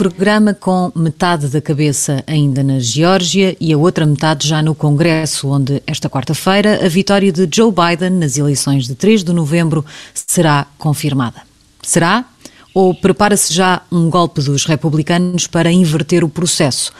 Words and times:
programa 0.00 0.54
com 0.54 0.90
metade 0.96 1.48
da 1.48 1.60
cabeça 1.60 2.24
ainda 2.26 2.62
na 2.62 2.78
Geórgia 2.78 3.54
e 3.60 3.70
a 3.70 3.76
outra 3.76 4.06
metade 4.06 4.48
já 4.48 4.62
no 4.62 4.74
Congresso, 4.74 5.46
onde 5.46 5.82
esta 5.86 6.08
quarta-feira 6.08 6.86
a 6.86 6.88
vitória 6.88 7.30
de 7.30 7.46
Joe 7.54 7.70
Biden 7.70 8.12
nas 8.18 8.38
eleições 8.38 8.86
de 8.86 8.94
3 8.94 9.22
de 9.22 9.30
novembro 9.34 9.84
será 10.14 10.66
confirmada. 10.78 11.42
Será? 11.82 12.24
Ou 12.72 12.94
prepara-se 12.94 13.52
já 13.52 13.82
um 13.92 14.08
golpe 14.08 14.40
dos 14.40 14.64
republicanos 14.64 15.46
para 15.46 15.70
inverter 15.70 16.24
o 16.24 16.30
processo? 16.30 16.94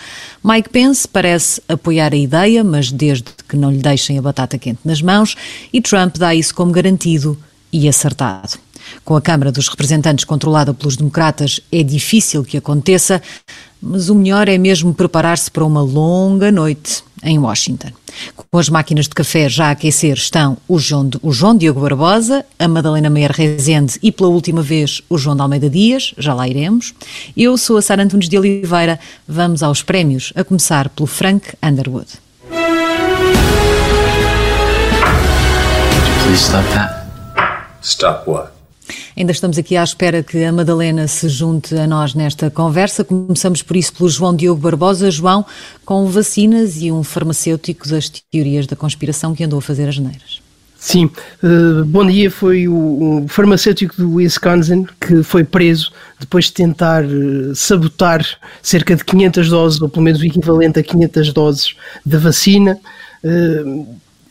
Mike 0.44 0.68
Pence 0.68 1.08
parece 1.08 1.62
apoiar 1.66 2.12
a 2.12 2.18
ideia, 2.18 2.62
mas 2.62 2.92
desde 2.92 3.30
que 3.48 3.56
não 3.56 3.72
lhe 3.72 3.78
deixem 3.78 4.18
a 4.18 4.22
batata 4.22 4.58
quente 4.58 4.80
nas 4.84 5.00
mãos, 5.00 5.36
e 5.72 5.80
Trump 5.80 6.18
dá 6.18 6.34
isso 6.34 6.54
como 6.54 6.70
garantido 6.70 7.34
e 7.72 7.88
acertado. 7.88 8.58
Com 9.04 9.16
a 9.16 9.20
Câmara 9.20 9.52
dos 9.52 9.68
Representantes 9.68 10.24
controlada 10.24 10.74
pelos 10.74 10.96
democratas, 10.96 11.60
é 11.70 11.82
difícil 11.82 12.44
que 12.44 12.56
aconteça, 12.56 13.22
mas 13.80 14.08
o 14.08 14.14
melhor 14.14 14.48
é 14.48 14.58
mesmo 14.58 14.94
preparar-se 14.94 15.50
para 15.50 15.64
uma 15.64 15.82
longa 15.82 16.52
noite 16.52 17.02
em 17.22 17.38
Washington. 17.38 17.90
Com 18.50 18.58
as 18.58 18.68
máquinas 18.68 19.06
de 19.06 19.10
café 19.10 19.48
já 19.48 19.66
a 19.66 19.70
aquecer 19.70 20.14
estão 20.16 20.56
o 20.66 20.78
João, 20.78 21.10
o 21.22 21.32
João 21.32 21.56
Diogo 21.56 21.80
Barbosa, 21.80 22.44
a 22.58 22.66
Madalena 22.66 23.10
Meyer 23.10 23.32
Rezende 23.32 23.98
e, 24.02 24.10
pela 24.10 24.28
última 24.28 24.62
vez, 24.62 25.02
o 25.08 25.16
João 25.16 25.36
de 25.36 25.42
Almeida 25.42 25.70
Dias, 25.70 26.14
já 26.18 26.34
lá 26.34 26.48
iremos. 26.48 26.94
Eu 27.36 27.56
sou 27.56 27.76
a 27.76 27.82
Sara 27.82 28.02
Antunes 28.02 28.28
de 28.28 28.38
Oliveira. 28.38 28.98
Vamos 29.26 29.62
aos 29.62 29.82
prémios, 29.82 30.32
a 30.34 30.42
começar 30.44 30.88
pelo 30.88 31.06
Frank 31.06 31.54
Underwood. 31.62 32.08
Please 36.22 36.44
stop 36.44 36.64
that. 36.74 37.06
Stop 37.82 38.28
what? 38.28 38.59
Ainda 39.16 39.32
estamos 39.32 39.58
aqui 39.58 39.76
à 39.76 39.84
espera 39.84 40.22
que 40.22 40.42
a 40.44 40.52
Madalena 40.52 41.06
se 41.08 41.28
junte 41.28 41.74
a 41.76 41.86
nós 41.86 42.14
nesta 42.14 42.50
conversa. 42.50 43.04
Começamos 43.04 43.62
por 43.62 43.76
isso 43.76 43.92
pelo 43.92 44.08
João 44.08 44.34
Diogo 44.34 44.60
Barbosa. 44.60 45.10
João, 45.10 45.44
com 45.84 46.06
vacinas 46.06 46.80
e 46.80 46.90
um 46.90 47.02
farmacêutico 47.02 47.88
das 47.88 48.08
teorias 48.08 48.66
da 48.66 48.76
conspiração 48.76 49.34
que 49.34 49.44
andou 49.44 49.58
a 49.58 49.62
fazer 49.62 49.88
as 49.88 49.98
neiras. 49.98 50.40
Sim, 50.80 51.10
uh, 51.42 51.84
bom 51.84 52.06
dia. 52.06 52.30
Foi 52.30 52.66
o, 52.66 53.24
o, 53.24 53.28
farmacêutico 53.28 53.94
do 53.98 54.14
Wisconsin 54.14 54.86
que 54.98 55.22
foi 55.22 55.44
preso 55.44 55.92
depois 56.18 56.46
de 56.46 56.54
tentar 56.54 57.04
uh, 57.04 57.54
sabotar 57.54 58.24
cerca 58.62 58.96
de 58.96 59.04
500 59.04 59.50
doses, 59.50 59.82
ou 59.82 59.90
pelo 59.90 60.02
menos 60.02 60.22
o 60.22 60.24
equivalente 60.24 60.80
a 60.80 60.82
500 60.82 61.32
doses 61.34 61.76
da 62.04 62.18
vacina. 62.18 62.78
Uh, 63.22 63.86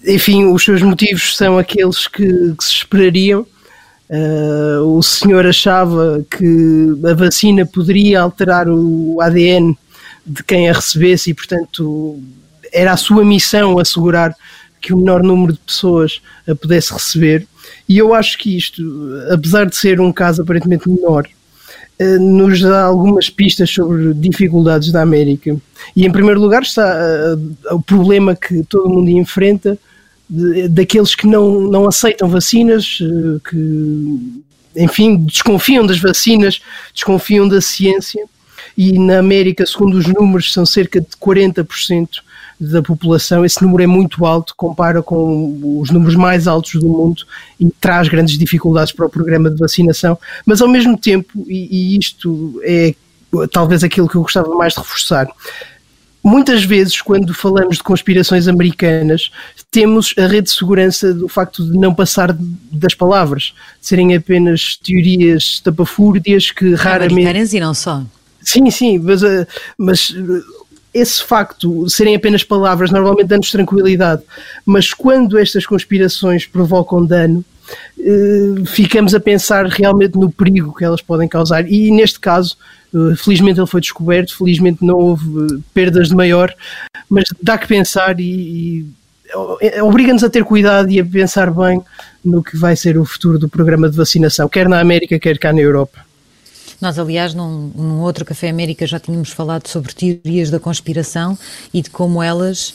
enfim, 0.07 0.45
os 0.45 0.63
seus 0.63 0.81
motivos 0.81 1.37
são 1.37 1.59
aqueles 1.59 2.07
que, 2.07 2.25
que 2.25 2.63
se 2.63 2.71
esperariam. 2.71 3.45
Uh, 4.09 4.97
o 4.97 5.03
senhor 5.03 5.45
achava 5.45 6.25
que 6.31 6.97
a 7.07 7.13
vacina 7.13 7.63
poderia 7.63 8.21
alterar 8.21 8.67
o 8.67 9.21
ADN 9.21 9.77
de 10.25 10.43
quem 10.43 10.67
a 10.67 10.73
recebesse 10.73 11.29
e, 11.29 11.33
portanto, 11.33 12.19
era 12.73 12.91
a 12.91 12.97
sua 12.97 13.23
missão 13.23 13.77
assegurar 13.77 14.35
que 14.81 14.93
o 14.93 14.97
menor 14.97 15.21
número 15.21 15.53
de 15.53 15.59
pessoas 15.59 16.21
a 16.47 16.55
pudesse 16.55 16.91
receber. 16.91 17.47
E 17.87 17.99
eu 17.99 18.13
acho 18.13 18.37
que 18.39 18.57
isto, 18.57 18.81
apesar 19.31 19.65
de 19.65 19.75
ser 19.75 20.01
um 20.01 20.11
caso 20.11 20.41
aparentemente 20.41 20.89
menor, 20.89 21.27
uh, 21.99 22.19
nos 22.19 22.61
dá 22.61 22.85
algumas 22.85 23.29
pistas 23.29 23.69
sobre 23.69 24.13
dificuldades 24.15 24.91
da 24.91 25.03
América. 25.03 25.55
E, 25.95 26.03
em 26.03 26.11
primeiro 26.11 26.39
lugar, 26.39 26.63
está 26.63 26.95
uh, 26.95 27.75
o 27.75 27.81
problema 27.81 28.35
que 28.35 28.63
todo 28.63 28.89
mundo 28.89 29.09
enfrenta 29.09 29.77
daqueles 30.29 31.15
que 31.15 31.25
não, 31.25 31.59
não 31.61 31.87
aceitam 31.87 32.29
vacinas, 32.29 32.99
eh, 33.01 33.49
que, 33.49 34.41
enfim, 34.75 35.17
desconfiam 35.17 35.85
das 35.85 35.99
vacinas, 35.99 36.61
desconfiam 36.93 37.47
da 37.47 37.59
ciência. 37.59 38.23
E 38.77 38.97
na 38.97 39.19
América, 39.19 39.65
segundo 39.65 39.97
os 39.97 40.05
números, 40.05 40.53
são 40.53 40.65
cerca 40.65 41.01
de 41.01 41.07
40% 41.19 42.07
da 42.59 42.81
população. 42.81 43.43
Esse 43.43 43.61
número 43.63 43.83
é 43.83 43.87
muito 43.87 44.25
alto, 44.25 44.53
compara 44.55 45.01
com 45.01 45.79
os 45.81 45.89
números 45.89 46.15
mais 46.15 46.47
altos 46.47 46.79
do 46.79 46.87
mundo 46.87 47.23
e 47.59 47.69
traz 47.79 48.07
grandes 48.07 48.37
dificuldades 48.37 48.91
para 48.91 49.05
o 49.05 49.09
programa 49.09 49.49
de 49.49 49.57
vacinação. 49.57 50.17
Mas, 50.45 50.61
ao 50.61 50.67
mesmo 50.67 50.97
tempo, 50.97 51.45
e, 51.47 51.95
e 51.95 51.97
isto 51.97 52.61
é 52.63 52.93
talvez 53.51 53.83
aquilo 53.83 54.09
que 54.09 54.15
eu 54.15 54.21
gostava 54.21 54.53
mais 54.55 54.73
de 54.73 54.79
reforçar, 54.79 55.27
muitas 56.23 56.63
vezes, 56.63 57.01
quando 57.01 57.33
falamos 57.33 57.77
de 57.77 57.83
conspirações 57.83 58.47
americanas, 58.47 59.31
temos 59.71 60.15
a 60.17 60.25
rede 60.25 60.47
de 60.47 60.51
segurança 60.51 61.13
do 61.13 61.27
facto 61.27 61.63
de 61.63 61.77
não 61.77 61.93
passar 61.93 62.35
das 62.71 62.95
palavras, 62.95 63.53
de 63.79 63.87
serem 63.87 64.15
apenas 64.15 64.77
teorias 64.77 65.59
tapafúrdias 65.59 66.51
que 66.51 66.73
raramente. 66.73 67.55
E 67.55 67.59
não 67.59 67.73
só. 67.73 68.03
Sim, 68.41 68.69
sim, 68.71 68.97
mas, 68.97 69.21
eh, 69.21 69.45
mas 69.77 70.15
eh, 70.15 70.41
esse 70.93 71.23
facto 71.23 71.85
de 71.85 71.91
serem 71.91 72.15
apenas 72.15 72.43
palavras 72.43 72.89
normalmente 72.89 73.27
dá-nos 73.27 73.51
tranquilidade, 73.51 74.23
mas 74.65 74.93
quando 74.93 75.37
estas 75.37 75.65
conspirações 75.65 76.47
provocam 76.47 77.05
dano, 77.05 77.45
eh, 77.99 78.65
ficamos 78.65 79.13
a 79.13 79.19
pensar 79.19 79.67
realmente 79.67 80.17
no 80.17 80.31
perigo 80.31 80.73
que 80.73 80.83
elas 80.83 81.01
podem 81.01 81.27
causar. 81.27 81.69
E 81.69 81.91
neste 81.91 82.19
caso, 82.19 82.57
felizmente 83.17 83.59
ele 83.59 83.67
foi 83.67 83.81
descoberto, 83.81 84.35
felizmente 84.35 84.83
não 84.83 84.95
houve 84.95 85.61
perdas 85.75 86.07
de 86.07 86.15
maior, 86.15 86.51
mas 87.07 87.25
dá 87.39 87.55
que 87.55 87.67
pensar 87.67 88.19
e, 88.19 88.23
e 88.23 88.85
obriga-nos 89.81 90.23
a 90.23 90.29
ter 90.29 90.43
cuidado 90.43 90.89
e 90.89 90.99
a 90.99 91.05
pensar 91.05 91.51
bem 91.51 91.81
no 92.23 92.43
que 92.43 92.57
vai 92.57 92.75
ser 92.75 92.97
o 92.97 93.05
futuro 93.05 93.37
do 93.37 93.47
programa 93.47 93.89
de 93.89 93.95
vacinação, 93.95 94.47
quer 94.49 94.67
na 94.67 94.79
América, 94.79 95.19
quer 95.19 95.37
cá 95.37 95.53
na 95.53 95.61
Europa. 95.61 95.99
Nós, 96.81 96.97
aliás, 96.97 97.33
num, 97.33 97.71
num 97.75 97.99
outro 97.99 98.23
Café 98.23 98.49
América 98.49 98.87
já 98.87 98.99
tínhamos 98.99 99.31
falado 99.31 99.67
sobre 99.67 99.93
teorias 99.93 100.49
da 100.49 100.59
conspiração 100.59 101.37
e 101.73 101.81
de 101.81 101.89
como 101.89 102.23
elas 102.23 102.73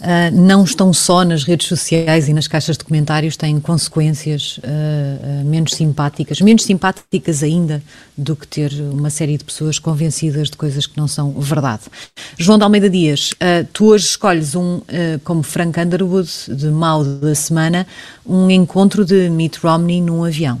Uh, 0.00 0.30
não 0.34 0.62
estão 0.62 0.92
só 0.92 1.24
nas 1.24 1.42
redes 1.42 1.66
sociais 1.66 2.28
e 2.28 2.32
nas 2.34 2.46
caixas 2.46 2.76
de 2.76 2.84
comentários, 2.84 3.36
têm 3.36 3.58
consequências 3.58 4.58
uh, 4.58 4.62
uh, 4.62 5.44
menos 5.44 5.72
simpáticas, 5.72 6.40
menos 6.40 6.64
simpáticas 6.64 7.42
ainda 7.42 7.82
do 8.16 8.36
que 8.36 8.46
ter 8.46 8.72
uma 8.92 9.08
série 9.08 9.38
de 9.38 9.44
pessoas 9.44 9.78
convencidas 9.78 10.50
de 10.50 10.56
coisas 10.56 10.86
que 10.86 10.98
não 10.98 11.08
são 11.08 11.32
verdade. 11.32 11.84
João 12.36 12.58
de 12.58 12.64
Almeida 12.64 12.90
Dias, 12.90 13.34
tu 13.72 13.86
hoje 13.86 14.06
escolhes 14.06 14.54
um, 14.54 14.80
como 15.22 15.42
Frank 15.42 15.78
Underwood, 15.78 16.30
de 16.48 16.66
mal 16.66 17.04
da 17.04 17.34
semana, 17.34 17.86
um 18.24 18.50
encontro 18.50 19.04
de 19.04 19.28
Mitt 19.28 19.58
Romney 19.58 20.00
num 20.00 20.24
avião. 20.24 20.58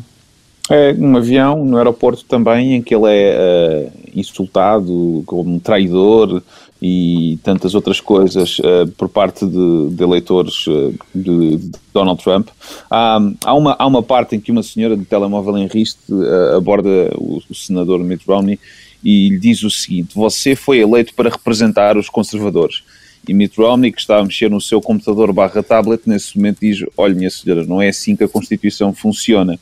É, 0.68 0.92
num 0.92 1.16
avião, 1.16 1.64
no 1.64 1.76
aeroporto 1.78 2.24
também, 2.24 2.74
em 2.74 2.82
que 2.82 2.94
ele 2.94 3.06
é 3.06 3.88
insultado 4.14 5.22
como 5.26 5.60
traidor, 5.60 6.42
e 6.80 7.38
tantas 7.42 7.74
outras 7.74 8.00
coisas 8.00 8.58
uh, 8.58 8.86
por 8.98 9.08
parte 9.08 9.46
de, 9.46 9.90
de 9.90 10.02
eleitores 10.02 10.66
uh, 10.66 10.94
de, 11.14 11.56
de, 11.56 11.70
Donald 11.92 12.22
Trump. 12.22 12.48
Há, 12.90 13.18
há, 13.44 13.54
uma, 13.54 13.76
há 13.78 13.86
uma 13.86 14.02
parte 14.02 14.36
em 14.36 14.40
que 14.40 14.52
uma 14.52 14.62
senhora 14.62 14.96
de 14.96 15.04
telemóvel 15.04 15.56
em 15.56 15.66
riste 15.66 16.00
uh, 16.10 16.56
aborda 16.56 16.88
o, 17.16 17.40
o, 17.48 17.54
senador 17.54 18.00
Mitt 18.00 18.24
Romney 18.26 18.58
e 19.02 19.30
lhe 19.30 19.38
diz 19.38 19.62
o 19.62 19.70
seguinte: 19.70 20.14
Você 20.14 20.54
foi 20.54 20.78
eleito 20.78 21.14
para 21.14 21.30
representar 21.30 21.96
os 21.96 22.10
conservadores. 22.10 22.82
E 23.26 23.32
Mitt 23.32 23.58
Romney, 23.58 23.90
que 23.90 24.00
está 24.00 24.18
a 24.18 24.24
mexer 24.24 24.50
no 24.50 24.60
seu 24.60 24.80
computador 24.80 25.32
barra 25.32 25.62
tablet, 25.62 26.02
nesse 26.06 26.36
momento 26.36 26.58
diz: 26.60 26.84
Olha, 26.96 27.14
minha 27.14 27.30
senhora, 27.30 27.64
não 27.64 27.80
é 27.80 27.88
assim 27.88 28.14
que 28.14 28.24
a 28.24 28.28
Constituição 28.28 28.92
funciona. 28.92 29.58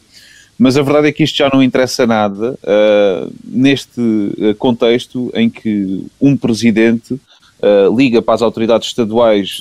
Mas 0.59 0.77
a 0.77 0.83
verdade 0.83 1.09
é 1.09 1.13
que 1.13 1.25
isto 1.25 1.37
já 1.37 1.51
não 1.53 1.63
interessa 1.63 2.07
nada 2.07 2.57
uh, 2.63 3.33
neste 3.45 4.01
uh, 4.01 4.55
contexto 4.57 5.31
em 5.35 5.51
que 5.51 6.07
um 6.21 6.37
presidente 6.37 7.15
uh, 7.15 7.97
liga 7.97 8.23
para 8.23 8.35
as 8.35 8.43
autoridades 8.43 8.89
estaduais 8.89 9.61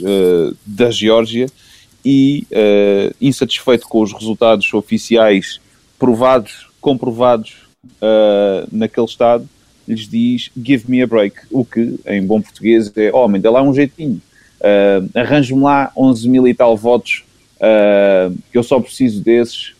da 0.65 0.91
Geórgia 0.91 1.47
e, 2.05 2.45
insatisfeito 3.21 3.87
com 3.87 4.01
os 4.01 4.11
resultados 4.11 4.73
oficiais 4.73 5.61
provados, 5.97 6.67
comprovados 6.81 7.53
naquele 8.71 9.05
estado, 9.05 9.47
lhes 9.87 10.07
diz 10.09 10.51
give 10.61 10.83
me 10.89 11.01
a 11.01 11.07
break, 11.07 11.37
o 11.49 11.63
que 11.63 11.97
em 12.05 12.21
bom 12.25 12.41
português 12.41 12.91
é 12.97 13.09
homem, 13.13 13.41
dê 13.41 13.49
lá 13.49 13.61
um 13.61 13.73
jeitinho, 13.73 14.21
uh, 14.59 15.09
arranje-me 15.17 15.61
lá 15.61 15.93
11 15.95 16.27
mil 16.27 16.45
e 16.45 16.53
tal 16.53 16.75
votos, 16.75 17.23
que 18.51 18.57
eu 18.57 18.63
só 18.63 18.77
preciso 18.81 19.21
desses 19.21 19.72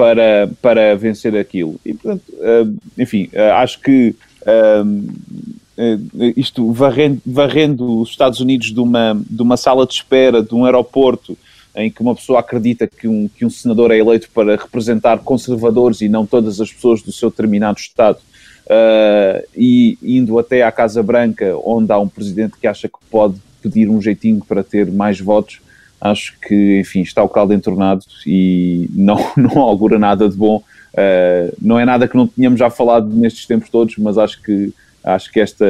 para, 0.00 0.50
para 0.62 0.96
vencer 0.96 1.36
aquilo. 1.36 1.78
E, 1.84 1.92
portanto, 1.92 2.22
uh, 2.30 2.78
enfim, 2.96 3.28
uh, 3.34 3.52
acho 3.56 3.78
que 3.80 4.16
uh, 4.46 6.32
isto 6.36 6.72
varrendo, 6.72 7.20
varrendo 7.26 8.00
os 8.00 8.08
Estados 8.08 8.40
Unidos 8.40 8.72
de 8.72 8.80
uma, 8.80 9.20
de 9.28 9.42
uma 9.42 9.58
sala 9.58 9.86
de 9.86 9.92
espera, 9.92 10.42
de 10.42 10.54
um 10.54 10.64
aeroporto, 10.64 11.36
em 11.76 11.90
que 11.90 12.00
uma 12.00 12.14
pessoa 12.14 12.40
acredita 12.40 12.86
que 12.86 13.06
um, 13.06 13.28
que 13.28 13.44
um 13.44 13.50
senador 13.50 13.90
é 13.90 13.98
eleito 13.98 14.30
para 14.30 14.56
representar 14.56 15.18
conservadores 15.18 16.00
e 16.00 16.08
não 16.08 16.24
todas 16.24 16.60
as 16.62 16.72
pessoas 16.72 17.02
do 17.02 17.12
seu 17.12 17.28
determinado 17.28 17.78
Estado, 17.78 18.18
uh, 18.66 19.46
e 19.54 19.98
indo 20.02 20.38
até 20.38 20.62
à 20.62 20.72
Casa 20.72 21.02
Branca, 21.02 21.54
onde 21.62 21.92
há 21.92 21.98
um 21.98 22.08
presidente 22.08 22.56
que 22.58 22.66
acha 22.66 22.88
que 22.88 22.98
pode 23.10 23.36
pedir 23.62 23.90
um 23.90 24.00
jeitinho 24.00 24.42
para 24.46 24.64
ter 24.64 24.90
mais 24.90 25.20
votos, 25.20 25.60
acho 26.00 26.34
que, 26.40 26.80
enfim, 26.80 27.02
está 27.02 27.22
o 27.22 27.28
caldo 27.28 27.52
entornado 27.52 28.04
e 28.26 28.88
não, 28.92 29.18
não 29.36 29.60
augura 29.60 29.98
nada 29.98 30.28
de 30.28 30.36
bom. 30.36 30.62
Uh, 30.92 31.54
não 31.60 31.78
é 31.78 31.84
nada 31.84 32.08
que 32.08 32.16
não 32.16 32.26
tínhamos 32.26 32.58
já 32.58 32.68
falado 32.68 33.08
nestes 33.08 33.46
tempos 33.46 33.68
todos, 33.68 33.96
mas 33.98 34.18
acho 34.18 34.42
que 34.42 34.72
Acho 35.02 35.32
que 35.32 35.40
esta, 35.40 35.66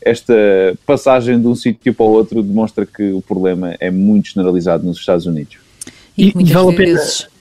esta 0.00 0.34
passagem 0.86 1.40
de 1.40 1.46
um 1.46 1.54
sítio 1.54 1.92
para 1.92 2.06
o 2.06 2.10
outro 2.10 2.42
demonstra 2.42 2.86
que 2.86 3.12
o 3.12 3.20
problema 3.20 3.76
é 3.78 3.90
muito 3.90 4.28
generalizado 4.30 4.84
nos 4.84 4.98
Estados 4.98 5.26
Unidos. 5.26 5.58
E, 6.16 6.28
e 6.28 6.44
vale 6.52 6.74
vezes... 6.74 7.22
a 7.22 7.24
pena 7.24 7.33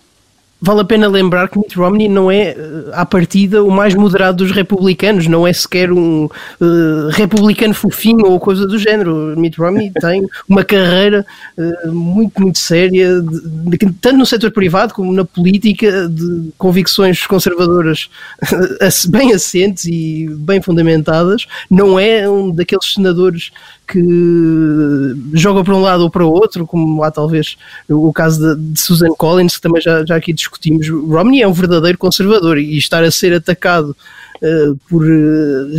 vale 0.64 0.80
a 0.80 0.86
pena 0.86 1.10
lembrar 1.10 1.50
que 1.50 1.60
Mitt 1.60 1.76
Romney 1.78 2.08
não 2.08 2.32
é, 2.32 2.52
eh, 2.52 2.56
à 2.94 3.06
partida, 3.06 3.62
o 3.62 3.70
mais 3.70 3.94
moderado 3.94 4.38
dos 4.38 4.52
republicanos, 4.52 5.28
não 5.28 5.46
é 5.46 5.52
sequer 5.52 5.92
um 5.92 6.24
uh, 6.26 7.10
republicano 7.12 7.74
fofinho 7.74 8.26
ou 8.26 8.40
coisa 8.40 8.66
do 8.66 8.80
género. 8.80 9.36
Mitt 9.38 9.60
Romney 9.60 9.92
tem 10.00 10.26
uma 10.48 10.64
carreira 10.64 11.26
uh, 11.58 11.92
muito, 11.92 12.42
muito 12.42 12.60
séria, 12.60 13.22
de, 13.22 13.78
de, 13.78 13.78
tanto 14.00 14.18
no 14.18 14.26
setor 14.26 14.52
privado 14.52 14.94
como 14.94 15.12
na 15.12 15.26
política, 15.26 16.08
de 16.08 16.54
convicções 16.58 17.28
conservadoras 17.28 18.10
bem 19.10 19.34
assentes 19.34 19.84
e 19.84 20.30
bem 20.30 20.62
fundamentadas. 20.62 21.46
Não 21.70 22.00
é 22.00 22.30
um 22.30 22.50
daqueles 22.50 22.94
senadores 22.94 23.52
que 23.88 25.16
joga 25.34 25.64
para 25.64 25.76
um 25.76 25.82
lado 25.82 26.04
ou 26.04 26.10
para 26.10 26.26
o 26.26 26.32
outro, 26.32 26.66
como 26.66 27.04
há 27.04 27.12
talvez 27.12 27.58
o 27.90 28.12
caso 28.14 28.56
de, 28.56 28.74
de 28.74 28.80
Susan 28.80 29.10
Collins, 29.10 29.58
que 29.58 29.62
também 29.62 29.82
já, 29.82 30.06
já 30.06 30.16
aqui 30.16 30.34
discutimos. 30.34 30.88
Romney 30.90 31.42
é 31.42 31.48
um 31.48 31.54
verdadeiro 31.54 31.98
conservador 31.98 32.58
e 32.58 32.78
estar 32.78 33.04
a 33.04 33.12
ser 33.12 33.34
atacado 33.34 33.96
uh, 34.42 34.76
por 34.90 35.04
uh, 35.04 35.70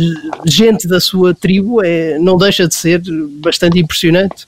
gente 0.45 0.87
da 0.87 0.99
sua 0.99 1.33
tribo 1.33 1.83
é, 1.83 2.17
não 2.19 2.37
deixa 2.37 2.67
de 2.67 2.75
ser 2.75 3.01
bastante 3.41 3.79
impressionante. 3.79 4.47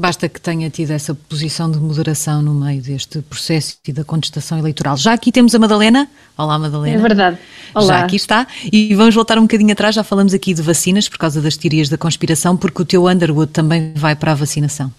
Basta 0.00 0.28
que 0.28 0.40
tenha 0.40 0.70
tido 0.70 0.92
essa 0.92 1.12
posição 1.12 1.68
de 1.68 1.76
moderação 1.76 2.40
no 2.40 2.54
meio 2.54 2.80
deste 2.80 3.20
processo 3.20 3.78
e 3.84 3.92
da 3.92 4.04
contestação 4.04 4.56
eleitoral. 4.56 4.96
Já 4.96 5.12
aqui 5.12 5.32
temos 5.32 5.56
a 5.56 5.58
Madalena. 5.58 6.08
Olá, 6.36 6.56
Madalena. 6.56 6.96
É 6.96 7.02
verdade. 7.02 7.38
Olá. 7.74 7.86
Já 7.86 8.04
aqui 8.04 8.14
está. 8.14 8.46
E 8.72 8.94
vamos 8.94 9.16
voltar 9.16 9.38
um 9.38 9.42
bocadinho 9.42 9.72
atrás. 9.72 9.96
Já 9.96 10.04
falamos 10.04 10.32
aqui 10.32 10.54
de 10.54 10.62
vacinas 10.62 11.08
por 11.08 11.18
causa 11.18 11.42
das 11.42 11.56
teorias 11.56 11.88
da 11.88 11.98
conspiração, 11.98 12.56
porque 12.56 12.80
o 12.80 12.84
teu 12.84 13.08
Underwood 13.08 13.50
também 13.50 13.92
vai 13.96 14.14
para 14.14 14.30
a 14.30 14.34
vacinação. 14.36 14.92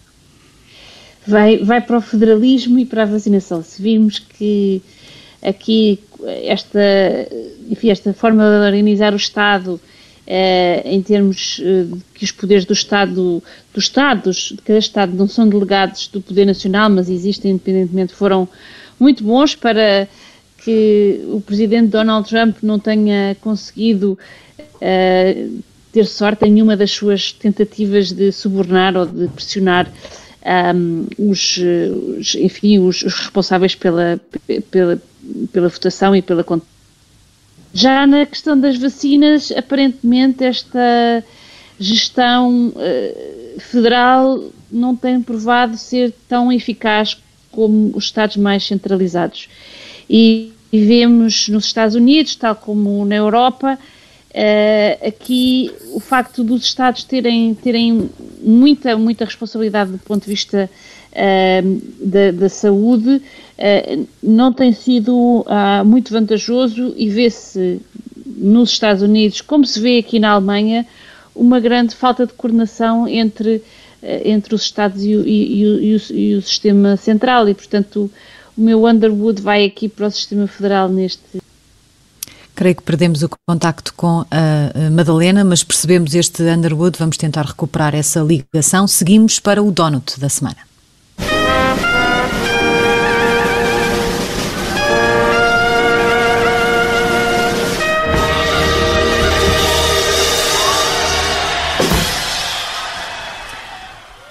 Vai, 1.25 1.60
vai 1.60 1.80
para 1.80 1.98
o 1.98 2.02
federalismo 2.02 2.78
e 2.78 2.86
para 2.86 3.04
a 3.04 3.06
vacinação. 3.06 3.63
Se 3.63 3.81
virmos 3.81 4.19
que 4.19 4.81
aqui 5.42 5.98
esta, 6.44 6.80
enfim, 7.69 7.90
esta 7.90 8.13
forma 8.13 8.44
de 8.44 8.66
organizar 8.66 9.13
o 9.13 9.16
Estado 9.18 9.80
eh, 10.31 10.84
em 10.86 11.02
termos 11.02 11.60
eh, 11.60 11.88
que 12.14 12.24
os 12.24 12.31
poderes 12.31 12.64
do 12.64 12.72
Estado, 12.72 13.42
dos 13.74 13.86
Estados, 13.86 14.54
de 14.56 14.62
cada 14.62 14.78
Estado, 14.78 15.16
não 15.16 15.28
são 15.28 15.50
delegados 15.50 16.08
do 16.08 16.22
poder 16.22 16.46
nacional, 16.46 16.88
mas 16.88 17.10
existem 17.10 17.54
independentemente, 17.54 18.14
foram 18.14 18.48
muito 19.00 19.24
bons 19.24 19.56
para 19.56 20.08
que 20.64 21.20
o 21.30 21.42
presidente 21.42 21.88
Donald 21.88 22.30
Trump 22.30 22.58
não 22.62 22.78
tenha 22.78 23.36
conseguido 23.42 24.20
uh, 24.60 25.64
ter 25.92 26.06
sorte 26.06 26.46
em 26.46 26.52
nenhuma 26.52 26.78
das 26.78 26.92
suas 26.92 27.31
tentativas 27.31 28.12
de 28.12 28.31
subornar 28.31 28.96
ou 28.96 29.08
de 29.08 29.30
pressionar 29.30 29.92
um, 30.76 31.08
os, 31.18 31.58
os, 32.20 32.36
enfim, 32.36 32.78
os, 32.78 33.02
os 33.02 33.16
responsáveis 33.16 33.74
pela, 33.74 34.20
pela, 34.70 35.02
pela 35.52 35.70
votação 35.70 36.16
e 36.16 36.22
pela 36.22 36.44
já 37.74 38.06
na 38.07 38.25
questão 38.25 38.60
das 38.60 38.77
vacinas, 38.77 39.51
aparentemente 39.51 40.44
esta 40.44 41.24
gestão 41.80 42.69
uh, 42.69 43.60
federal 43.60 44.51
não 44.71 44.95
tem 44.95 45.21
provado 45.21 45.77
ser 45.77 46.13
tão 46.27 46.51
eficaz 46.51 47.18
como 47.51 47.92
os 47.95 48.06
Estados 48.06 48.38
mais 48.38 48.66
centralizados. 48.66 49.50
E, 50.10 50.51
vemos 50.71 51.48
nos 51.48 51.66
Estados 51.66 51.95
Unidos, 51.95 52.36
tal 52.36 52.56
como 52.56 53.04
na 53.06 53.16
Europa, 53.16 53.77
uh, 53.77 55.07
aqui 55.07 55.71
o 55.94 56.00
facto 56.00 56.44
dos 56.44 56.63
Estados 56.63 57.04
terem, 57.04 57.56
terem 57.56 58.10
muita, 58.42 58.98
muita 58.98 59.25
responsabilidade 59.25 59.92
do 59.92 59.98
ponto 60.00 60.24
de 60.24 60.30
vista 60.30 60.69
da, 62.00 62.31
da, 62.31 62.50
saúde 62.50 63.15
uh, 63.15 64.07
não 64.21 64.53
tem 64.53 64.71
sido 64.71 65.41
uh, 65.41 65.85
muito 65.85 66.13
vantajoso 66.13 66.94
e 66.95 67.09
vê-se 67.09 67.81
nos 68.25 68.71
Estados 68.71 69.01
Unidos, 69.01 69.41
como 69.41 69.65
se 69.65 69.79
vê 69.79 69.97
aqui 69.97 70.19
na 70.19 70.31
Alemanha, 70.31 70.85
uma 71.35 71.59
grande 71.59 71.95
falta 71.95 72.25
de 72.25 72.33
coordenação 72.33 73.07
entre, 73.07 73.61
entre 74.23 74.56
os 74.56 74.61
Estados 74.61 75.03
e 75.03 75.15
o, 75.15 75.27
e, 75.27 75.61
e, 75.61 75.65
o, 75.65 76.13
e 76.13 76.35
o 76.35 76.41
sistema 76.41 76.95
central 76.95 77.50
e, 77.50 77.53
portanto, 77.53 78.09
o 78.57 78.61
meu 78.61 78.85
Underwood 78.85 79.41
vai 79.41 79.65
aqui 79.65 79.89
para 79.89 80.07
o 80.07 80.11
sistema 80.11 80.47
federal 80.47 80.88
neste, 80.88 81.39
Creio 82.56 82.75
que 82.75 82.83
perdemos 82.83 83.23
o 83.23 83.29
contacto 83.47 83.94
com 83.94 84.25
a 84.29 84.89
Madalena, 84.91 85.45
mas 85.45 85.63
percebemos 85.63 86.13
este 86.13 86.44
Underwood, 86.44 87.00
vamos 87.00 87.15
tentar 87.15 87.45
recuperar 87.45 87.95
essa 87.95 88.19
ligação. 88.19 88.85
Seguimos 88.85 89.39
para 89.39 89.63
o 89.63 89.71
Donut 89.71 90.19
da 90.19 90.27
semana. 90.27 90.69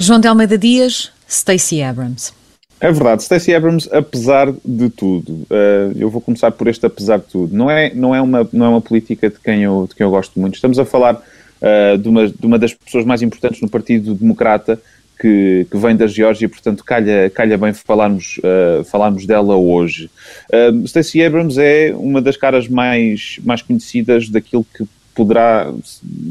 João 0.08 0.20
de 0.20 0.26
Almeida 0.26 0.56
Dias, 0.56 1.12
Stacey 1.28 1.82
Abrams. 1.82 2.32
É 2.80 2.90
verdade, 2.90 3.22
Stacey 3.24 3.54
Abrams, 3.54 3.86
apesar 3.92 4.50
de 4.64 4.88
tudo, 4.88 5.32
uh, 5.50 5.92
eu 5.98 6.08
vou 6.08 6.22
começar 6.22 6.50
por 6.50 6.66
este 6.66 6.86
apesar 6.86 7.18
de 7.18 7.26
tudo, 7.26 7.54
não 7.54 7.70
é, 7.70 7.92
não 7.92 8.14
é, 8.14 8.22
uma, 8.22 8.48
não 8.50 8.64
é 8.64 8.68
uma 8.70 8.80
política 8.80 9.28
de 9.28 9.38
quem, 9.38 9.64
eu, 9.64 9.86
de 9.86 9.94
quem 9.94 10.06
eu 10.06 10.10
gosto 10.10 10.40
muito. 10.40 10.54
Estamos 10.54 10.78
a 10.78 10.86
falar 10.86 11.14
uh, 11.16 11.98
de, 11.98 12.08
uma, 12.08 12.26
de 12.26 12.46
uma 12.46 12.58
das 12.58 12.72
pessoas 12.72 13.04
mais 13.04 13.20
importantes 13.20 13.60
no 13.60 13.68
Partido 13.68 14.14
Democrata, 14.14 14.80
que, 15.20 15.66
que 15.70 15.76
vem 15.76 15.94
da 15.94 16.06
Geórgia, 16.06 16.48
portanto 16.48 16.82
calha, 16.82 17.28
calha 17.28 17.58
bem 17.58 17.74
falarmos, 17.74 18.38
uh, 18.38 18.84
falarmos 18.84 19.26
dela 19.26 19.56
hoje. 19.56 20.08
Uh, 20.50 20.88
Stacey 20.88 21.22
Abrams 21.22 21.60
é 21.60 21.92
uma 21.94 22.22
das 22.22 22.38
caras 22.38 22.66
mais, 22.66 23.38
mais 23.44 23.60
conhecidas 23.60 24.30
daquilo 24.30 24.64
que 24.74 24.86
poderá 25.18 25.74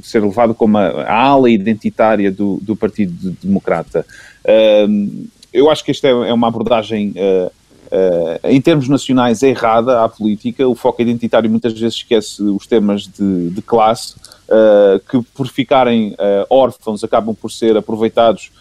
ser 0.01 0.23
levado 0.23 0.55
como 0.55 0.77
a, 0.77 1.03
a 1.03 1.13
ala 1.13 1.49
identitária 1.49 2.31
do, 2.31 2.57
do 2.61 2.73
Partido 2.73 3.35
Democrata. 3.43 4.05
Uh, 4.45 5.27
eu 5.51 5.69
acho 5.69 5.83
que 5.83 5.91
esta 5.91 6.07
é, 6.07 6.11
é 6.11 6.33
uma 6.33 6.47
abordagem 6.47 7.13
uh, 7.17 7.47
uh, 7.47 8.39
em 8.45 8.61
termos 8.61 8.87
nacionais 8.87 9.43
errada 9.43 10.05
à 10.05 10.07
política. 10.07 10.65
O 10.65 10.73
foco 10.73 11.01
identitário 11.01 11.49
muitas 11.49 11.73
vezes 11.73 11.95
esquece 11.95 12.41
os 12.41 12.65
temas 12.65 13.07
de, 13.07 13.49
de 13.49 13.61
classe, 13.61 14.15
uh, 14.47 14.99
que 15.09 15.21
por 15.33 15.47
ficarem 15.47 16.15
órfãos 16.49 17.03
acabam 17.03 17.35
por 17.35 17.51
ser 17.51 17.75
aproveitados 17.75 18.51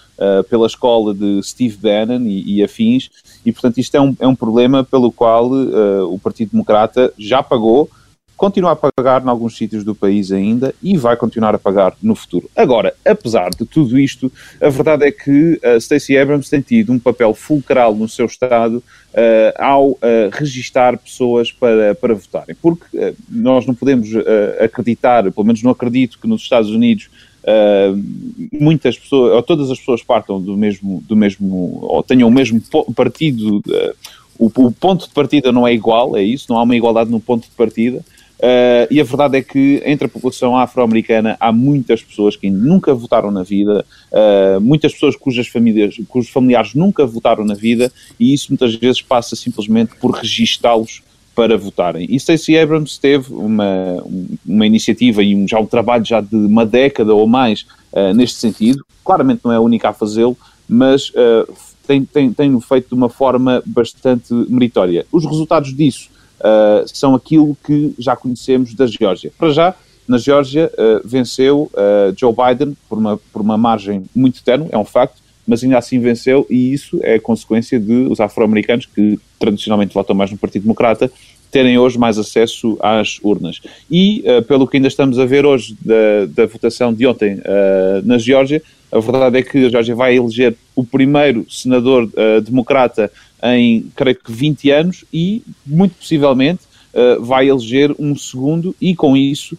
pela 0.49 0.67
escola 0.67 1.13
de 1.13 1.43
Steve 1.43 1.77
Bannon 1.77 2.25
e, 2.25 2.57
e, 2.57 2.65
afins, 2.65 3.11
e 3.45 3.53
portanto 3.53 3.77
isto 3.77 3.95
é 3.95 4.01
um, 4.01 4.17
é 4.19 4.27
um 4.27 4.35
problema 4.35 4.83
pelo 4.83 5.13
qual 5.13 5.51
o 5.53 6.19
Partido 6.19 6.53
Democrata 6.53 7.13
já 7.19 7.43
pagou 7.43 7.91
continua 8.37 8.73
a 8.73 8.77
pagar 8.77 9.25
em 9.25 9.29
alguns 9.29 9.57
sítios 9.57 9.83
do 9.83 9.95
país 9.95 10.31
ainda 10.31 10.75
e 10.83 10.97
vai 10.97 11.17
continuar 11.17 11.55
a 11.55 11.59
pagar 11.59 11.95
no 12.03 12.15
futuro. 12.15 12.51
Agora, 12.55 12.95
apesar 13.05 13.51
de 13.51 13.65
tudo 13.65 13.99
isto, 13.99 14.31
a 14.61 14.69
verdade 14.69 15.05
é 15.07 15.11
que 15.11 15.59
uh, 15.65 15.81
Stacey 15.81 16.19
Abrams 16.19 16.51
tem 16.51 16.61
tido 16.61 16.93
um 16.93 16.99
papel 16.99 17.33
fulcral 17.33 17.95
no 17.95 18.09
seu 18.09 18.27
Estado 18.27 18.77
uh, 18.77 19.63
ao 19.63 19.91
uh, 19.93 19.99
registar 20.33 20.99
pessoas 20.99 21.51
para, 21.51 21.95
para 21.95 22.15
votarem. 22.15 22.55
Porque 22.61 22.85
uh, 22.97 23.17
nós 23.29 23.67
não 23.67 23.75
podemos 23.75 24.09
acreditar, 24.61 25.31
pelo 25.33 25.47
menos 25.47 25.63
não 25.63 25.71
acredito 25.71 26.19
que 26.19 26.29
nos 26.29 26.43
Estados 26.43 26.71
Unidos 26.71 27.09
muitas 28.53 28.99
pessoas, 28.99 29.33
ou 29.33 29.41
todas 29.41 29.71
as 29.71 29.79
pessoas 29.79 30.03
partam 30.03 30.43
do 30.43 30.57
mesmo, 30.57 31.01
do 31.07 31.15
mesmo 31.15 31.79
ou 31.83 32.03
tenham 32.03 32.29
o 32.29 32.33
mesmo 32.33 32.61
partido. 32.93 33.63
O, 34.37 34.47
o 34.47 34.73
ponto 34.73 35.07
de 35.07 35.15
partida 35.15 35.53
não 35.53 35.67
é 35.67 35.73
igual, 35.73 36.17
é 36.17 36.23
isso, 36.25 36.47
não 36.49 36.59
há 36.59 36.65
uma 36.65 36.75
igualdade 36.75 37.09
no 37.09 37.21
ponto 37.21 37.45
de 37.45 37.55
partida. 37.55 38.05
Uh, 38.37 38.85
e 38.91 39.01
a 39.01 39.05
verdade 39.05 39.39
é 39.39 39.43
que 39.43 39.83
entre 39.87 40.07
a 40.07 40.09
população 40.11 40.57
afro-americana 40.57 41.37
há 41.41 41.51
muitas 41.51 42.03
pessoas 42.03 42.37
que 42.37 42.51
nunca 42.51 42.95
votaram 42.95 43.31
na 43.31 43.43
vida, 43.43 43.85
uh, 44.13 44.61
muitas 44.61 44.93
pessoas 44.93 45.17
cujas 45.17 45.49
famílias, 45.49 45.97
cujos 46.09 46.31
familiares 46.31 46.75
nunca 46.75 47.07
votaram 47.07 47.45
na 47.45 47.55
vida, 47.55 47.91
e 48.21 48.35
isso 48.35 48.49
muitas 48.51 48.75
vezes 48.75 49.01
passa 49.01 49.35
simplesmente 49.35 49.97
por 49.97 50.11
registá-los 50.11 51.03
para 51.35 51.57
votarem. 51.57 52.07
E 52.11 52.19
Stacey 52.21 52.59
Abrams 52.59 52.99
teve 53.01 53.33
uma, 53.33 54.03
uma 54.47 54.67
iniciativa 54.67 55.23
e 55.23 55.35
um, 55.35 55.49
já 55.49 55.59
um 55.59 55.67
trabalho 55.67 56.05
já 56.05 56.21
de 56.21 56.37
uma 56.37 56.65
década 56.65 57.15
ou 57.15 57.27
mais 57.27 57.67
uh, 57.93 58.13
neste 58.15 58.39
sentido. 58.39 58.85
Claramente 59.05 59.41
não 59.45 59.53
é 59.53 59.57
a 59.57 59.61
única 59.61 59.89
a 59.89 59.93
fazê-lo, 59.93 60.37
mas 60.69 61.13
tem, 61.87 62.05
tem, 62.05 62.33
tem 62.33 62.61
feito 62.61 62.89
de 62.89 62.95
uma 62.95 63.09
forma 63.09 63.63
bastante 63.65 64.35
meritória. 64.49 65.07
Os 65.13 65.25
resultados 65.25 65.73
disso 65.73 66.11
uh, 66.41 66.87
são 66.87 67.15
aquilo 67.15 67.57
que 67.65 67.95
já 67.99 68.17
conhecemos 68.17 68.75
da 68.75 68.87
Geórgia. 68.87 69.33
Para 69.39 69.51
já, 69.51 69.75
na 70.07 70.19
Geórgia, 70.19 70.71
uh, 70.75 71.07
venceu 71.07 71.71
uh, 71.73 72.15
Joe 72.17 72.33
Biden 72.33 72.77
por 72.89 72.99
uma, 72.99 73.17
por 73.33 73.43
uma 73.43 73.59
margem 73.59 74.05
muito 74.15 74.43
tenue, 74.43 74.69
é 74.71 74.79
um 74.79 74.85
facto, 74.85 75.21
mas 75.47 75.63
ainda 75.63 75.79
assim 75.79 75.99
venceu, 76.01 76.47
e 76.49 76.73
isso 76.73 76.99
é 77.03 77.19
consequência 77.19 77.79
de 77.79 78.07
os 78.09 78.21
afro-americanos, 78.21 78.87
que 78.87 79.19
tradicionalmente 79.39 79.95
votam 79.95 80.15
mais 80.15 80.31
no 80.31 80.39
Partido 80.39 80.63
Democrata, 80.63 81.11
terem 81.51 81.79
hoje 81.79 81.99
mais 81.99 82.19
acesso 82.19 82.77
às 82.81 83.19
urnas. 83.23 83.61
E, 83.91 84.25
uh, 84.27 84.43
pelo 84.43 84.67
que 84.67 84.77
ainda 84.77 84.89
estamos 84.89 85.19
a 85.19 85.25
ver 85.25 85.45
hoje 85.45 85.77
da, 85.81 86.27
da 86.29 86.47
votação 86.47 86.93
de 86.93 87.07
ontem 87.07 87.41
na 88.05 88.19
Geórgia, 88.19 88.63
a 88.93 89.01
verdade 89.01 89.39
é 89.39 89.43
que 89.43 89.67
a 89.67 89.69
Geórgia 89.69 89.95
vai 89.95 90.17
eleger 90.17 90.57
o 90.75 90.85
primeiro 90.85 91.45
senador 91.51 92.09
democrata 92.45 93.11
em, 93.43 93.91
creio 93.95 94.17
que, 94.17 94.33
20 94.33 94.71
anos 94.71 95.05
e, 95.13 95.43
muito 95.65 95.95
possivelmente, 95.95 96.61
vai 97.21 97.47
eleger 97.47 97.95
um 97.99 98.17
segundo 98.17 98.75
e, 98.81 98.97
com 98.97 99.15
isso, 99.15 99.57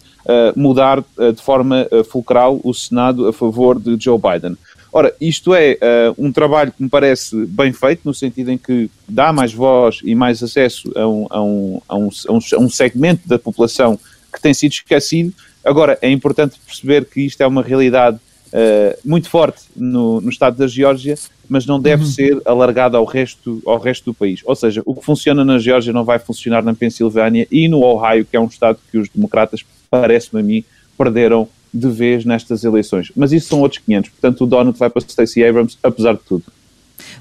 mudar 0.55 1.03
de 1.35 1.39
forma 1.39 1.87
fulcral 2.09 2.59
o 2.63 2.73
Senado 2.73 3.27
a 3.27 3.33
favor 3.33 3.79
de 3.79 3.95
Joe 4.03 4.17
Biden. 4.17 4.57
Ora, 4.91 5.13
isto 5.19 5.53
é 5.53 5.73
uh, 5.73 6.15
um 6.17 6.31
trabalho 6.31 6.71
que 6.71 6.81
me 6.81 6.89
parece 6.89 7.45
bem 7.45 7.73
feito, 7.73 8.01
no 8.03 8.15
sentido 8.15 8.51
em 8.51 8.57
que 8.57 8.89
dá 9.07 9.31
mais 9.33 9.53
voz 9.53 9.99
e 10.03 10.15
mais 10.15 10.41
acesso 10.41 10.91
a 10.95 11.07
um, 11.07 11.27
a 11.29 11.43
um, 11.43 11.81
a 11.87 11.97
um, 11.97 12.09
a 12.29 12.59
um 12.59 12.69
segmento 12.69 13.27
da 13.27 13.37
população 13.37 13.99
que 14.33 14.41
tem 14.41 14.55
sido 14.55 14.71
esquecido. 14.71 15.31
Agora, 15.63 15.99
é 16.01 16.09
importante 16.09 16.59
perceber 16.65 17.05
que 17.05 17.21
isto 17.21 17.41
é 17.41 17.45
uma 17.45 17.61
realidade 17.61 18.17
uh, 18.47 18.97
muito 19.03 19.29
forte 19.29 19.63
no, 19.75 20.21
no 20.21 20.29
estado 20.29 20.57
da 20.57 20.67
Geórgia, 20.67 21.15
mas 21.49 21.65
não 21.65 21.79
deve 21.79 22.03
uhum. 22.03 22.09
ser 22.09 22.41
alargado 22.45 22.97
ao 22.97 23.05
resto, 23.05 23.61
ao 23.65 23.79
resto 23.79 24.05
do 24.05 24.13
país. 24.13 24.41
Ou 24.45 24.55
seja, 24.55 24.81
o 24.85 24.95
que 24.95 25.05
funciona 25.05 25.43
na 25.45 25.57
Geórgia 25.59 25.93
não 25.93 26.03
vai 26.03 26.19
funcionar 26.19 26.63
na 26.63 26.73
Pensilvânia 26.73 27.47
e 27.51 27.67
no 27.67 27.81
Ohio, 27.81 28.25
que 28.25 28.35
é 28.35 28.39
um 28.39 28.45
estado 28.47 28.79
que 28.91 28.97
os 28.97 29.09
democratas, 29.09 29.63
parece-me 29.89 30.41
a 30.41 30.43
mim, 30.43 30.63
perderam 30.97 31.47
de 31.73 31.89
vez 31.89 32.25
nestas 32.25 32.63
eleições. 32.63 33.11
Mas 33.15 33.31
isso 33.31 33.49
são 33.49 33.61
outros 33.61 33.81
500. 33.85 34.09
Portanto, 34.09 34.43
o 34.43 34.47
Donald 34.47 34.77
vai 34.77 34.89
para 34.89 35.01
Stacey 35.01 35.45
Abrams, 35.45 35.77
apesar 35.83 36.13
de 36.13 36.21
tudo. 36.27 36.43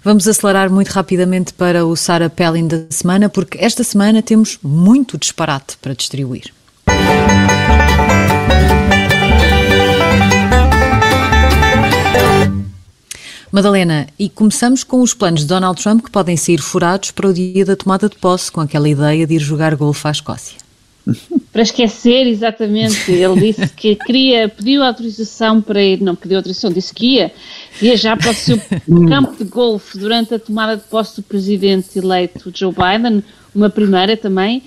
Vamos 0.02 0.26
acelerar 0.26 0.71
muito 0.71 0.88
rapidamente 0.88 1.52
para 1.52 1.85
o 1.85 1.95
Sarah 1.97 2.30
Palin 2.30 2.66
da 2.66 2.87
semana, 2.90 3.28
porque 3.28 3.59
esta 3.59 3.85
semana 3.85 4.23
temos 4.23 4.59
muito 4.62 5.18
disparate 5.18 5.76
para 5.78 5.95
distribuir. 5.95 6.52
Madalena, 13.56 14.06
e 14.18 14.28
começamos 14.28 14.84
com 14.84 15.00
os 15.00 15.14
planos 15.14 15.40
de 15.40 15.46
Donald 15.46 15.82
Trump 15.82 16.04
que 16.04 16.10
podem 16.10 16.36
ser 16.36 16.58
furados 16.58 17.10
para 17.10 17.26
o 17.26 17.32
dia 17.32 17.64
da 17.64 17.75
tomada 17.75 18.06
de 18.06 18.14
posse, 18.14 18.52
com 18.52 18.60
aquela 18.60 18.86
ideia 18.86 19.26
de 19.26 19.36
ir 19.36 19.38
jogar 19.38 19.75
golfe 19.75 20.06
à 20.06 20.10
Escócia. 20.10 20.58
para 21.50 21.62
esquecer, 21.62 22.26
exatamente. 22.26 23.10
Ele 23.10 23.40
disse 23.40 23.66
que 23.68 23.94
queria, 23.96 24.46
pediu 24.46 24.82
autorização 24.82 25.62
para 25.62 25.82
ir, 25.82 26.02
não 26.02 26.14
pediu 26.14 26.36
autorização, 26.36 26.70
disse 26.70 26.92
que 26.92 27.14
ia 27.14 27.32
viajar 27.80 28.18
para 28.18 28.32
o 28.32 28.34
seu 28.34 28.60
campo 29.08 29.42
de 29.42 29.44
golfe 29.44 29.96
durante 29.96 30.34
a 30.34 30.38
tomada 30.38 30.76
de 30.76 30.82
posse 30.82 31.16
do 31.16 31.22
presidente 31.22 31.98
eleito 31.98 32.52
Joe 32.54 32.75
Biden, 32.75 33.25
uma 33.54 33.70
primeira 33.70 34.18
também. 34.18 34.64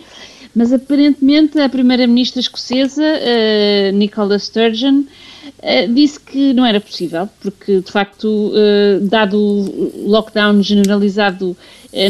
Mas 0.60 0.74
aparentemente 0.74 1.58
a 1.58 1.70
primeira-ministra 1.70 2.42
escocesa, 2.42 3.02
uh, 3.02 3.96
Nicola 3.96 4.38
Sturgeon, 4.38 5.04
uh, 5.04 5.94
disse 5.94 6.20
que 6.20 6.52
não 6.54 6.66
era 6.66 6.82
possível, 6.82 7.30
porque 7.40 7.80
de 7.80 7.90
facto, 7.90 8.28
uh, 8.28 9.00
dado 9.08 9.38
o 9.38 10.04
lockdown 10.06 10.62
generalizado 10.62 11.56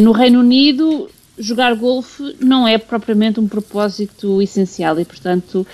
no 0.01 0.11
Reino 0.11 0.39
Unido, 0.39 1.07
jogar 1.37 1.75
golfe 1.75 2.35
não 2.39 2.67
é 2.67 2.79
propriamente 2.79 3.39
um 3.39 3.47
propósito 3.47 4.41
essencial 4.41 4.99
e, 4.99 5.05
portanto, 5.05 5.65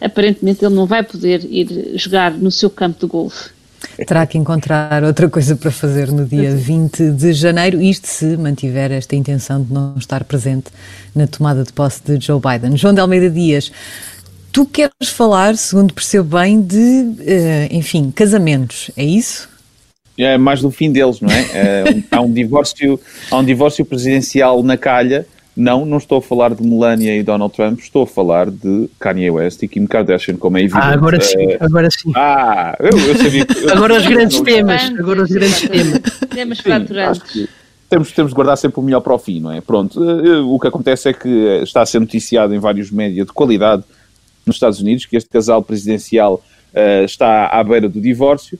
aparentemente 0.00 0.64
ele 0.64 0.76
não 0.76 0.86
vai 0.86 1.02
poder 1.02 1.44
ir 1.44 1.98
jogar 1.98 2.30
no 2.30 2.52
seu 2.52 2.70
campo 2.70 3.00
de 3.00 3.10
golfe. 3.10 3.50
Terá 4.06 4.26
que 4.26 4.38
encontrar 4.38 5.04
outra 5.04 5.28
coisa 5.28 5.56
para 5.56 5.70
fazer 5.70 6.10
no 6.10 6.24
dia 6.24 6.50
20 6.56 7.10
de 7.10 7.32
janeiro, 7.32 7.80
isto 7.80 8.06
se 8.06 8.36
mantiver 8.36 8.92
esta 8.92 9.16
intenção 9.16 9.62
de 9.62 9.72
não 9.72 9.94
estar 9.96 10.24
presente 10.24 10.70
na 11.14 11.26
tomada 11.26 11.64
de 11.64 11.72
posse 11.72 12.00
de 12.04 12.24
Joe 12.24 12.40
Biden. 12.40 12.76
João 12.76 12.94
de 12.94 13.00
Almeida 13.00 13.28
Dias, 13.30 13.70
tu 14.50 14.66
queres 14.66 15.08
falar, 15.08 15.56
segundo 15.56 15.92
percebo 15.94 16.38
bem, 16.38 16.60
de, 16.60 17.14
eh, 17.20 17.68
enfim, 17.70 18.10
casamentos, 18.10 18.90
é 18.96 19.04
isso? 19.04 19.52
é 20.18 20.36
mais 20.36 20.60
do 20.60 20.70
fim 20.70 20.92
deles, 20.92 21.20
não 21.20 21.30
é? 21.30 21.40
é 21.52 21.84
há, 22.10 22.20
um 22.20 22.32
divórcio, 22.32 23.00
há 23.30 23.38
um 23.38 23.44
divórcio 23.44 23.84
presidencial 23.84 24.62
na 24.62 24.76
calha. 24.76 25.26
Não, 25.54 25.84
não 25.84 25.98
estou 25.98 26.18
a 26.18 26.22
falar 26.22 26.54
de 26.54 26.62
Melania 26.62 27.14
e 27.14 27.22
Donald 27.22 27.54
Trump, 27.54 27.78
estou 27.78 28.04
a 28.04 28.06
falar 28.06 28.50
de 28.50 28.88
Kanye 28.98 29.30
West 29.30 29.62
e 29.62 29.68
Kim 29.68 29.86
Kardashian, 29.86 30.36
como 30.36 30.56
é 30.56 30.62
evidente. 30.62 30.82
Ah, 30.82 30.92
agora 30.92 31.20
sim, 31.20 31.50
eh, 31.50 31.58
agora 31.60 31.90
sim. 31.90 32.12
Ah, 32.16 32.74
eu, 32.80 32.98
eu 32.98 33.16
sabia 33.18 33.44
que, 33.44 33.58
eu 33.58 33.70
Agora 33.70 33.94
os 33.94 34.06
grandes 34.06 34.40
temas, 34.40 34.82
agora 34.98 35.22
os 35.22 35.30
grandes 35.30 35.60
temas. 35.60 36.00
Temas 36.30 36.60
faturantes. 36.60 37.48
Temos, 37.90 38.12
temos 38.12 38.30
de 38.32 38.34
guardar 38.34 38.56
sempre 38.56 38.80
o 38.80 38.82
melhor 38.82 39.00
para 39.00 39.12
o 39.12 39.18
fim, 39.18 39.40
não 39.40 39.52
é? 39.52 39.60
Pronto, 39.60 40.02
eh, 40.02 40.38
o 40.38 40.58
que 40.58 40.68
acontece 40.68 41.10
é 41.10 41.12
que 41.12 41.28
está 41.62 41.82
a 41.82 41.86
ser 41.86 42.00
noticiado 42.00 42.54
em 42.54 42.58
vários 42.58 42.90
médias 42.90 43.26
de 43.26 43.32
qualidade 43.34 43.84
nos 44.46 44.56
Estados 44.56 44.80
Unidos 44.80 45.04
que 45.04 45.16
este 45.16 45.28
casal 45.28 45.62
presidencial 45.62 46.42
uh, 46.72 47.04
está 47.04 47.48
à 47.48 47.62
beira 47.62 47.88
do 47.88 48.00
divórcio 48.00 48.58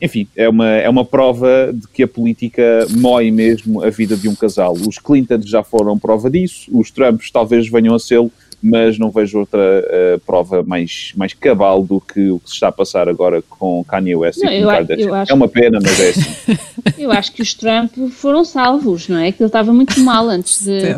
enfim, 0.00 0.28
é 0.36 0.48
uma, 0.48 0.68
é 0.68 0.88
uma 0.88 1.04
prova 1.04 1.70
de 1.72 1.86
que 1.88 2.02
a 2.02 2.08
política 2.08 2.86
mói 2.90 3.30
mesmo 3.30 3.82
a 3.82 3.90
vida 3.90 4.16
de 4.16 4.28
um 4.28 4.34
casal. 4.34 4.74
Os 4.74 4.98
Clintons 4.98 5.48
já 5.48 5.62
foram 5.62 5.98
prova 5.98 6.30
disso, 6.30 6.68
os 6.72 6.90
Trumps 6.90 7.30
talvez 7.30 7.68
venham 7.68 7.94
a 7.94 7.98
ser, 7.98 8.20
mas 8.62 8.98
não 8.98 9.10
vejo 9.10 9.38
outra 9.38 9.60
uh, 9.60 10.20
prova 10.20 10.62
mais, 10.62 11.12
mais 11.16 11.32
cabal 11.32 11.82
do 11.82 12.00
que 12.00 12.30
o 12.30 12.38
que 12.40 12.48
se 12.48 12.54
está 12.54 12.68
a 12.68 12.72
passar 12.72 13.08
agora 13.08 13.42
com 13.42 13.84
Kanye 13.84 14.16
West 14.16 14.42
não, 14.42 14.52
e 14.52 14.62
com 14.62 14.68
Kardashian. 14.68 15.14
Acho, 15.14 15.32
é 15.32 15.34
uma 15.34 15.48
pena, 15.48 15.78
mas 15.82 16.00
é 16.00 16.08
assim. 16.10 16.58
Eu 16.98 17.12
acho 17.12 17.32
que 17.32 17.42
os 17.42 17.54
Trump 17.54 17.92
foram 18.10 18.44
salvos, 18.44 19.08
não 19.08 19.18
é? 19.18 19.30
Que 19.30 19.42
ele 19.42 19.48
estava 19.48 19.72
muito 19.72 20.00
mal 20.00 20.28
antes, 20.28 20.64
de, 20.64 20.96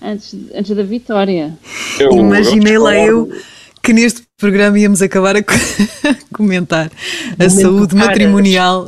antes, 0.00 0.34
antes 0.54 0.76
da 0.76 0.82
vitória. 0.82 1.52
Eu, 1.98 2.12
Imaginei 2.12 2.78
lá 2.78 2.96
eu 2.96 3.28
que 3.82 3.92
neste 3.92 4.22
programa 4.40 4.78
íamos 4.78 5.02
acabar 5.02 5.36
a 5.36 5.42
comentar 6.34 6.90
a 7.38 7.50
saúde 7.50 7.94
matrimonial 7.94 8.86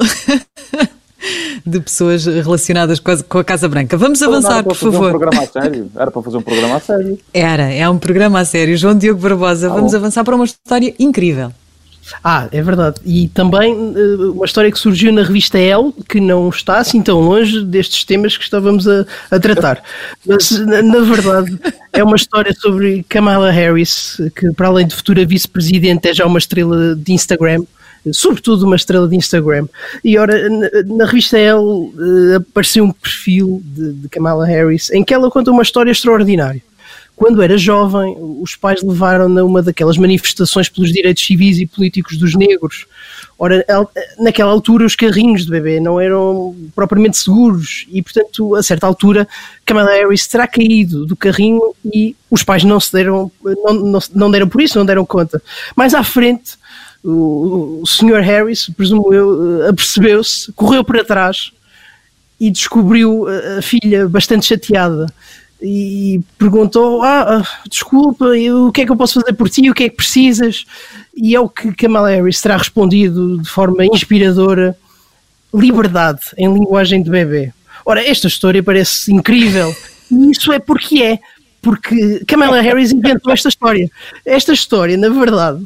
de 1.64 1.78
pessoas 1.78 2.24
relacionadas 2.24 2.98
com 2.98 3.10
a, 3.10 3.22
com 3.22 3.38
a, 3.38 3.44
Casa 3.44 3.68
Branca. 3.68 3.96
Vamos 3.96 4.22
avançar, 4.22 4.64
por 4.64 4.74
favor. 4.74 5.14
Um 5.14 5.18
programa 5.18 5.42
a 5.42 5.46
sério. 5.46 5.90
Era 5.94 6.10
para 6.10 6.22
fazer 6.22 6.36
um 6.38 6.42
programa 6.42 6.76
a 6.76 6.80
sério. 6.80 7.18
Era, 7.32 7.70
é 7.70 7.88
um 7.88 7.98
programa 7.98 8.40
a 8.40 8.44
sério. 8.44 8.76
João 8.76 8.96
Diogo 8.96 9.20
Barbosa, 9.20 9.68
ah, 9.68 9.74
vamos 9.74 9.92
bom. 9.92 9.98
avançar 9.98 10.24
para 10.24 10.34
uma 10.34 10.46
história 10.46 10.94
incrível. 10.98 11.52
Ah, 12.22 12.48
é 12.50 12.60
verdade. 12.60 13.00
E 13.04 13.28
também 13.28 13.74
uh, 13.74 14.32
uma 14.32 14.44
história 14.44 14.70
que 14.70 14.78
surgiu 14.78 15.12
na 15.12 15.22
revista 15.22 15.58
Elle, 15.58 15.92
que 16.08 16.20
não 16.20 16.48
está 16.48 16.78
assim 16.78 17.00
tão 17.02 17.20
longe 17.20 17.64
destes 17.64 18.04
temas 18.04 18.36
que 18.36 18.44
estávamos 18.44 18.86
a, 18.88 19.06
a 19.30 19.38
tratar. 19.38 19.82
Mas, 20.26 20.50
na, 20.50 21.00
verdade, 21.00 21.58
é 21.92 22.02
uma 22.02 22.16
história 22.16 22.52
sobre 22.54 23.04
Kamala 23.08 23.50
Harris, 23.50 24.20
que, 24.36 24.52
para 24.52 24.68
além 24.68 24.86
de 24.86 24.94
futura 24.94 25.24
vice-presidente, 25.24 26.08
é 26.08 26.14
já 26.14 26.26
uma 26.26 26.38
estrela 26.38 26.96
de 26.96 27.12
Instagram. 27.12 27.64
Sobretudo 28.12 28.66
uma 28.66 28.74
estrela 28.74 29.06
de 29.06 29.14
Instagram. 29.14 29.68
E 30.02 30.18
ora, 30.18 30.48
na, 30.86 31.06
revista 31.06 31.38
Elle 31.38 31.60
uh, 31.60 32.36
apareceu 32.36 32.84
um 32.84 32.90
perfil 32.90 33.62
de, 33.64 33.92
de 33.92 34.08
Kamala 34.08 34.44
Harris 34.44 34.90
em 34.90 35.04
que 35.04 35.14
ela 35.14 35.30
conta 35.30 35.52
uma 35.52 35.62
história 35.62 35.92
extraordinária 35.92 36.60
quando 37.22 37.40
era 37.40 37.56
jovem, 37.56 38.16
os 38.18 38.56
pais 38.56 38.82
levaram-na 38.82 39.44
uma 39.44 39.62
daquelas 39.62 39.96
manifestações 39.96 40.68
pelos 40.68 40.90
direitos 40.90 41.24
civis 41.24 41.60
e 41.60 41.66
políticos 41.66 42.18
dos 42.18 42.34
negros. 42.34 42.84
Ora, 43.38 43.64
naquela 44.18 44.50
altura 44.50 44.84
os 44.84 44.96
carrinhos 44.96 45.44
de 45.44 45.50
bebê 45.52 45.78
não 45.78 46.00
eram 46.00 46.52
propriamente 46.74 47.16
seguros 47.16 47.86
e, 47.92 48.02
portanto, 48.02 48.56
a 48.56 48.62
certa 48.64 48.88
altura, 48.88 49.28
Kamala 49.64 49.92
Harris 49.92 50.26
terá 50.26 50.48
caído 50.48 51.06
do 51.06 51.14
carrinho 51.14 51.62
e 51.84 52.16
os 52.28 52.42
pais 52.42 52.64
não 52.64 52.80
se 52.80 52.92
deram, 52.92 53.30
não, 53.44 53.72
não, 53.72 54.00
não 54.12 54.28
deram 54.28 54.48
por 54.48 54.60
isso, 54.60 54.76
não 54.76 54.84
deram 54.84 55.06
conta. 55.06 55.40
Mais 55.76 55.94
à 55.94 56.02
frente, 56.02 56.54
o, 57.04 57.82
o 57.82 57.86
Sr. 57.86 58.20
Harris, 58.20 58.68
presumo 58.76 59.14
eu, 59.14 59.68
apercebeu-se, 59.68 60.50
correu 60.54 60.82
para 60.82 61.04
trás 61.04 61.52
e 62.40 62.50
descobriu 62.50 63.28
a 63.56 63.62
filha 63.62 64.08
bastante 64.08 64.44
chateada 64.44 65.06
e 65.62 66.20
perguntou: 66.36 67.02
Ah, 67.02 67.38
ah 67.38 67.60
desculpa, 67.68 68.26
o 68.26 68.72
que 68.72 68.82
é 68.82 68.84
que 68.84 68.92
eu 68.92 68.96
posso 68.96 69.20
fazer 69.20 69.32
por 69.34 69.48
ti? 69.48 69.70
O 69.70 69.74
que 69.74 69.84
é 69.84 69.88
que 69.88 69.96
precisas? 69.96 70.64
E 71.16 71.34
é 71.34 71.40
o 71.40 71.48
que 71.48 71.72
Kamala 71.74 72.10
Harris 72.10 72.40
terá 72.40 72.56
respondido 72.56 73.38
de 73.40 73.48
forma 73.48 73.86
inspiradora: 73.86 74.76
liberdade 75.54 76.20
em 76.36 76.52
linguagem 76.52 77.02
de 77.02 77.10
bebê. 77.10 77.52
Ora, 77.86 78.06
esta 78.06 78.26
história 78.26 78.62
parece 78.62 79.12
incrível, 79.12 79.74
e 80.10 80.30
isso 80.30 80.52
é 80.52 80.58
porque 80.58 81.02
é. 81.02 81.18
Porque 81.60 82.24
Kamala 82.26 82.60
Harris 82.60 82.90
inventou 82.90 83.32
esta 83.32 83.48
história. 83.48 83.88
Esta 84.26 84.52
história, 84.52 84.96
na 84.96 85.08
verdade, 85.08 85.64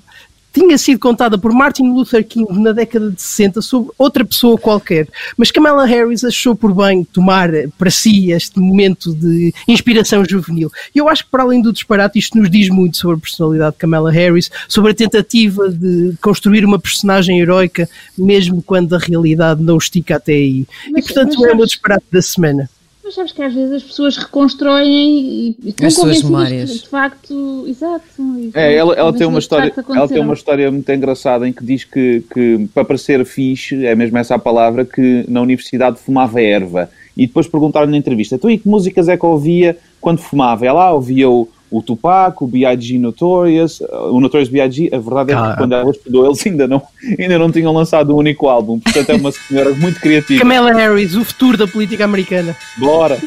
tinha 0.59 0.79
sido 0.79 0.99
contada 0.99 1.37
por 1.37 1.53
Martin 1.53 1.91
Luther 1.91 2.27
King 2.27 2.47
na 2.59 2.73
década 2.73 3.11
de 3.11 3.21
60 3.21 3.61
sobre 3.61 3.93
outra 3.99 4.25
pessoa 4.25 4.57
qualquer, 4.57 5.07
mas 5.37 5.51
Kamala 5.51 5.85
Harris 5.85 6.25
achou 6.25 6.57
por 6.57 6.75
bem 6.75 7.05
tomar 7.05 7.51
para 7.77 7.91
si 7.91 8.31
este 8.31 8.59
momento 8.59 9.15
de 9.15 9.53
inspiração 9.69 10.25
juvenil. 10.25 10.73
E 10.95 10.99
eu 10.99 11.11
acho 11.11 11.25
que, 11.25 11.31
para 11.31 11.43
além 11.43 11.61
do 11.61 11.75
disparate, 11.75 12.19
isto 12.19 12.39
nos 12.39 12.51
diz 12.51 12.71
muito 12.71 12.97
sobre 12.97 13.17
a 13.17 13.21
personalidade 13.21 13.73
de 13.73 13.79
Kamala 13.81 14.11
Harris, 14.11 14.51
sobre 14.67 14.93
a 14.93 14.95
tentativa 14.95 15.69
de 15.69 16.15
construir 16.23 16.65
uma 16.65 16.79
personagem 16.79 17.39
heroica, 17.39 17.87
mesmo 18.17 18.63
quando 18.63 18.95
a 18.95 18.99
realidade 18.99 19.63
não 19.63 19.77
estica 19.77 20.17
até 20.17 20.33
aí. 20.33 20.67
Mas, 20.91 21.05
e, 21.05 21.13
portanto, 21.13 21.45
é 21.45 21.53
o 21.53 21.57
meu 21.57 21.67
disparate 21.67 22.07
da 22.11 22.23
semana. 22.23 22.71
Mas 23.07 23.15
sabes 23.15 23.31
que 23.31 23.41
às 23.41 23.55
vezes 23.55 23.73
as 23.73 23.83
pessoas 23.85 24.17
reconstroem 24.17 25.55
e 25.63 25.69
estão 25.69 25.87
As 25.87 25.95
suas 25.95 26.23
memórias. 26.25 26.73
que, 26.73 26.79
de 26.79 26.89
facto, 26.89 27.65
exato. 27.69 28.05
e 28.19 28.51
É, 28.53 28.75
ela, 28.75 28.95
ela 28.95 29.13
tem 29.13 29.25
uma 29.29 29.39
história, 29.39 29.73
ela 29.91 30.09
tem 30.09 30.21
uma 30.21 30.35
história 30.35 30.69
muito 30.73 30.91
engraçada 30.91 31.47
em 31.49 31.53
que 31.53 31.65
diz 31.65 31.85
que, 31.85 32.25
que 32.35 32.69
para 32.75 32.85
parecer 32.85 33.25
fixe, 33.25 33.87
é 33.87 33.95
mesmo 33.95 34.19
essa 34.19 34.35
a 34.35 34.41
palavra, 34.41 34.85
que 34.85 35.25
na 35.29 35.41
universidade 35.41 36.01
fumava 36.01 36.43
erva. 36.43 36.91
E 37.17 37.29
depois 37.29 37.47
perguntaram 37.47 37.87
na 37.87 37.97
entrevista, 37.97 38.35
então 38.35 38.51
e 38.51 38.59
que 38.59 38.69
músicas 38.69 39.09
é 39.09 39.17
que 39.17 39.25
ouvia 39.25 39.79
quando 40.01 40.19
fumava? 40.19 40.67
Ela 40.67 40.87
ah, 40.87 40.93
ouvia 40.93 41.31
o, 41.31 41.49
o 41.71 41.83
Tupac, 41.83 42.43
o 42.43 42.47
B.I.G. 42.47 42.99
Notorious, 42.99 43.81
o 43.81 44.21
Notorious 44.21 44.49
B.I.G. 44.49 44.91
A 44.93 44.99
verdade 44.99 45.33
é 45.33 45.35
que 45.35 45.57
quando 45.57 45.75
ela 45.75 45.91
estudou 45.91 46.27
eles 46.27 46.47
ainda 46.47 46.67
não, 46.67 46.83
ainda 47.19 47.39
não 47.39 47.51
tinham 47.51 47.73
lançado 47.73 48.15
um 48.15 48.19
único 48.19 48.49
álbum. 48.49 48.79
Portanto 48.79 49.11
é 49.11 49.15
uma 49.15 49.33
senhora 49.33 49.75
muito 49.75 50.01
criativa. 50.01 50.41
Kamala 50.41 50.73
Harris, 50.73 51.15
o 51.15 51.25
futuro 51.25 51.57
da 51.57 51.67
política 51.67 52.05
americana. 52.05 52.57
Bora! 52.79 53.19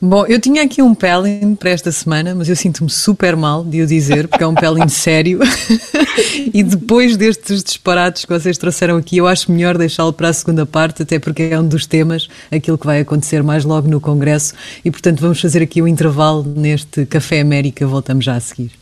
Bom, 0.00 0.26
eu 0.26 0.38
tinha 0.38 0.62
aqui 0.62 0.82
um 0.82 0.94
Pelin 0.94 1.54
para 1.54 1.70
esta 1.70 1.90
semana, 1.90 2.34
mas 2.34 2.50
eu 2.50 2.56
sinto-me 2.56 2.90
super 2.90 3.34
mal 3.34 3.64
de 3.64 3.80
o 3.80 3.86
dizer, 3.86 4.28
porque 4.28 4.44
é 4.44 4.46
um 4.46 4.54
Pelin 4.54 4.88
sério. 4.90 5.40
e 6.52 6.62
depois 6.62 7.16
destes 7.16 7.64
disparates 7.64 8.26
que 8.26 8.32
vocês 8.32 8.58
trouxeram 8.58 8.98
aqui, 8.98 9.16
eu 9.16 9.26
acho 9.26 9.50
melhor 9.50 9.78
deixá-lo 9.78 10.12
para 10.12 10.28
a 10.28 10.32
segunda 10.32 10.66
parte, 10.66 11.02
até 11.02 11.18
porque 11.18 11.44
é 11.44 11.58
um 11.58 11.66
dos 11.66 11.86
temas, 11.86 12.28
aquilo 12.50 12.76
que 12.76 12.84
vai 12.84 13.00
acontecer 13.00 13.42
mais 13.42 13.64
logo 13.64 13.88
no 13.88 13.98
Congresso. 14.00 14.52
E 14.84 14.90
portanto, 14.90 15.20
vamos 15.20 15.40
fazer 15.40 15.62
aqui 15.62 15.80
um 15.80 15.88
intervalo 15.88 16.42
neste 16.44 17.06
Café 17.06 17.40
América. 17.40 17.86
Voltamos 17.86 18.24
já 18.24 18.36
a 18.36 18.40
seguir. 18.40 18.72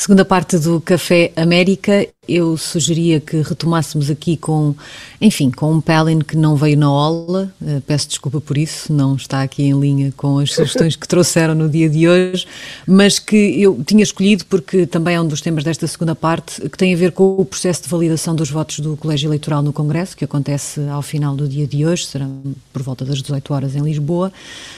Segunda 0.00 0.24
parte 0.24 0.58
do 0.58 0.80
Café 0.80 1.30
América, 1.36 2.06
eu 2.30 2.56
sugeria 2.56 3.20
que 3.20 3.40
retomássemos 3.42 4.10
aqui 4.10 4.36
com, 4.36 4.74
enfim, 5.20 5.50
com 5.50 5.72
um 5.72 5.80
Pelin 5.80 6.20
que 6.20 6.36
não 6.36 6.56
veio 6.56 6.76
na 6.76 6.86
aula, 6.86 7.52
eh, 7.64 7.80
peço 7.86 8.08
desculpa 8.08 8.40
por 8.40 8.56
isso, 8.56 8.92
não 8.92 9.16
está 9.16 9.42
aqui 9.42 9.64
em 9.64 9.78
linha 9.78 10.12
com 10.16 10.38
as 10.38 10.52
sugestões 10.52 10.96
que 10.96 11.08
trouxeram 11.08 11.54
no 11.54 11.68
dia 11.68 11.88
de 11.88 12.08
hoje, 12.08 12.46
mas 12.86 13.18
que 13.18 13.36
eu 13.60 13.82
tinha 13.84 14.02
escolhido 14.02 14.44
porque 14.46 14.86
também 14.86 15.14
é 15.16 15.20
um 15.20 15.26
dos 15.26 15.40
temas 15.40 15.64
desta 15.64 15.86
segunda 15.86 16.14
parte, 16.14 16.60
que 16.68 16.78
tem 16.78 16.94
a 16.94 16.96
ver 16.96 17.12
com 17.12 17.34
o 17.36 17.44
processo 17.44 17.82
de 17.82 17.88
validação 17.88 18.34
dos 18.34 18.50
votos 18.50 18.80
do 18.80 18.96
Colégio 18.96 19.28
Eleitoral 19.28 19.62
no 19.62 19.72
Congresso, 19.72 20.16
que 20.16 20.24
acontece 20.24 20.80
ao 20.88 21.02
final 21.02 21.34
do 21.34 21.48
dia 21.48 21.66
de 21.66 21.84
hoje, 21.84 22.06
será 22.06 22.28
por 22.72 22.82
volta 22.82 23.04
das 23.04 23.20
18 23.20 23.52
horas 23.52 23.74
em 23.74 23.80
Lisboa, 23.80 24.32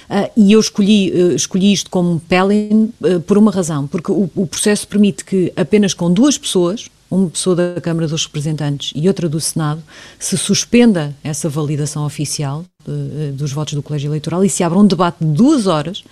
Ah, 0.09 0.31
e 0.37 0.53
eu 0.53 0.61
escolhi, 0.61 1.11
eh, 1.11 1.35
escolhi 1.35 1.73
isto 1.73 1.91
como 1.91 2.21
Pelin 2.21 2.93
eh, 3.03 3.19
por 3.19 3.39
uma 3.39 3.51
razão, 3.51 3.87
porque 3.87 4.13
o 4.13 4.47
processo 4.47 4.87
permite 4.87 5.25
que 5.25 5.53
apenas 5.57 5.95
com 5.95 6.13
duas 6.13 6.37
pessoas, 6.37 6.89
uma 7.17 7.29
pessoa 7.29 7.55
da 7.55 7.81
Câmara 7.81 8.09
dos 8.09 8.25
Representantes 8.25 8.93
e 8.95 9.07
outra 9.07 9.29
do 9.29 9.39
Senado, 9.39 9.83
se 10.19 10.39
suspenda 10.39 11.15
essa 11.23 11.49
validação 11.49 12.07
oficial 12.07 12.65
eh, 12.87 13.33
dos 13.33 13.53
votos 13.53 13.75
do 13.75 13.83
Colégio 13.83 14.09
Eleitoral 14.09 14.45
e 14.45 14.49
se 14.49 14.63
abra 14.63 14.79
um 14.79 14.87
debate 14.87 15.17
de 15.25 15.31
duas 15.33 15.67
horas, 15.67 16.03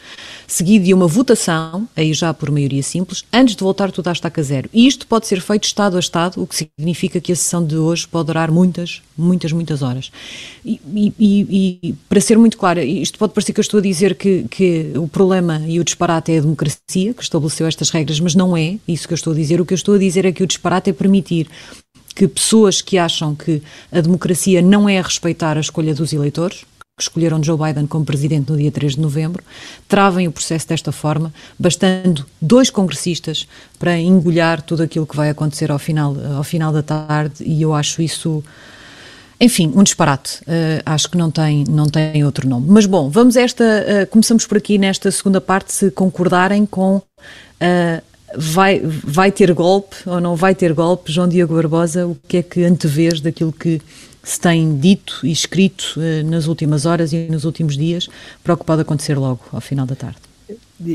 seguido 0.46 0.84
de 0.84 0.94
uma 0.94 1.06
votação, 1.06 1.88
aí 1.96 2.12
já 2.14 2.32
por 2.34 2.50
maioria 2.50 2.82
simples, 2.82 3.24
antes 3.32 3.54
de 3.56 3.62
voltar 3.62 3.90
tudo 3.90 4.08
à 4.08 4.12
estaca 4.12 4.42
zero. 4.42 4.68
E 4.72 4.86
isto 4.86 5.06
pode 5.06 5.26
ser 5.26 5.40
feito 5.40 5.64
Estado 5.64 5.96
a 5.96 6.00
Estado, 6.00 6.42
o 6.42 6.46
que 6.46 6.54
significa 6.54 7.20
que 7.20 7.32
a 7.32 7.36
sessão 7.36 7.64
de 7.64 7.76
hoje 7.76 8.06
pode 8.08 8.26
durar 8.26 8.50
muitas, 8.50 9.02
muitas, 9.16 9.52
muitas 9.52 9.82
horas. 9.82 10.10
E- 10.64 10.80
e- 10.94 11.14
e, 11.82 11.94
para 12.08 12.20
ser 12.20 12.38
muito 12.38 12.56
clara, 12.56 12.84
isto 12.84 13.18
pode 13.18 13.32
parecer 13.32 13.52
que 13.52 13.60
eu 13.60 13.62
estou 13.62 13.78
a 13.78 13.82
dizer 13.82 14.14
que, 14.14 14.44
que 14.50 14.92
o 14.96 15.06
problema 15.08 15.62
e 15.66 15.78
o 15.80 15.84
disparate 15.84 16.32
é 16.32 16.38
a 16.38 16.40
democracia 16.40 17.14
que 17.14 17.22
estabeleceu 17.22 17.66
estas 17.66 17.90
regras, 17.90 18.20
mas 18.20 18.34
não 18.34 18.56
é 18.56 18.78
isso 18.86 19.06
que 19.06 19.14
eu 19.14 19.16
estou 19.16 19.32
a 19.32 19.36
dizer. 19.36 19.60
O 19.60 19.66
que 19.66 19.72
eu 19.74 19.76
estou 19.76 19.94
a 19.94 19.98
dizer 19.98 20.24
é 20.24 20.32
que 20.32 20.42
o 20.42 20.46
disparate 20.46 20.90
é 20.90 20.92
permitir 20.92 21.49
que 22.14 22.28
pessoas 22.28 22.80
que 22.80 22.99
acham 22.99 23.34
que 23.34 23.62
a 23.90 24.00
democracia 24.00 24.60
não 24.60 24.88
é 24.88 25.00
respeitar 25.00 25.56
a 25.56 25.60
escolha 25.60 25.94
dos 25.94 26.12
eleitores, 26.12 26.64
que 27.00 27.04
escolheram 27.04 27.42
Joe 27.42 27.58
Biden 27.58 27.86
como 27.86 28.04
presidente 28.04 28.50
no 28.50 28.58
dia 28.58 28.70
3 28.70 28.94
de 28.94 29.00
novembro, 29.00 29.42
travem 29.88 30.28
o 30.28 30.32
processo 30.32 30.68
desta 30.68 30.92
forma, 30.92 31.32
bastando 31.58 32.26
dois 32.40 32.68
congressistas 32.68 33.49
para 33.78 33.99
engolhar 33.99 34.60
tudo 34.60 34.82
aquilo 34.82 35.06
que 35.06 35.16
vai 35.16 35.30
acontecer 35.30 35.70
ao 35.70 35.78
final, 35.78 36.14
ao 36.36 36.44
final 36.44 36.73
da 36.73 36.82
tarde, 36.82 37.42
e 37.42 37.62
eu 37.62 37.75
acho 37.75 38.02
isso. 38.02 38.44
Enfim, 39.40 39.73
um 39.75 39.82
disparate. 39.82 40.42
Uh, 40.42 40.82
acho 40.84 41.10
que 41.10 41.16
não 41.16 41.30
tem, 41.30 41.64
não 41.66 41.86
tem 41.86 42.23
outro 42.23 42.46
nome. 42.46 42.66
Mas 42.68 42.84
bom, 42.84 43.08
vamos 43.08 43.36
esta. 43.36 43.64
uh, 43.64 44.06
começamos 44.08 44.46
por 44.46 44.58
aqui 44.58 44.76
nesta 44.76 45.10
segunda 45.10 45.40
parte, 45.40 45.73
se 45.73 45.90
concordarem 45.90 46.66
com. 46.66 46.96
uh, 46.96 48.09
vai, 48.36 48.80
vai 48.84 49.32
ter 49.32 49.52
golpe 49.52 49.97
ou 50.06 50.21
não 50.21 50.36
vai 50.36 50.54
ter 50.54 50.73
golpe? 50.73 51.12
João 51.12 51.28
Diogo 51.28 51.54
Barbosa, 51.54 52.06
o 52.06 52.16
que 52.28 52.38
é 52.38 52.43
que 52.43 52.64
antevês 52.64 53.21
daquilo 53.21 53.52
que 53.52 53.80
se 54.23 54.38
tem 54.38 54.76
dito 54.76 55.21
e 55.25 55.32
escrito 55.32 55.95
uh, 55.97 56.28
nas 56.28 56.47
últimas 56.47 56.86
horas 56.86 57.12
e 57.12 57.28
nos 57.30 57.45
últimos 57.45 57.76
dias 57.76 58.08
para 58.45 58.54
o 58.54 58.56
que 58.56 58.64
pode 58.64 58.82
acontecer 58.82 59.19
logo 59.19 59.40
ao 59.52 59.60
final 59.60 59.86
da 59.86 59.95
tarde? 59.95 60.19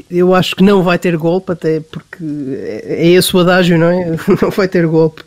Eu 0.09 0.33
acho 0.33 0.55
que 0.55 0.63
não 0.63 0.81
vai 0.81 0.97
ter 0.97 1.15
golpe, 1.15 1.51
até 1.51 1.79
porque 1.79 2.23
é 2.23 3.05
é 3.05 3.07
esse 3.07 3.35
o 3.35 3.39
adágio, 3.39 3.77
não 3.77 3.87
é? 3.87 4.15
Não 4.41 4.49
vai 4.49 4.67
ter 4.67 4.87
golpe. 4.87 5.23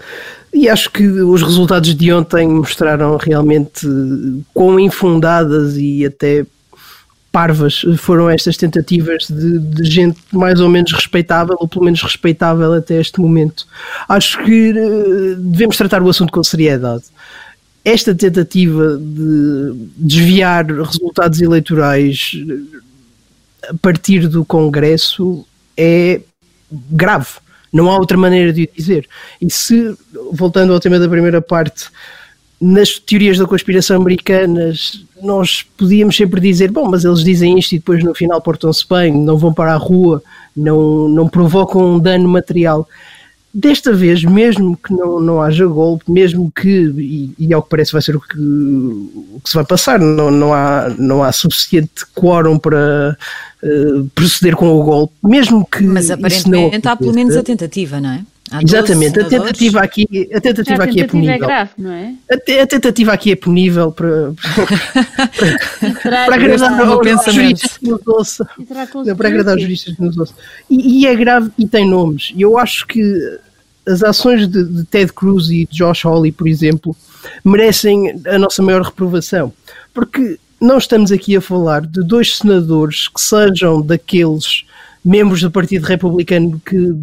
E 0.52 0.68
acho 0.68 0.90
que 0.90 1.06
os 1.06 1.42
resultados 1.42 1.94
de 1.94 2.12
ontem 2.12 2.48
mostraram 2.48 3.16
realmente 3.16 3.86
quão 4.52 4.80
infundadas 4.80 5.76
e 5.76 6.04
até 6.04 6.44
parvas 7.38 7.82
foram 7.98 8.28
estas 8.28 8.56
tentativas 8.56 9.28
de, 9.28 9.60
de 9.60 9.84
gente 9.88 10.18
mais 10.32 10.58
ou 10.58 10.68
menos 10.68 10.92
respeitável, 10.92 11.56
ou 11.60 11.68
pelo 11.68 11.84
menos 11.84 12.02
respeitável 12.02 12.72
até 12.72 13.00
este 13.00 13.20
momento. 13.20 13.64
Acho 14.08 14.42
que 14.44 14.70
eh, 14.70 15.36
devemos 15.38 15.76
tratar 15.76 16.02
o 16.02 16.08
assunto 16.08 16.32
com 16.32 16.42
seriedade. 16.42 17.04
Esta 17.84 18.12
tentativa 18.12 18.98
de 18.98 19.72
desviar 19.96 20.66
resultados 20.66 21.40
eleitorais 21.40 22.32
a 23.70 23.74
partir 23.80 24.26
do 24.26 24.44
Congresso 24.44 25.46
é 25.76 26.20
grave. 26.90 27.28
Não 27.72 27.88
há 27.88 27.98
outra 27.98 28.18
maneira 28.18 28.52
de 28.52 28.64
o 28.64 28.68
dizer. 28.76 29.06
E 29.40 29.48
se, 29.48 29.96
voltando 30.32 30.72
ao 30.72 30.80
tema 30.80 30.98
da 30.98 31.08
primeira 31.08 31.40
parte, 31.40 31.84
nas 32.60 32.98
teorias 32.98 33.38
da 33.38 33.46
conspiração 33.46 33.96
americanas, 33.96 35.04
nós 35.22 35.64
podíamos 35.76 36.16
sempre 36.16 36.40
dizer: 36.40 36.70
bom, 36.70 36.88
mas 36.88 37.04
eles 37.04 37.22
dizem 37.22 37.58
isto 37.58 37.72
e 37.72 37.78
depois 37.78 38.02
no 38.02 38.14
final 38.14 38.40
portam-se 38.40 38.84
bem, 38.88 39.12
não 39.12 39.36
vão 39.36 39.52
para 39.52 39.72
a 39.72 39.76
rua, 39.76 40.22
não, 40.56 41.08
não 41.08 41.28
provocam 41.28 41.94
um 41.94 41.98
dano 41.98 42.28
material. 42.28 42.88
Desta 43.54 43.92
vez, 43.92 44.22
mesmo 44.22 44.76
que 44.76 44.92
não, 44.92 45.20
não 45.20 45.40
haja 45.40 45.66
golpe, 45.66 46.10
mesmo 46.10 46.52
que, 46.54 46.68
e, 46.68 47.34
e 47.38 47.54
ao 47.54 47.62
que 47.62 47.70
parece 47.70 47.92
vai 47.92 48.02
ser 48.02 48.14
o 48.14 48.20
que, 48.20 48.38
o 48.38 49.40
que 49.42 49.48
se 49.48 49.54
vai 49.54 49.64
passar, 49.64 49.98
não, 49.98 50.30
não, 50.30 50.52
há, 50.52 50.94
não 50.98 51.24
há 51.24 51.32
suficiente 51.32 52.04
quórum 52.14 52.58
para 52.58 53.16
uh, 53.62 54.04
proceder 54.14 54.54
com 54.54 54.68
o 54.68 54.84
golpe, 54.84 55.14
mesmo 55.24 55.64
que. 55.64 55.82
Mas 55.82 56.10
aparentemente 56.10 56.84
não 56.84 56.92
há 56.92 56.96
pelo 56.96 57.14
menos 57.14 57.36
a 57.36 57.42
tentativa, 57.42 58.00
não 58.00 58.10
é? 58.10 58.24
Há 58.50 58.60
12 58.60 58.74
Exatamente, 58.76 59.20
a 59.20 59.24
tentativa 59.28 59.80
aqui, 59.80 60.30
a 60.34 60.40
tentativa 60.40 60.82
a 60.82 60.86
aqui 60.86 61.00
é 61.00 61.04
tentativa 61.04 61.04
é 61.04 61.06
punível. 61.06 61.38
grave, 61.46 61.70
não 61.76 61.92
é? 61.92 62.14
A, 62.30 62.36
te- 62.38 62.58
a 62.60 62.66
tentativa 62.66 63.12
aqui 63.12 63.32
é 63.32 63.36
punível 63.36 63.92
para, 63.92 64.32
para 66.02 66.34
agradar 66.34 66.80
aos 66.80 67.00
pensamento. 67.00 67.32
juristas 67.34 67.76
que 67.76 67.88
nos 67.88 68.06
ouçam. 68.06 68.46
para 69.16 69.28
agradar 69.28 69.56
os 69.56 69.62
juristas 69.62 69.94
que 69.94 70.02
nos 70.02 70.16
ouçam. 70.16 70.36
E, 70.70 71.00
e 71.02 71.06
é 71.06 71.14
grave 71.14 71.50
e 71.58 71.66
tem 71.66 71.88
nomes. 71.88 72.32
E 72.34 72.42
eu 72.42 72.58
acho 72.58 72.86
que 72.86 73.02
as 73.86 74.02
ações 74.02 74.48
de, 74.48 74.64
de 74.64 74.84
Ted 74.84 75.12
Cruz 75.12 75.48
e 75.50 75.66
de 75.66 75.76
Josh 75.76 76.04
Hawley, 76.04 76.32
por 76.32 76.46
exemplo, 76.48 76.94
merecem 77.44 78.20
a 78.26 78.38
nossa 78.38 78.62
maior 78.62 78.82
reprovação. 78.82 79.52
Porque 79.94 80.38
não 80.60 80.78
estamos 80.78 81.10
aqui 81.12 81.36
a 81.36 81.40
falar 81.40 81.82
de 81.86 82.02
dois 82.02 82.36
senadores 82.36 83.08
que 83.08 83.20
sejam 83.20 83.80
daqueles 83.80 84.64
membros 85.04 85.40
do 85.40 85.50
Partido 85.50 85.84
Republicano 85.84 86.60
que 86.64 86.94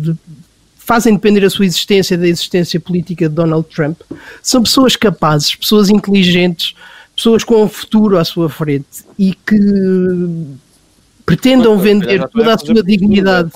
fazem 0.86 1.15
depender 1.15 1.43
a 1.43 1.50
sua 1.50 1.65
existência 1.65 2.15
da 2.15 2.28
existência 2.28 2.80
política 2.80 3.28
de 3.28 3.34
Donald 3.34 3.67
Trump. 3.74 4.00
São 4.41 4.62
pessoas 4.62 4.95
capazes, 4.95 5.56
pessoas 5.56 5.89
inteligentes, 5.89 6.76
pessoas 7.15 7.43
com 7.43 7.63
um 7.63 7.67
futuro 7.67 8.19
à 8.19 8.24
sua 8.24 8.48
frente 8.50 9.04
e 9.17 9.34
que 9.34 9.58
pretendam 11.26 11.74
Mas, 11.74 11.84
vender 11.84 12.28
toda 12.30 12.54
a 12.54 12.58
sua 12.58 12.84
dignidade. 12.84 13.52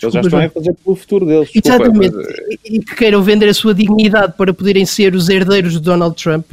Eles 0.00 0.14
já 0.14 0.20
estão 0.20 0.40
a 0.40 0.48
fazer 0.48 0.74
pelo 0.82 0.96
futuro 0.96 1.26
deles. 1.26 1.50
Desculpa, 1.52 1.68
Exatamente. 1.84 2.16
mas, 2.16 2.26
eh, 2.26 2.58
E 2.64 2.76
e 2.76 2.80
que 2.80 2.94
queiram 2.94 3.22
vender 3.22 3.48
a 3.48 3.54
sua 3.54 3.74
dignidade 3.74 4.32
para 4.32 4.54
poderem 4.54 4.86
ser 4.86 5.14
os 5.14 5.28
herdeiros 5.28 5.72
de 5.74 5.80
Donald 5.80 6.16
Trump. 6.16 6.46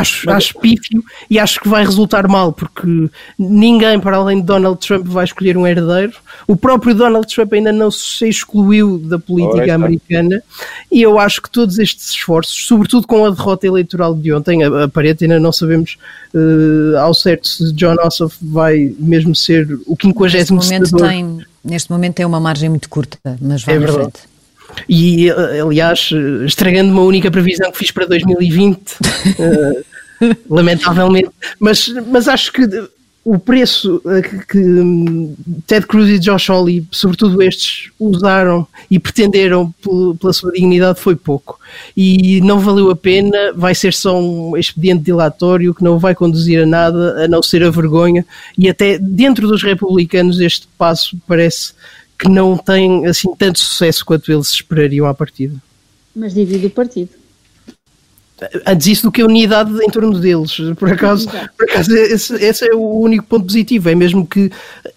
Acho, 0.00 0.26
Mas- 0.26 0.36
acho 0.36 0.58
pífio 0.58 1.02
e 1.30 1.38
acho 1.38 1.60
que 1.60 1.68
vai 1.68 1.84
resultar 1.84 2.26
mal, 2.28 2.52
porque 2.52 3.08
ninguém 3.38 3.98
para 4.00 4.16
além 4.16 4.40
de 4.40 4.46
Donald 4.46 4.78
Trump 4.86 5.06
vai 5.06 5.24
escolher 5.24 5.56
um 5.56 5.66
herdeiro. 5.66 6.12
O 6.46 6.56
próprio 6.56 6.94
Donald 6.94 7.26
Trump 7.32 7.52
ainda 7.52 7.72
não 7.72 7.90
se 7.90 8.28
excluiu 8.28 8.98
da 8.98 9.18
política 9.18 9.62
está. 9.62 9.74
americana 9.74 10.42
e 10.90 11.02
eu 11.02 11.18
acho 11.18 11.40
que 11.42 11.50
todos 11.50 11.78
estes 11.78 12.10
esforços, 12.10 12.66
sobretudo 12.66 13.06
com 13.06 13.24
a 13.24 13.30
derrota 13.30 13.66
eleitoral 13.66 14.14
de 14.14 14.32
ontem, 14.32 14.62
a- 14.64 14.84
aparente 14.84 15.24
ainda 15.24 15.40
não 15.40 15.52
sabemos 15.52 15.96
eh, 16.34 16.98
ao 16.98 17.14
certo 17.14 17.48
se 17.48 17.72
John 17.72 17.96
Ossoff 18.04 18.36
vai 18.42 18.94
mesmo 18.98 19.34
ser 19.34 19.66
o 19.86 19.96
50 20.00 20.36
Neste 20.36 20.52
momento, 20.52 20.86
senador. 20.88 21.08
tem, 21.08 21.38
neste 21.64 21.90
momento 21.90 22.14
tem 22.14 22.26
uma 22.26 22.40
margem 22.40 22.68
muito 22.68 22.88
curta, 22.88 23.18
mas 23.40 23.62
vai 23.62 23.74
É 23.74 23.78
em 23.78 23.80
verdade. 23.80 24.02
frente. 24.02 24.35
E, 24.88 25.30
aliás, 25.30 26.10
estragando 26.44 26.92
uma 26.92 27.02
única 27.02 27.30
previsão 27.30 27.70
que 27.70 27.78
fiz 27.78 27.90
para 27.90 28.06
2020, 28.06 28.78
uh, 28.78 29.84
lamentavelmente, 30.48 31.30
mas, 31.58 31.88
mas 32.06 32.28
acho 32.28 32.52
que 32.52 32.66
o 33.26 33.40
preço 33.40 34.00
eh, 34.06 34.22
que, 34.22 34.46
que, 34.46 34.58
hum, 34.58 35.34
Ted 35.66 35.84
Cruz 35.84 36.08
e 36.08 36.16
Josh 36.20 36.48
Hawley, 36.48 36.86
sobretudo 36.92 37.42
estes, 37.42 37.90
usaram 37.98 38.64
e 38.88 39.00
pretenderam 39.00 39.74
pela 40.20 40.32
sua 40.32 40.52
dignidade 40.52 41.00
foi 41.00 41.16
pouco. 41.16 41.58
E 41.96 42.40
não 42.42 42.60
valeu 42.60 42.88
a 42.88 42.94
pena, 42.94 43.52
vai 43.52 43.74
ser 43.74 43.92
só 43.92 44.16
um 44.16 44.56
expediente 44.56 45.02
dilatório 45.02 45.74
que 45.74 45.82
não 45.82 45.98
vai 45.98 46.14
conduzir 46.14 46.62
a 46.62 46.66
nada, 46.66 47.24
a 47.24 47.26
não 47.26 47.42
ser 47.42 47.64
a 47.64 47.70
vergonha. 47.70 48.24
E 48.56 48.68
até 48.68 48.96
dentro 48.96 49.48
dos 49.48 49.60
republicanos 49.60 50.38
este 50.38 50.68
passo 50.78 51.18
parece 51.26 51.72
que 52.18 52.28
não 52.28 52.56
tem 52.56 53.06
assim 53.06 53.34
tanto 53.36 53.58
sucesso 53.58 54.04
quanto 54.04 54.32
eles 54.32 54.48
esperariam 54.48 55.06
à 55.06 55.14
partida. 55.14 55.54
Mas 56.14 56.34
divide 56.34 56.66
o 56.66 56.70
partido 56.70 57.10
antes 58.66 58.86
isso 58.86 59.02
do 59.04 59.12
que 59.12 59.22
a 59.22 59.26
unidade 59.26 59.72
em 59.82 59.90
torno 59.90 60.18
deles. 60.18 60.56
Por 60.78 60.92
acaso, 60.92 61.28
por 61.56 61.68
acaso 61.68 61.94
esse, 61.94 62.34
esse, 62.34 62.68
é 62.70 62.74
o 62.74 63.00
único 63.00 63.24
ponto 63.24 63.46
positivo. 63.46 63.88
É 63.88 63.94
mesmo 63.94 64.26
que 64.26 64.50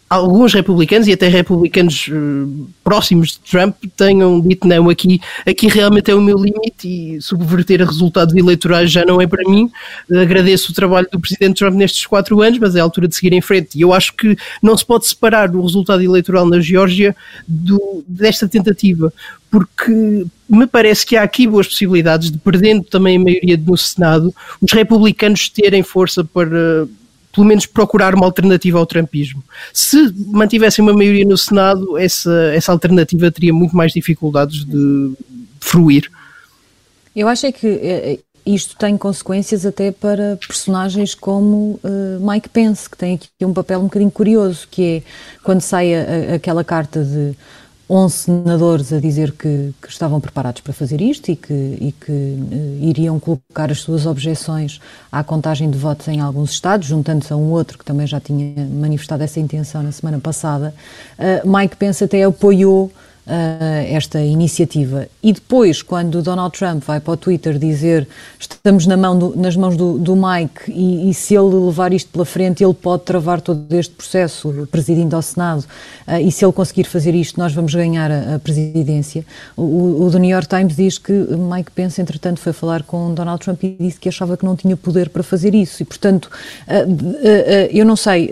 alguns 0.10 0.54
republicanos 0.54 1.08
e 1.08 1.14
até 1.14 1.28
republicanos 1.28 2.08
uh, 2.08 2.68
próximos 2.84 3.34
de 3.34 3.40
Trump 3.52 3.76
tenham 3.96 4.42
dito 4.42 4.68
não, 4.68 4.90
aqui, 4.90 5.22
aqui 5.46 5.68
realmente 5.68 6.10
é 6.10 6.16
o 6.16 6.22
meu 6.22 6.38
limite 6.38 6.88
e 6.88 7.22
subverter 7.22 7.86
resultados 7.86 8.36
eleitorais 8.36 8.92
já 8.92 9.06
não 9.06 9.22
é 9.22 9.28
para 9.28 9.48
mim. 9.48 9.70
Agradeço 10.12 10.72
o 10.72 10.76
trabalho 10.76 11.08
do 11.12 11.20
presidente 11.20 11.60
Trump 11.60 11.76
nestes 11.76 12.06
quatro 12.08 12.42
anos, 12.42 12.58
mas 12.58 12.76
é 12.76 12.80
a 12.80 12.84
altura 12.84 13.08
de 13.08 13.16
seguir 13.16 13.34
em 13.34 13.42
frente. 13.42 13.78
E 13.78 13.82
eu 13.82 13.94
acho 13.94 14.14
que 14.16 14.36
não 14.62 14.76
se 14.76 14.86
pode 14.86 15.06
separar 15.08 15.56
o 15.56 15.62
resultado 15.62 16.02
eleitoral 16.02 16.46
na 16.48 16.60
Geórgia 16.60 17.16
do, 17.48 18.04
desta 18.08 18.48
tentativa, 18.48 19.14
porque 19.50 20.26
me 20.48 20.68
parece 20.68 21.06
que 21.06 21.16
há 21.16 21.24
aqui 21.24 21.48
boas 21.48 21.68
possibilidades 21.68 22.32
de, 22.32 22.38
perdendo 22.38 22.84
também 22.84 23.18
a 23.18 23.20
maioria 23.20 23.58
no 23.58 23.78
Senado, 23.78 24.34
os 24.62 24.72
republicanos 24.72 25.50
terem 25.50 25.84
força 25.84 26.24
para 26.24 26.88
pelo 27.32 27.46
menos 27.46 27.66
procurar 27.66 28.16
uma 28.16 28.26
alternativa 28.26 28.80
ao 28.80 28.86
trumpismo. 28.86 29.44
Se 29.72 30.14
mantivessem 30.28 30.84
uma 30.84 30.94
maioria 30.94 31.26
no 31.26 31.38
Senado, 31.38 31.98
essa, 31.98 32.52
essa 32.54 32.72
alternativa 32.72 33.32
teria 33.32 33.54
muito 33.54 33.76
mais 33.76 33.92
dificuldades 33.92 34.66
de 34.66 35.14
fruir. 35.60 36.10
Eu 37.16 37.28
acho 37.28 37.52
que 37.52 37.68
eh, 37.68 38.14
eh, 38.14 38.20
isto 38.46 38.76
tem 38.78 38.98
consequências 38.98 39.66
até 39.66 39.92
para 39.92 40.38
personagens 40.38 41.14
como 41.14 41.80
uh, 41.84 42.20
Mike 42.32 42.50
Pence, 42.50 42.90
que 42.90 42.98
tem 42.98 43.16
aqui 43.16 43.46
um 43.46 43.54
papel 43.54 43.80
um 43.80 43.84
bocadinho 43.84 44.12
curioso, 44.12 44.68
que 44.70 44.84
é 44.84 45.04
quando 45.44 45.62
sai 45.62 45.94
a, 45.94 46.00
a, 46.32 46.36
aquela 46.36 46.64
carta 46.64 47.04
de 47.04 47.36
11 47.90 48.14
senadores 48.16 48.94
a 48.94 49.00
dizer 49.00 49.32
que, 49.32 49.74
que, 49.82 49.90
estavam 49.90 50.22
preparados 50.22 50.62
para 50.62 50.72
fazer 50.72 51.02
isto 51.02 51.32
e 51.32 51.36
que, 51.36 51.54
e 51.54 51.92
que 51.92 52.12
uh, 52.12 52.78
iriam 52.86 53.20
colocar 53.20 53.72
as 53.72 53.80
suas 53.80 54.06
objeções 54.06 54.80
à 55.12 55.24
contagem 55.24 55.72
de 55.72 55.78
votos 55.78 56.08
em 56.08 56.20
alguns 56.20 56.52
estados, 56.52 56.88
juntando-se 56.88 57.34
a 57.34 57.36
um 57.36 57.50
outro 57.50 57.80
que 57.80 57.86
também 57.86 58.06
já 58.06 58.20
tinha 58.20 58.64
manifestado 58.68 59.24
essa 59.24 59.40
intenção 59.40 59.82
na 59.82 59.92
semana 59.92 60.20
passada. 60.20 60.74
Uh, 61.18 61.58
Mike 61.58 61.78
Pence 61.78 62.04
até 62.04 62.24
apoiou 62.24 62.92
esta 63.88 64.20
iniciativa. 64.22 65.08
E 65.22 65.34
depois, 65.34 65.82
quando 65.82 66.22
Donald 66.22 66.58
Trump 66.58 66.84
vai 66.84 67.00
para 67.00 67.14
o 67.14 67.18
Twitter 67.18 67.58
dizer 67.58 68.08
estamos 68.40 68.86
na 68.86 68.98
mão 68.98 69.18
do, 69.18 69.36
nas 69.36 69.56
mãos 69.56 69.76
do, 69.76 69.98
do 69.98 70.16
Mike 70.16 70.72
e, 70.72 71.10
e, 71.10 71.14
se 71.14 71.36
ele 71.36 71.54
levar 71.56 71.94
isto 71.94 72.10
pela 72.12 72.26
frente, 72.26 72.64
ele 72.64 72.74
pode 72.74 73.04
travar 73.04 73.42
todo 73.42 73.66
este 73.74 73.94
processo, 73.94 74.68
presidindo 74.72 75.16
ao 75.16 75.22
Senado, 75.22 75.66
uh, 76.08 76.18
e 76.18 76.32
se 76.32 76.44
ele 76.44 76.52
conseguir 76.52 76.86
fazer 76.86 77.16
isto, 77.16 77.40
nós 77.40 77.54
vamos 77.54 77.74
ganhar 77.74 78.12
a, 78.12 78.36
a 78.36 78.40
presidência. 78.40 79.26
O, 79.56 80.04
o, 80.04 80.10
do 80.10 80.20
New 80.20 80.30
York 80.30 80.48
Times 80.48 80.76
diz 80.76 80.98
que 80.98 81.12
Mike 81.12 81.72
Pence, 81.72 82.02
entretanto, 82.02 82.40
foi 82.40 82.54
falar 82.54 82.84
com 82.84 83.14
Donald 83.14 83.42
Trump 83.44 83.64
e 83.64 83.76
disse 83.80 84.00
que 84.00 84.10
achava 84.10 84.36
que 84.38 84.46
não 84.46 84.56
tinha 84.56 84.76
poder 84.76 85.10
para 85.10 85.24
fazer 85.24 85.54
isso. 85.54 85.82
E, 85.82 85.86
portanto, 85.86 86.26
uh, 86.26 87.70
eu 87.72 87.86
não 87.86 87.96
sei, 87.96 88.30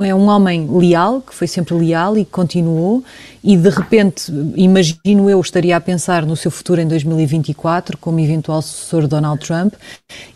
é 0.00 0.14
um 0.14 0.28
homem 0.28 0.68
leal, 0.70 1.20
que 1.20 1.34
foi 1.34 1.46
sempre 1.46 1.74
leal 1.74 2.16
e 2.16 2.24
continuou, 2.24 3.02
e 3.44 3.58
de 3.58 3.68
repente, 3.68 4.32
imagino 4.56 5.28
eu, 5.28 5.38
estaria 5.38 5.76
a 5.76 5.80
pensar 5.80 6.24
no 6.24 6.34
seu 6.34 6.50
futuro 6.50 6.80
em 6.80 6.88
2024 6.88 7.98
como 7.98 8.18
eventual 8.18 8.62
sucessor 8.62 9.02
de 9.02 9.08
Donald 9.08 9.46
Trump 9.46 9.74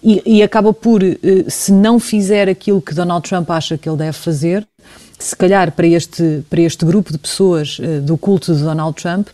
e, 0.05 0.23
e 0.27 0.43
acaba 0.43 0.75
por, 0.75 1.03
eh, 1.03 1.17
se 1.49 1.73
não 1.73 1.99
fizer 1.99 2.51
aquilo 2.51 2.83
que 2.83 2.93
Donald 2.93 3.27
Trump 3.27 3.51
acha 3.51 3.79
que 3.79 3.89
ele 3.89 3.97
deve 3.97 4.13
fazer, 4.13 4.67
se 5.19 5.35
calhar 5.35 5.73
para 5.73 5.87
este, 5.87 6.45
para 6.51 6.61
este 6.61 6.85
grupo 6.85 7.11
de 7.11 7.19
pessoas 7.19 7.79
uh, 7.79 8.01
do 8.03 8.17
culto 8.17 8.55
de 8.55 8.63
Donald 8.63 8.95
Trump, 8.95 9.29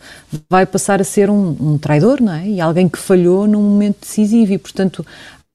vai 0.49 0.65
passar 0.65 0.99
a 0.99 1.03
ser 1.03 1.29
um, 1.29 1.55
um, 1.59 1.77
traidor, 1.77 2.19
não 2.19 2.33
é? 2.33 2.47
E 2.47 2.59
alguém 2.59 2.89
que 2.89 2.97
falhou 2.97 3.45
num 3.45 3.61
momento 3.61 3.97
decisivo 4.01 4.53
e, 4.53 4.57
portanto, 4.57 5.05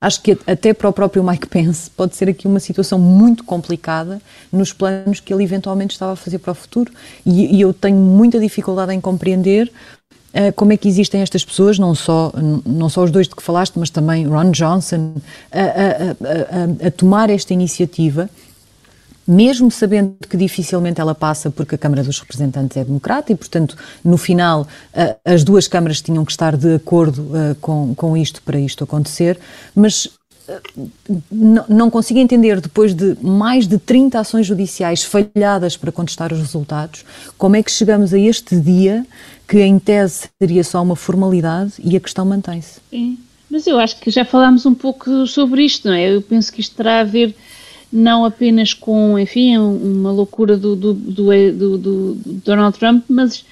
Acho 0.02 0.22
que 0.22 0.38
até 0.46 0.72
para 0.72 0.88
o 0.88 0.92
próprio 0.94 1.22
Mike 1.22 1.46
Pence 1.46 1.90
pode 1.90 2.16
ser 2.16 2.26
aqui 2.30 2.46
uma 2.46 2.58
situação 2.58 2.98
muito 2.98 3.44
complicada 3.44 4.20
nos 4.50 4.72
planos 4.72 5.20
que 5.20 5.32
ele 5.32 5.44
eventualmente 5.44 5.92
estava 5.92 6.12
a 6.12 6.16
fazer 6.16 6.38
para 6.38 6.52
o 6.52 6.54
futuro. 6.54 6.90
E, 7.24 7.56
e 7.56 7.60
eu 7.60 7.74
tenho 7.74 7.98
muita 7.98 8.40
dificuldade 8.40 8.94
em 8.94 9.00
compreender 9.00 9.70
uh, 10.32 10.52
como 10.56 10.72
é 10.72 10.78
que 10.78 10.88
existem 10.88 11.20
estas 11.20 11.44
pessoas, 11.44 11.78
não 11.78 11.94
só, 11.94 12.32
não 12.64 12.88
só 12.88 13.04
os 13.04 13.10
dois 13.10 13.28
de 13.28 13.36
que 13.36 13.42
falaste, 13.42 13.78
mas 13.78 13.90
também 13.90 14.26
Ron 14.26 14.52
Johnson, 14.52 15.16
a, 15.52 15.60
a, 15.60 16.84
a, 16.84 16.88
a 16.88 16.90
tomar 16.90 17.28
esta 17.28 17.52
iniciativa 17.52 18.30
mesmo 19.30 19.70
sabendo 19.70 20.16
que 20.28 20.36
dificilmente 20.36 21.00
ela 21.00 21.14
passa 21.14 21.50
porque 21.50 21.76
a 21.76 21.78
Câmara 21.78 22.02
dos 22.02 22.18
Representantes 22.18 22.76
é 22.76 22.84
democrata 22.84 23.32
e, 23.32 23.36
portanto, 23.36 23.76
no 24.04 24.16
final 24.16 24.66
as 25.24 25.44
duas 25.44 25.68
câmaras 25.68 26.00
tinham 26.00 26.24
que 26.24 26.32
estar 26.32 26.56
de 26.56 26.74
acordo 26.74 27.30
com, 27.60 27.94
com 27.94 28.16
isto 28.16 28.42
para 28.42 28.58
isto 28.58 28.82
acontecer, 28.82 29.38
mas 29.74 30.08
não 31.30 31.88
consigo 31.90 32.18
entender, 32.18 32.60
depois 32.60 32.92
de 32.92 33.16
mais 33.22 33.68
de 33.68 33.78
30 33.78 34.18
ações 34.18 34.46
judiciais 34.46 35.04
falhadas 35.04 35.76
para 35.76 35.92
contestar 35.92 36.32
os 36.32 36.40
resultados, 36.40 37.04
como 37.38 37.54
é 37.54 37.62
que 37.62 37.70
chegamos 37.70 38.12
a 38.12 38.18
este 38.18 38.56
dia 38.56 39.06
que, 39.46 39.60
em 39.60 39.78
tese, 39.78 40.28
seria 40.40 40.64
só 40.64 40.82
uma 40.82 40.96
formalidade 40.96 41.74
e 41.78 41.96
a 41.96 42.00
questão 42.00 42.24
mantém-se. 42.24 42.80
Mas 43.48 43.66
eu 43.66 43.78
acho 43.78 44.00
que 44.00 44.10
já 44.10 44.24
falámos 44.24 44.66
um 44.66 44.74
pouco 44.74 45.26
sobre 45.26 45.62
isto, 45.64 45.86
não 45.86 45.94
é? 45.94 46.16
Eu 46.16 46.22
penso 46.22 46.52
que 46.52 46.60
isto 46.60 46.74
terá 46.74 47.00
a 47.00 47.04
ver 47.04 47.34
não 47.92 48.24
apenas 48.24 48.72
com, 48.72 49.18
enfim, 49.18 49.58
uma 49.58 50.12
loucura 50.12 50.56
do, 50.56 50.76
do, 50.76 50.94
do, 50.94 51.78
do, 51.78 52.14
Donald 52.44 52.78
Trump, 52.78 53.04
mas 53.08 53.44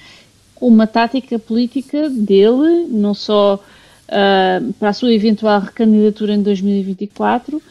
com 0.55 0.67
uma 0.67 0.87
tática 0.87 1.37
política 1.37 2.09
dele, 2.09 2.87
não 2.89 3.13
só 3.13 3.55
uh, 3.55 4.73
para 4.73 4.89
a 4.89 4.93
sua 4.93 5.13
eventual 5.13 5.59
recandidatura 5.59 6.33
em 6.33 6.41
2024, 6.41 7.57
uh, 7.57 7.61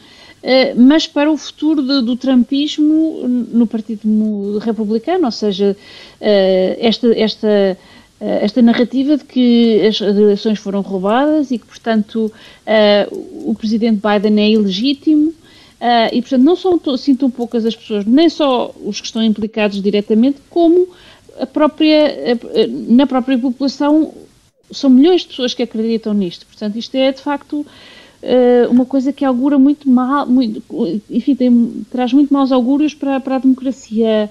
ah, 0.42 0.74
mas 0.76 1.07
para 1.07 1.31
o 1.31 1.37
futuro 1.37 1.83
do, 1.83 2.02
do 2.02 2.16
Trumpismo 2.16 3.26
no 3.26 3.66
Partido 3.66 4.59
Republicano, 4.59 5.24
ou 5.24 5.33
seja, 5.33 5.74
uh, 5.74 6.76
esta, 6.78 7.18
esta, 7.18 7.78
esta 8.20 8.61
narrativa 8.61 9.16
de 9.16 9.24
que 9.24 9.87
as 9.87 10.00
eleições 10.00 10.59
foram 10.59 10.83
roubadas 10.83 11.50
e 11.50 11.59
que, 11.59 11.66
portanto, 11.66 12.33
o 13.44 13.54
presidente 13.54 14.00
Biden 14.02 14.40
é 14.40 14.50
ilegítimo 14.50 15.33
Uh, 15.81 16.11
e, 16.12 16.21
portanto, 16.21 16.43
não 16.43 16.57
são 16.57 16.81
assim 16.93 17.14
tão 17.14 17.31
poucas 17.31 17.64
as 17.64 17.77
pessoas, 17.77 18.05
nem 18.05 18.29
só 18.29 18.75
os 18.85 19.01
que 19.01 19.07
estão 19.07 19.23
implicados 19.23 19.81
diretamente, 19.81 20.38
como 20.51 20.88
a 21.38 21.47
própria, 21.47 22.33
a, 22.33 22.67
na 22.93 23.07
própria 23.07 23.38
população 23.38 24.12
são 24.73 24.91
milhões 24.91 25.23
de 25.23 25.29
pessoas 25.29 25.55
que 25.55 25.62
acreditam 25.62 26.12
nisto. 26.12 26.47
Portanto, 26.47 26.77
isto 26.77 26.95
é, 26.97 27.12
de 27.12 27.21
facto, 27.21 27.61
uh, 27.61 28.71
uma 28.71 28.85
coisa 28.85 29.12
que 29.12 29.25
augura 29.25 29.59
muito 29.59 29.88
mal, 29.88 30.27
muito, 30.27 30.62
enfim, 31.09 31.35
tem, 31.35 31.85
traz 31.91 32.12
muito 32.12 32.33
maus 32.33 32.53
augúrios 32.53 32.95
para, 32.95 33.21
para 33.21 33.37
a 33.37 33.38
democracia 33.38 34.31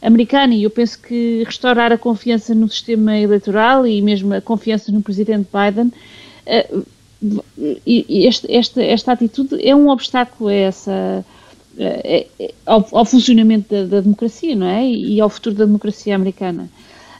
americana 0.00 0.54
e 0.54 0.62
eu 0.62 0.70
penso 0.70 1.00
que 1.00 1.42
restaurar 1.44 1.90
a 1.90 1.98
confiança 1.98 2.54
no 2.54 2.68
sistema 2.68 3.18
eleitoral 3.18 3.86
e 3.86 4.02
mesmo 4.02 4.34
a 4.34 4.40
confiança 4.40 4.92
no 4.92 5.02
presidente 5.02 5.48
Biden 5.52 5.86
uh, 5.88 6.86
este, 7.86 8.52
esta, 8.52 8.82
esta 8.82 9.12
atitude 9.12 9.66
é 9.66 9.74
um 9.74 9.88
obstáculo 9.88 10.48
a 10.48 10.54
essa, 10.54 11.24
ao, 12.66 12.86
ao, 12.92 13.04
funcionamento 13.04 13.74
da, 13.74 13.84
da, 13.84 14.00
democracia, 14.00 14.54
não 14.54 14.66
é? 14.66 14.88
E 14.88 15.20
ao 15.20 15.28
futuro 15.28 15.56
da 15.56 15.64
democracia 15.64 16.14
americana. 16.14 16.68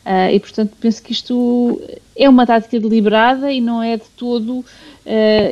Uh, 0.05 0.29
e, 0.35 0.39
portanto, 0.39 0.73
penso 0.79 1.03
que 1.03 1.13
isto 1.13 1.81
é 2.15 2.29
uma 2.29 2.47
tática 2.47 2.79
deliberada 2.79 3.51
e 3.51 3.59
não 3.59 3.83
é 3.83 3.97
de 3.97 4.05
todo, 4.17 4.59
uh, 4.59 4.65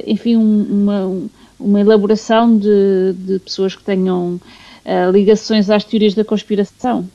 enfim, 0.06 0.36
um, 0.36 0.62
uma, 0.62 1.22
uma 1.58 1.80
elaboração 1.80 2.58
de, 2.58 3.14
de 3.14 3.38
pessoas 3.38 3.74
que 3.74 3.82
tenham 3.82 4.38
uh, 4.84 5.10
ligações 5.10 5.70
às 5.70 5.84
teorias 5.84 6.12
da 6.14 6.22
conspiração. 6.22 7.08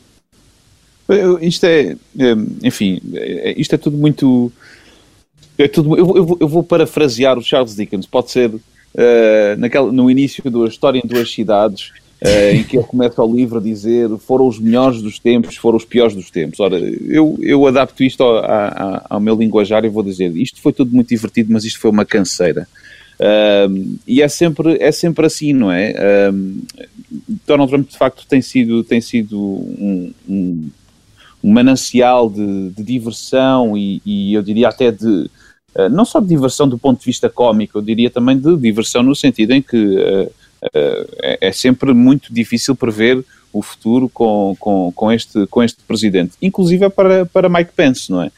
Isto 1.39 1.65
é, 1.65 1.95
é 2.19 2.35
enfim, 2.63 2.99
isto 3.55 3.75
é 3.75 3.77
tudo 3.77 3.95
muito 3.95 4.51
é 5.57 5.67
tudo, 5.67 5.97
eu, 5.97 6.15
eu, 6.15 6.37
eu, 6.39 6.47
vou 6.47 6.63
parafrasear 6.63 7.37
o 7.37 7.41
Charles 7.41 7.75
Dickens, 7.75 8.05
pode 8.05 8.31
ser 8.31 8.49
uh, 8.49 8.61
naquela, 9.57 9.91
no 9.91 10.09
início 10.09 10.49
da 10.49 10.67
história 10.67 11.01
em 11.03 11.07
duas 11.07 11.31
cidades, 11.31 11.91
uh, 12.21 12.55
em 12.55 12.63
que 12.63 12.77
ele 12.77 12.85
começa 12.85 13.23
o 13.23 13.35
livro 13.35 13.57
a 13.57 13.61
dizer 13.61 14.09
foram 14.19 14.47
os 14.47 14.59
melhores 14.59 15.01
dos 15.01 15.17
tempos, 15.19 15.55
foram 15.55 15.77
os 15.77 15.85
piores 15.85 16.13
dos 16.13 16.29
tempos. 16.29 16.59
Ora, 16.59 16.77
eu, 16.77 17.37
eu 17.41 17.65
adapto 17.65 18.03
isto 18.03 18.23
ao, 18.23 18.37
ao, 18.37 19.05
ao 19.09 19.19
meu 19.19 19.35
linguajar 19.35 19.83
e 19.83 19.89
vou 19.89 20.03
dizer 20.03 20.35
isto 20.35 20.61
foi 20.61 20.73
tudo 20.73 20.93
muito 20.93 21.09
divertido, 21.09 21.51
mas 21.51 21.65
isto 21.65 21.79
foi 21.79 21.89
uma 21.89 22.05
canseira. 22.05 22.67
Uh, 23.19 23.97
e 24.05 24.21
é 24.21 24.27
sempre, 24.27 24.77
é 24.79 24.91
sempre 24.91 25.25
assim, 25.25 25.53
não 25.53 25.71
é? 25.71 26.31
Donald 27.47 27.71
Trump 27.71 27.89
de 27.89 27.97
facto 27.97 28.27
tem 28.27 28.41
sido, 28.41 28.83
tem 28.83 29.01
sido 29.01 29.39
um, 29.39 30.13
um, 30.29 30.69
um 31.43 31.51
manancial 31.51 32.29
de, 32.29 32.69
de 32.69 32.83
diversão 32.83 33.77
e, 33.77 34.01
e, 34.05 34.33
eu 34.33 34.43
diria 34.43 34.67
até 34.67 34.91
de 34.91 35.29
não 35.91 36.05
só 36.05 36.19
de 36.19 36.27
diversão 36.27 36.67
do 36.67 36.77
ponto 36.77 36.99
de 36.99 37.05
vista 37.05 37.29
cómico, 37.29 37.77
eu 37.77 37.81
diria 37.81 38.09
também 38.09 38.37
de 38.37 38.55
diversão 38.57 39.03
no 39.03 39.15
sentido 39.15 39.51
em 39.51 39.61
que 39.61 39.77
uh, 39.77 40.31
é, 40.73 41.37
é, 41.41 41.51
sempre 41.51 41.93
muito 41.93 42.33
difícil 42.33 42.75
prever 42.75 43.23
o 43.53 43.61
futuro 43.61 44.09
com, 44.09 44.55
com, 44.59 44.91
com, 44.91 45.11
este, 45.11 45.45
com 45.47 45.63
este 45.63 45.77
presidente, 45.87 46.33
inclusive 46.41 46.89
para, 46.89 47.25
para 47.25 47.49
Mike 47.49 47.71
Pence, 47.75 48.11
não 48.11 48.21
é? 48.21 48.31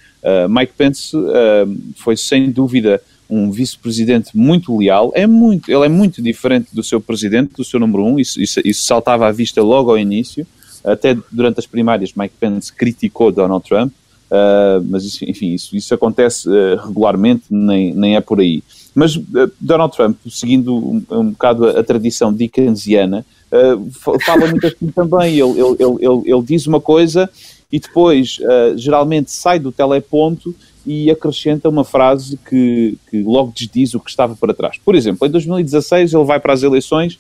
Mike 0.50 0.74
Pence 0.78 1.12
foi 1.96 2.18
sem 2.18 2.52
dúvida 2.52 3.02
um 3.30 3.52
vice-presidente 3.52 4.36
muito 4.36 4.76
leal, 4.76 5.12
é 5.14 5.28
muito, 5.28 5.72
ele 5.72 5.86
é 5.86 5.90
muito 5.90 6.22
diferente 6.22 6.74
do 6.74 6.84
seu 6.84 7.00
presidente, 7.00 7.54
do 7.56 7.64
seu 7.64 7.80
número 7.80 8.04
um, 8.04 8.20
isso, 8.20 8.42
isso, 8.42 8.60
isso, 8.66 8.84
saltava 8.84 9.28
à 9.28 9.32
vista 9.32 9.62
logo 9.62 9.92
ao 9.92 9.98
início, 9.98 10.48
até 10.84 11.16
durante 11.32 11.60
as 11.60 11.68
primárias 11.68 12.14
Mike 12.16 12.36
Pence 12.40 12.74
criticou 12.74 13.32
Donald 13.32 13.64
Trump, 13.68 13.94
uh, 14.32 14.86
mas 14.90 15.04
isso, 15.04 15.24
enfim, 15.26 15.54
isso, 15.54 15.76
isso 15.76 15.94
acontece 15.94 16.48
uh, 16.50 16.78
regularmente, 16.86 17.44
nem, 17.50 17.94
nem 17.94 18.16
é 18.16 18.22
por 18.22 18.40
aí. 18.40 18.64
Mas 18.94 19.16
uh, 19.16 19.52
Donald 19.60 19.96
Trump, 19.96 20.18
seguindo 20.30 20.76
um, 20.76 21.04
um 21.12 21.30
bocado 21.32 21.68
a, 21.68 21.80
a 21.80 21.84
tradição 21.84 22.34
dickensiana, 22.34 23.26
fala 24.26 24.48
muito 24.48 24.68
assim 24.68 24.88
também, 24.94 25.40
ele, 25.40 25.60
ele, 25.60 25.76
ele, 25.80 26.32
ele, 26.32 26.42
diz 26.44 26.68
uma 26.68 26.80
coisa 26.80 27.30
e 27.72 27.80
depois 27.80 28.38
geralmente 28.78 29.32
sai 29.32 29.58
do 29.58 29.72
teleponto 29.72 30.56
e 30.86 31.10
acrescenta 31.10 31.68
uma 31.68 31.84
frase 31.84 32.38
que, 32.48 32.96
que 33.10 33.24
logo 33.24 33.52
desdiz 33.52 33.96
o 33.96 34.00
que 34.00 34.10
estava 34.10 34.36
para 34.36 34.54
trás. 34.54 34.78
Por 34.78 34.94
exemplo, 34.94 35.28
em 35.28 35.32
2016 35.32 36.14
ele 36.14 36.24
vai 36.24 36.40
para 36.40 36.54
as 36.54 36.62
eleições 36.62 37.18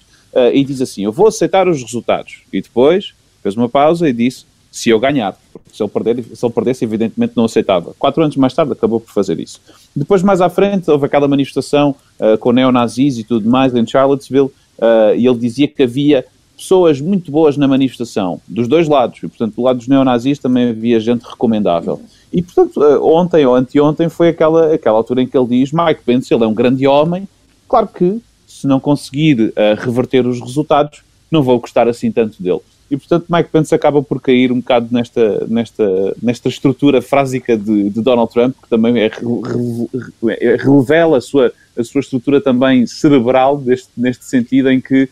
e 0.54 0.64
diz 0.64 0.82
assim: 0.82 1.04
Eu 1.04 1.12
vou 1.12 1.28
aceitar 1.28 1.68
os 1.68 1.82
resultados. 1.82 2.44
E 2.54 2.62
depois 2.62 3.14
fez 3.42 3.56
uma 3.56 3.70
pausa 3.70 4.08
e 4.08 4.14
disse: 4.14 4.46
Se 4.72 4.90
eu 4.90 5.00
ganhar. 5.00 5.36
Se 5.72 5.84
ele, 5.84 5.90
perder, 5.90 6.24
se 6.24 6.46
ele 6.46 6.54
perdesse, 6.54 6.84
evidentemente 6.84 7.34
não 7.36 7.46
aceitava. 7.46 7.94
Quatro 7.98 8.24
anos 8.24 8.36
mais 8.36 8.54
tarde 8.54 8.72
acabou 8.72 9.00
por 9.00 9.12
fazer 9.12 9.40
isso. 9.40 9.62
Depois, 9.96 10.24
mais 10.24 10.42
à 10.42 10.50
frente, 10.50 10.90
houve 10.90 11.06
aquela 11.06 11.28
manifestação 11.28 11.96
uh, 12.20 12.38
com 12.38 12.52
neonazis 12.52 13.18
e 13.18 13.24
tudo 13.24 13.50
mais 13.50 13.74
em 13.76 13.86
Charlottesville 13.86 14.48
uh, 14.48 15.16
e 15.16 15.28
ele 15.28 15.38
dizia 15.38 15.68
que 15.68 15.84
havia 15.84 16.26
pessoas 16.58 17.00
muito 17.00 17.32
boas 17.32 17.56
na 17.56 17.68
manifestação, 17.68 18.42
dos 18.46 18.68
dois 18.68 18.88
lados, 18.88 19.20
e 19.24 19.28
portanto 19.30 19.56
do 19.56 19.62
lado 19.62 19.78
dos 19.78 19.88
neonazis 19.88 20.40
também 20.40 20.70
havia 20.70 21.00
gente 21.00 21.24
recomendável. 21.24 22.02
E, 22.32 22.42
portanto, 22.42 22.84
eh, 22.84 23.00
ontem 23.00 23.46
ou 23.46 23.56
anteontem 23.56 24.10
foi 24.10 24.30
aquela, 24.30 24.74
aquela 24.74 24.98
altura 24.98 25.22
em 25.22 25.28
que 25.28 25.38
ele 25.38 25.48
diz: 25.48 25.72
Mike 25.72 26.02
Pence, 26.06 26.34
ele 26.34 26.44
é 26.44 26.48
um 26.48 26.54
grande 26.54 26.86
homem. 26.86 27.28
Claro 27.68 27.88
que, 27.88 28.22
se 28.46 28.68
não 28.68 28.80
conseguir 28.80 29.42
uh, 29.42 29.54
reverter 29.78 30.28
os 30.28 30.40
resultados, 30.40 31.02
não 31.32 31.42
vou 31.42 31.60
gostar 31.60 31.88
assim 31.88 32.12
tanto 32.12 32.42
dele. 32.42 32.62
E, 32.90 32.98
portanto, 32.98 33.26
Mike 33.30 33.50
Pence 33.50 33.74
acaba 33.74 34.02
por 34.02 34.20
cair 34.20 34.52
um 34.52 34.60
bocado 34.60 34.88
nesta, 34.92 35.46
nesta, 35.48 36.16
nesta 36.22 36.50
estrutura 36.50 37.02
frásica 37.02 37.56
de, 37.56 37.90
de 37.90 38.02
Donald 38.02 38.32
Trump, 38.32 38.56
que 38.62 38.70
também 38.70 39.00
é, 39.00 39.12
é, 40.40 40.56
revela 40.56 41.18
a 41.18 41.22
sua, 41.22 41.54
a 41.78 41.84
sua 41.84 42.02
estrutura 42.02 42.42
também 42.42 42.88
cerebral, 42.88 43.58
deste, 43.58 43.90
neste 43.96 44.26
sentido 44.26 44.72
em 44.72 44.82
que, 44.82 45.08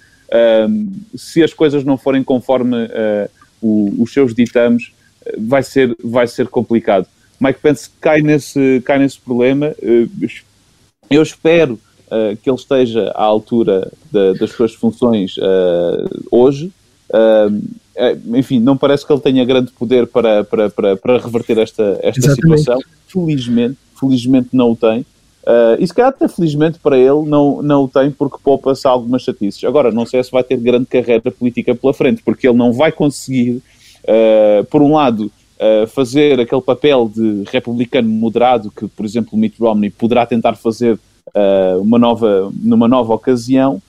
um, 0.68 0.92
se 1.16 1.44
as 1.44 1.54
coisas 1.54 1.84
não 1.84 1.98
forem 1.98 2.24
conforme 2.24 2.86
uh, 2.86 3.30
o, 3.62 4.02
os 4.02 4.12
seus 4.12 4.34
ditames, 4.34 4.92
vai 5.38 5.64
ser, 5.64 5.96
vai 6.04 6.28
ser 6.28 6.48
complicado. 6.48 7.08
Mike 7.40 7.60
Pence 7.60 7.90
cai 8.02 8.22
nesse, 8.22 8.82
cai 8.86 8.98
nesse 8.98 9.20
problema. 9.20 9.76
Eh, 9.82 10.08
eu 11.10 11.22
espero 11.22 11.80
uh, 12.08 12.36
que 12.42 12.50
ele 12.50 12.58
esteja 12.58 13.12
à 13.12 13.24
altura 13.24 13.92
da, 14.12 14.34
das 14.34 14.52
suas 14.52 14.74
funções 14.74 15.38
uh, 15.38 16.26
hoje. 16.32 16.72
Uh, 17.10 18.38
enfim, 18.38 18.60
não 18.60 18.78
parece 18.78 19.06
que 19.06 19.12
ele 19.12 19.22
tenha 19.22 19.44
grande 19.46 19.72
poder 19.72 20.08
para, 20.08 20.44
para, 20.44 20.70
para, 20.70 20.98
para 20.98 21.18
reverter 21.18 21.58
esta, 21.58 22.00
esta 22.04 22.34
situação. 22.36 22.78
Felizmente, 23.08 23.78
felizmente 24.00 24.50
não 24.54 24.72
o 24.72 24.76
tem. 24.76 25.06
Uh, 25.48 25.80
e 25.80 25.88
se 25.88 25.94
calhar 25.94 26.10
até 26.10 26.28
felizmente 26.28 26.78
para 26.78 26.98
ele 26.98 27.24
não, 27.26 27.62
não 27.62 27.86
o 27.86 27.88
tem 27.88 28.12
porque 28.12 28.38
poupa-se 28.44 28.86
algumas 28.86 29.22
chatices. 29.22 29.64
Agora, 29.64 29.92
não 29.92 30.06
sei 30.06 30.22
se 30.22 30.30
vai 30.30 30.44
ter 30.44 30.58
grande 30.58 30.86
carreira 30.86 31.32
política 31.32 31.74
pela 31.74 31.94
frente, 31.94 32.22
porque 32.22 32.48
ele 32.48 32.58
não 32.58 32.74
vai 32.74 32.92
conseguir 32.92 33.62
uh, 34.04 34.66
por 34.66 34.82
um 34.82 34.94
lado, 34.94 35.32
uh, 35.58 35.88
fazer 35.88 36.40
aquele 36.40 36.62
papel 36.62 37.10
de 37.14 37.44
republicano 37.50 38.10
moderado 38.10 38.70
que, 38.70 38.88
por 38.88 39.06
exemplo, 39.06 39.30
o 39.34 39.38
Mitt 39.38 39.60
Romney 39.60 39.90
poderá 39.90 40.26
tentar 40.26 40.56
fazer 40.56 41.00
uh, 41.28 41.82
uma 41.82 41.98
nova, 41.98 42.52
numa 42.62 42.88
nova 42.88 43.14
ocasião, 43.14 43.82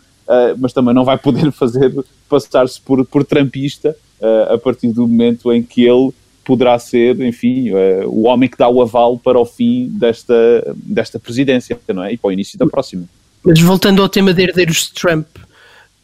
mas 0.58 0.72
também 0.72 0.94
não 0.94 1.04
vai 1.04 1.18
poder 1.18 1.50
fazer 1.52 1.92
passar-se 2.28 2.80
por, 2.80 3.04
por 3.04 3.24
trampista 3.24 3.96
a 4.50 4.58
partir 4.58 4.88
do 4.88 5.06
momento 5.06 5.52
em 5.52 5.62
que 5.62 5.84
ele 5.84 6.12
poderá 6.44 6.78
ser, 6.78 7.20
enfim, 7.20 7.70
o 8.06 8.24
homem 8.24 8.48
que 8.48 8.56
dá 8.56 8.68
o 8.68 8.80
aval 8.80 9.18
para 9.18 9.38
o 9.38 9.44
fim 9.44 9.88
desta, 9.90 10.34
desta 10.76 11.18
presidência, 11.18 11.78
não 11.94 12.02
é? 12.02 12.12
E 12.12 12.16
para 12.16 12.28
o 12.28 12.32
início 12.32 12.58
da 12.58 12.66
próxima. 12.66 13.04
Mas 13.44 13.60
voltando 13.60 14.02
ao 14.02 14.08
tema 14.08 14.34
de 14.34 14.42
herdeiros 14.42 14.86
de 14.86 14.92
Trump, 14.94 15.26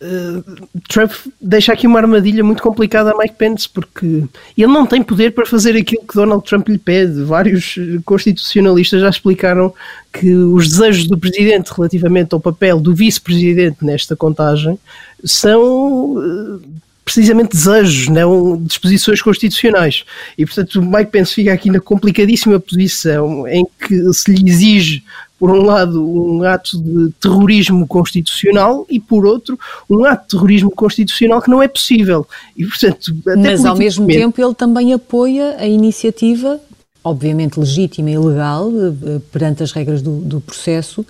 Uh, 0.05 0.69
Trump 0.87 1.11
deixa 1.41 1.73
aqui 1.73 1.87
uma 1.87 1.99
armadilha 1.99 2.45
muito 2.45 2.63
complicada 2.63 3.11
a 3.11 3.17
Mike 3.17 3.37
Pence, 3.37 3.67
porque 3.67 4.25
ele 4.57 4.67
não 4.67 4.85
tem 4.85 5.03
poder 5.03 5.33
para 5.33 5.47
fazer 5.47 5.75
aquilo 5.77 6.07
que 6.07 6.15
Donald 6.15 6.45
Trump 6.45 6.69
lhe 6.69 6.79
pede. 6.79 7.23
Vários 7.23 7.77
constitucionalistas 8.05 9.01
já 9.01 9.09
explicaram 9.09 9.73
que 10.13 10.31
os 10.35 10.69
desejos 10.69 11.07
do 11.07 11.17
presidente 11.17 11.73
relativamente 11.75 12.35
ao 12.35 12.41
papel 12.41 12.79
do 12.81 12.95
vice-presidente 12.95 13.83
nesta 13.83 14.15
contagem 14.15 14.79
são 15.25 16.17
uh, 16.17 16.61
precisamente 17.05 17.57
desejos, 17.57 18.09
não 18.09 18.63
disposições 18.63 19.23
constitucionais. 19.23 20.05
E 20.37 20.45
portanto, 20.45 20.83
Mike 20.83 21.11
Pence 21.11 21.35
fica 21.35 21.53
aqui 21.53 21.71
na 21.71 21.81
complicadíssima 21.81 22.61
posição 22.61 23.49
em 23.49 23.67
que 23.81 24.13
se 24.13 24.31
lhe 24.31 24.51
exige 24.51 25.05
por 25.39 25.51
um 25.51 25.63
lado, 25.63 26.03
um 26.03 26.43
ato 26.43 26.81
de 26.81 27.11
terrorismo 27.21 27.87
constitucional 27.87 28.87
e, 28.89 29.01
por 29.01 29.27
outro, 29.27 29.59
um 29.91 30.05
ato 30.05 30.23
de 30.23 30.29
terrorismo 30.31 30.71
constitucional 30.71 31.43
que 31.43 31.51
não 31.51 31.63
é 31.63 31.69
possível. 31.69 32.27
E, 32.57 32.65
portanto, 32.65 33.15
Mas, 33.37 33.65
ao 33.65 33.77
mesmo 33.77 34.07
tempo, 34.07 34.41
ele 34.41 34.55
também 34.55 34.93
apoia 34.93 35.57
a 35.59 35.67
iniciativa, 35.67 36.61
obviamente 37.03 37.59
legítima 37.59 38.11
e 38.11 38.19
legal, 38.19 38.71
eh, 38.71 39.21
perante 39.33 39.63
as 39.63 39.73
regras 39.73 40.01
do, 40.01 40.21
do 40.21 40.41
processo, 40.41 41.05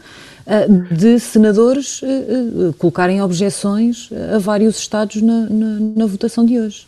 eh, 0.47 0.67
de 0.91 1.21
senadores 1.21 2.01
eh, 2.03 2.73
colocarem 2.79 3.23
objeções 3.23 4.09
a 4.35 4.39
vários 4.39 4.79
Estados 4.79 5.23
na, 5.23 5.49
na, 5.49 5.79
na 5.97 6.07
votação 6.07 6.45
de 6.45 6.59
hoje. 6.59 6.87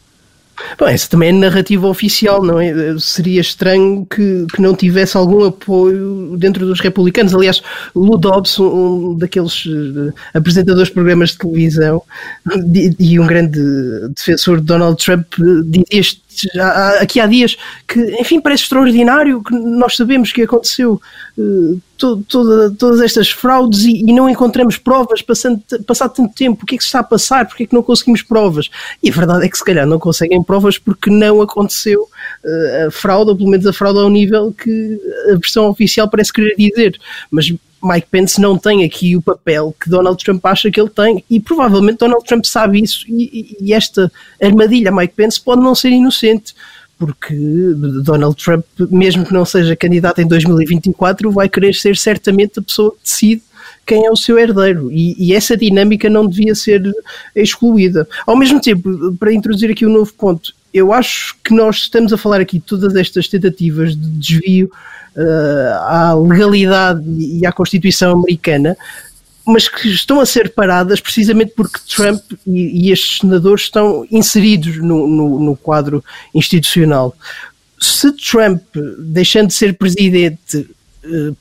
Bom, 0.79 0.87
essa 0.87 1.09
também 1.09 1.29
é 1.29 1.33
narrativa 1.33 1.87
oficial, 1.87 2.43
não 2.43 2.59
é? 2.61 2.73
Seria 2.99 3.41
estranho 3.41 4.07
que, 4.07 4.47
que 4.55 4.63
não 4.63 4.75
tivesse 4.75 5.17
algum 5.17 5.45
apoio 5.45 6.37
dentro 6.39 6.67
dos 6.67 6.81
republicanos. 6.81 7.35
Aliás, 7.35 7.63
Lou 7.95 8.17
Dobbs, 8.17 8.59
um 8.59 9.17
daqueles 9.17 9.67
uh, 9.67 10.13
apresentadores 10.33 10.89
de 10.89 10.95
programas 10.95 11.31
de 11.31 11.39
televisão 11.39 12.03
e 12.99 13.21
um 13.21 13.27
grande 13.27 13.61
defensor 14.17 14.61
de 14.61 14.67
Donald 14.67 15.03
Trump, 15.03 15.27
dizia 15.65 16.01
aqui 17.01 17.21
há 17.21 17.27
dias 17.27 17.57
que, 17.87 18.01
enfim, 18.21 18.41
parece 18.41 18.65
extraordinário 18.65 19.43
que 19.43 19.55
nós 19.55 19.97
sabemos 19.97 20.33
que 20.33 20.43
aconteceu 20.43 21.01
uh, 21.39 21.81
to, 21.97 22.23
toda, 22.29 22.71
todas 22.73 23.01
estas 23.01 23.31
fraudes 23.31 23.85
e, 23.85 24.01
e, 24.01 24.13
não 24.13 24.29
encontramos 24.29 24.77
provas 24.77 25.23
passando, 25.23 25.63
passado 25.87 26.15
tanto 26.15 26.35
tempo. 26.35 26.63
O 26.63 26.67
que 26.67 26.75
é 26.75 26.79
que 26.79 26.85
se 26.85 26.89
está 26.89 27.01
a 27.01 27.05
passar? 27.05 27.47
Porquê 27.47 27.65
é 27.65 27.67
que 27.67 27.75
não 27.75 27.83
conseguimos 27.83 28.23
provas? 28.23 28.71
E 29.03 29.11
a 29.11 29.13
verdade 29.13 29.45
é 29.45 29.49
que 29.49 29.59
se 29.59 29.65
calhar 29.65 29.87
não 29.87 29.99
conseguem 29.99 30.43
provas 30.43 30.79
porque 30.79 31.11
não 31.11 31.41
aconteceu 31.43 32.03
uh, 32.03 32.87
a 32.89 32.91
fraude, 32.91 33.31
ou 33.31 33.37
pelo 33.37 33.51
menos 33.51 33.67
a 33.67 33.73
fraude 33.73 33.99
ao 33.99 34.11
nível 34.11 34.53
que 34.53 35.01
a 35.31 35.35
versão 35.35 35.69
oficial 35.69 36.09
parece 36.09 36.33
querer 36.33 36.55
dizer. 36.57 36.99
Mas 37.31 37.53
Mike 37.87 38.09
Pence 38.11 38.41
não 38.41 38.59
tem 38.59 38.85
aqui 38.85 39.17
o 39.17 39.23
papel 39.23 39.75
que 39.81 39.89
Donald 39.89 40.23
Trump 40.23 40.45
acha 40.45 40.71
que 40.71 40.81
ele 40.81 40.91
tem 40.91 41.25
e 41.31 41.39
provavelmente 41.41 41.99
Donald 41.99 42.25
Trump 42.25 42.45
sabe 42.45 42.83
isso 42.83 43.05
e, 43.09 43.57
e 43.61 43.73
esta 43.73 44.11
armadilha 44.43 44.93
Mike 44.93 45.15
Pence 45.15 45.41
pode 45.41 45.63
não 45.63 45.75
ser 45.75 45.91
inocente 45.91 46.55
porque 46.99 47.35
Donald 48.03 48.43
Trump, 48.43 48.65
mesmo 48.91 49.25
que 49.25 49.33
não 49.33 49.45
seja 49.45 49.77
candidato 49.77 50.21
em 50.21 50.27
2024, 50.27 51.31
vai 51.31 51.49
querer 51.49 51.75
ser 51.75 51.97
certamente 51.97 52.59
a 52.59 52.63
pessoa 52.63 52.93
que 52.93 53.03
decide 53.03 53.43
quem 53.85 54.07
é 54.07 54.11
o 54.11 54.17
seu 54.17 54.39
herdeiro 54.39 54.91
e, 54.91 55.15
e, 55.19 55.35
essa 55.35 55.57
dinâmica 55.57 56.09
não 56.09 56.27
devia 56.27 56.55
ser 56.55 56.83
excluída. 57.35 58.09
Ao 58.27 58.37
mesmo 58.37 58.61
tempo, 58.61 59.15
para 59.19 59.33
introduzir 59.33 59.71
aqui 59.71 59.85
um 59.85 59.93
novo 59.93 60.13
ponto, 60.15 60.55
eu 60.73 60.93
acho 60.93 61.37
que 61.45 61.55
nós 61.55 61.77
estamos 61.77 62.13
a 62.13 62.19
falar 62.19 62.41
aqui 62.41 62.59
de 62.59 62.65
todas 62.65 62.95
estas 62.97 63.29
tentativas 63.29 63.95
de 63.95 64.09
desvio 64.11 64.71
à 65.83 66.15
legalidade 66.15 67.03
e 67.19 67.47
à 67.47 67.53
Constituição 67.53 68.13
americana, 68.13 68.77
mas 69.47 69.69
que 69.69 69.89
estão 69.89 70.21
a 70.21 70.27
ser 70.27 70.53
paradas 70.53 71.01
precisamente 71.01 71.53
porque 71.57 71.79
Trump 71.95 72.21
e, 72.47 72.89
e 72.89 72.93
estes 72.93 73.19
senadores 73.21 73.65
estão 73.65 74.07
inseridos 74.11 74.79
no, 74.79 75.07
no, 75.07 75.41
no 75.41 75.57
quadro 75.57 76.05
institucional. 76.35 77.15
Se 77.79 78.11
Trump, 78.13 78.63
deixando 78.99 79.49
de 79.49 79.55
ser 79.55 79.75
presidente, 79.75 80.69
eh, 80.69 80.76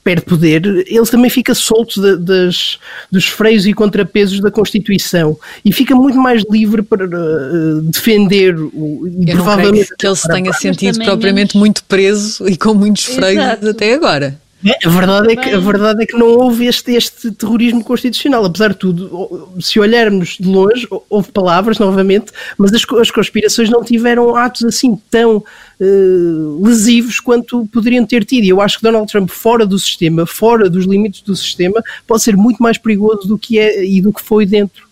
perde 0.03 0.23
poder, 0.23 0.65
ele 0.65 1.05
também 1.05 1.29
fica 1.29 1.53
solto 1.53 2.01
de, 2.01 2.17
das, 2.17 2.79
dos 3.11 3.25
freios 3.27 3.65
e 3.65 3.73
contrapesos 3.73 4.39
da 4.39 4.51
Constituição 4.51 5.37
e 5.63 5.71
fica 5.71 5.95
muito 5.95 6.17
mais 6.17 6.43
livre 6.49 6.81
para 6.81 7.05
uh, 7.05 7.81
defender 7.81 8.57
o, 8.57 9.07
e 9.07 9.29
Eu 9.29 9.35
provavelmente 9.35 9.91
não 9.91 9.97
que 9.97 10.07
ele 10.07 10.15
se 10.15 10.27
tenha 10.27 10.53
sentido 10.53 11.03
propriamente 11.03 11.55
menos... 11.55 11.67
muito 11.67 11.83
preso 11.83 12.47
e 12.47 12.57
com 12.57 12.73
muitos 12.73 13.05
freios 13.05 13.43
Exato. 13.43 13.69
até 13.69 13.93
agora. 13.93 14.44
É, 14.65 14.87
a 14.87 14.89
verdade, 14.89 15.31
é 15.31 15.35
que, 15.35 15.49
a 15.51 15.59
verdade 15.59 16.03
é 16.03 16.05
que 16.07 16.17
não 16.17 16.25
houve 16.25 16.65
este, 16.65 16.93
este 16.93 17.31
terrorismo 17.31 17.83
constitucional. 17.83 18.43
Apesar 18.43 18.69
de 18.69 18.79
tudo, 18.79 19.47
se 19.61 19.79
olharmos 19.79 20.37
de 20.39 20.47
longe, 20.47 20.87
houve 21.07 21.31
palavras 21.31 21.77
novamente, 21.77 22.31
mas 22.57 22.73
as, 22.73 22.83
as 22.99 23.11
conspirações 23.11 23.69
não 23.69 23.83
tiveram 23.83 24.35
atos 24.35 24.63
assim 24.63 24.99
tão 25.11 25.37
uh, 25.37 26.65
lesivos 26.65 27.19
quanto 27.19 27.67
poderiam 27.67 28.03
ter 28.07 28.25
tido. 28.25 28.45
E 28.45 28.49
eu 28.49 28.59
acho 28.59 28.77
que 28.77 28.83
Donald 28.83 29.11
Trump, 29.11 29.29
fora 29.29 29.67
do 29.67 29.77
sistema, 29.77 30.25
fora 30.25 30.67
dos 30.67 30.85
limites 30.85 31.21
do 31.21 31.35
sistema, 31.35 31.83
pode 32.07 32.23
ser 32.23 32.35
muito 32.35 32.57
mais 32.57 32.79
perigoso 32.79 33.27
do 33.27 33.37
que 33.37 33.59
é 33.59 33.85
e 33.85 34.01
do 34.01 34.11
que 34.11 34.21
foi 34.21 34.47
dentro. 34.47 34.87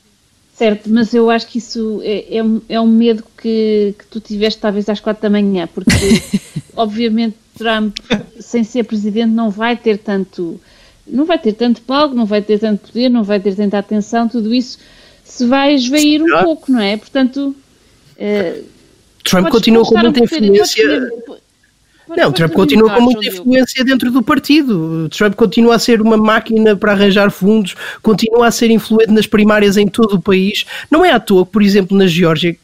Certo, 0.54 0.88
mas 0.88 1.16
eu 1.16 1.32
acho 1.32 1.48
que 1.48 1.58
isso 1.58 2.00
é, 2.04 2.38
é, 2.38 2.44
um, 2.44 2.62
é 2.70 2.80
um 2.80 2.88
medo 2.88 3.24
que, 3.42 3.96
que 3.98 4.06
tu 4.06 4.20
tiveste 4.20 4.62
talvez 4.62 4.88
às 4.88 5.00
quatro 5.00 5.24
da 5.24 5.32
manhã, 5.32 5.68
porque 5.74 5.90
obviamente 6.78 7.38
Trump, 7.58 7.98
sem 8.40 8.64
ser 8.64 8.84
presidente, 8.84 9.32
não 9.32 9.50
vai 9.50 9.78
ter 9.78 9.98
tanto, 9.98 10.60
não 11.08 11.26
vai 11.26 11.38
ter 11.38 11.54
tanto 11.54 11.82
palco, 11.82 12.16
não 12.16 12.26
vai 12.26 12.42
ter 12.42 12.60
tanto 12.60 12.88
poder, 12.88 13.10
não 13.10 13.24
vai 13.24 13.40
ter 13.40 13.56
tanta 13.56 13.78
atenção, 13.78 14.28
tudo 14.28 14.54
isso 14.54 14.80
se 15.24 15.46
vai 15.46 15.74
esvair 15.74 16.22
um 16.22 16.44
pouco, 16.44 16.72
não 16.72 16.80
é? 16.80 16.98
Portanto, 16.98 17.56
uh, 18.18 18.64
Trump 19.24 19.50
continua 19.50 19.84
com 19.84 19.98
muita 19.98 20.24
influência. 20.24 21.10
Não, 22.16 22.32
Trump 22.32 22.52
continua 22.52 22.94
com 22.94 23.02
muita 23.02 23.26
influência 23.26 23.84
dentro 23.84 24.12
do 24.12 24.22
partido. 24.22 25.08
Trump 25.10 25.36
continua 25.36 25.76
a 25.76 25.80
ser 25.80 26.02
uma 26.02 26.18
máquina 26.18 26.76
para 26.76 26.92
arranjar 26.92 27.32
fundos, 27.32 27.76
continua 28.02 28.48
a 28.48 28.52
ser 28.52 28.70
influente 28.70 29.12
nas 29.12 29.26
primárias 29.26 29.78
em 29.78 29.88
todo 29.88 30.16
o 30.16 30.22
país. 30.22 30.66
Não 30.92 31.04
é 31.04 31.12
à 31.12 31.20
toa 31.20 31.46
que, 31.46 31.52
por 31.52 31.62
exemplo, 31.64 31.98
na 31.98 32.06
Geórgia, 32.06 32.58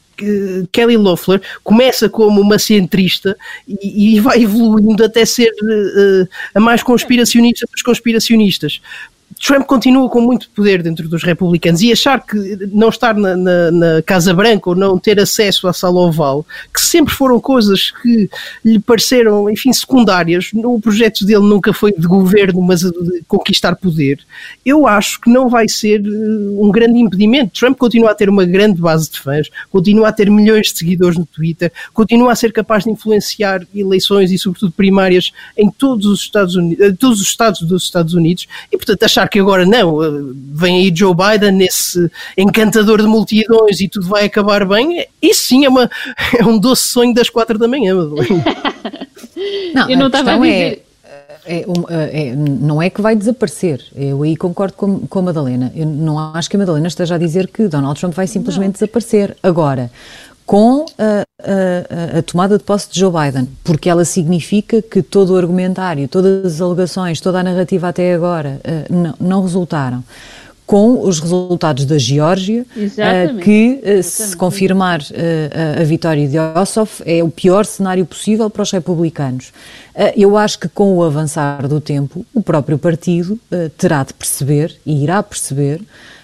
Kelly 0.71 0.97
Loeffler 0.97 1.41
começa 1.63 2.09
como 2.09 2.41
uma 2.41 2.59
centrista 2.59 3.37
e, 3.67 4.15
e 4.15 4.19
vai 4.19 4.43
evoluindo 4.43 5.03
até 5.03 5.25
ser 5.25 5.49
uh, 5.49 6.27
a 6.53 6.59
mais 6.59 6.83
conspiracionista 6.83 7.65
dos 7.71 7.81
conspiracionistas. 7.81 8.81
Trump 9.37 9.65
continua 9.65 10.09
com 10.09 10.21
muito 10.21 10.49
poder 10.49 10.81
dentro 10.81 11.07
dos 11.07 11.23
republicanos 11.23 11.81
e 11.81 11.91
achar 11.91 12.19
que 12.25 12.37
não 12.71 12.89
estar 12.89 13.15
na, 13.15 13.35
na, 13.35 13.71
na, 13.71 14.01
Casa 14.01 14.33
Branca 14.33 14.69
ou 14.69 14.75
não 14.75 14.97
ter 14.97 15.19
acesso 15.19 15.67
à 15.67 15.73
sala 15.73 15.99
oval, 15.99 16.45
que 16.73 16.81
sempre 16.81 17.13
foram 17.13 17.39
coisas 17.39 17.91
que 17.91 18.29
lhe 18.65 18.79
pareceram, 18.79 19.49
enfim, 19.49 19.71
secundárias, 19.71 20.51
o 20.53 20.79
projeto 20.79 21.25
dele 21.25 21.43
nunca 21.43 21.73
foi 21.73 21.93
de 21.93 22.07
governo, 22.07 22.61
mas 22.61 22.81
de 22.81 23.23
conquistar 23.27 23.75
poder, 23.75 24.19
eu 24.65 24.87
acho 24.87 25.21
que 25.21 25.29
não 25.29 25.49
vai 25.49 25.67
ser 25.67 26.01
eh, 26.01 26.09
um 26.59 26.71
grande 26.71 26.99
impedimento. 26.99 27.59
Trump 27.59 27.77
continua 27.77 28.11
a 28.11 28.15
ter 28.15 28.29
uma 28.29 28.45
grande 28.45 28.81
base 28.81 29.09
de 29.09 29.19
fãs, 29.19 29.49
continua 29.71 30.09
a 30.09 30.11
ter 30.11 30.29
milhões 30.29 30.67
de 30.67 30.77
seguidores 30.77 31.17
no 31.17 31.25
Twitter, 31.25 31.71
continua 31.93 32.31
a 32.31 32.35
ser 32.35 32.51
capaz 32.51 32.83
de 32.83 32.91
influenciar 32.91 33.61
eleições 33.73 34.31
e, 34.31 34.37
sobretudo, 34.37 34.71
primárias 34.71 35.31
em 35.57 35.69
todos 35.69 36.05
os 36.05 36.21
Estados 36.21 36.55
Unidos, 36.55 36.85
eh, 36.85 36.91
todos 36.91 37.21
os 37.21 37.27
estados 37.27 37.61
dos 37.61 37.83
Estados 37.83 38.13
Unidos, 38.13 38.47
e 38.71 38.77
portanto 38.77 39.03
achar 39.03 39.18
que 39.27 39.39
agora 39.39 39.65
não, 39.65 40.03
eh, 40.03 40.09
vem 40.53 40.77
aí 40.77 40.93
Joe 40.95 41.13
Biden 41.13 41.51
nesse 41.51 42.09
encantador 42.37 43.01
de 43.01 43.07
multidões 43.07 43.81
e 43.81 43.87
tudo 43.87 44.07
vai 44.07 44.25
acabar 44.25 44.65
bem, 44.65 45.05
isso 45.21 45.43
sim 45.43 45.65
é, 45.65 45.69
uma, 45.69 45.89
é 46.37 46.43
um 46.45 46.57
doce 46.57 46.83
sonho 46.83 47.13
das 47.13 47.29
quatro 47.29 47.57
da 47.57 47.67
manhã. 47.67 47.93
não, 49.73 49.89
Eu 49.89 49.97
não 49.97 50.07
estava 50.07 50.33
a 50.33 50.37
dizer... 50.37 50.85
É, 51.45 51.65
é, 51.89 52.27
é, 52.27 52.35
não 52.35 52.79
é 52.79 52.91
que 52.91 53.01
vai 53.01 53.15
desaparecer. 53.15 53.83
Eu 53.95 54.21
aí 54.21 54.35
concordo 54.35 54.73
com, 54.73 54.99
com 54.99 55.19
a 55.19 55.21
Madalena. 55.23 55.71
Eu 55.75 55.87
não 55.87 56.19
acho 56.19 56.47
que 56.47 56.55
a 56.55 56.59
Madalena 56.59 56.87
esteja 56.87 57.15
a 57.15 57.17
dizer 57.17 57.47
que 57.47 57.67
Donald 57.67 57.99
Trump 57.99 58.13
vai 58.13 58.27
simplesmente 58.27 58.67
não. 58.67 58.73
desaparecer. 58.73 59.35
Agora, 59.41 59.89
com 60.49 60.83
a, 60.97 61.21
a, 61.43 62.17
a, 62.17 62.21
tomada 62.23 62.57
de 62.57 62.63
posse 62.63 62.89
de 62.89 62.99
Joe 62.99 63.11
Biden, 63.11 63.47
porque 63.63 63.87
ela 63.87 64.03
significa 64.03 64.81
que 64.81 65.03
todo 65.03 65.35
o 65.35 65.37
argumentário, 65.37 66.07
todas 66.07 66.55
as 66.55 66.59
alegações, 66.59 67.21
toda 67.21 67.41
a 67.41 67.43
narrativa 67.43 67.89
até 67.89 68.15
agora 68.15 68.59
uh, 68.65 68.91
não, 68.91 69.13
não, 69.21 69.41
resultaram. 69.43 70.03
Com 70.65 71.03
os 71.07 71.19
resultados 71.19 71.85
da 71.85 71.99
Geórgia, 71.99 72.65
uh, 72.75 73.37
que, 73.41 73.79
uh, 73.83 74.01
se 74.01 74.35
confirmar 74.35 75.01
a 75.79 75.83
vitória 75.83 76.27
de 76.27 76.39
Ossoff, 76.39 77.03
é 77.05 77.23
o 77.23 77.29
pior 77.29 77.63
cenário 77.63 78.03
possível 78.03 78.49
para 78.49 78.63
os 78.63 78.71
republicanos. 78.71 79.53
eu 80.17 80.35
acho 80.35 80.57
que, 80.57 80.67
com 80.67 80.97
o 80.97 81.03
avançar 81.03 81.67
do 81.67 81.79
tempo, 81.79 82.25
o 82.33 82.41
próprio 82.41 82.79
partido 82.79 83.39
terá 83.77 84.03
de 84.03 84.15
perceber, 84.15 84.75
e 84.83 85.03
irá 85.03 85.21
perceber, 85.21 85.79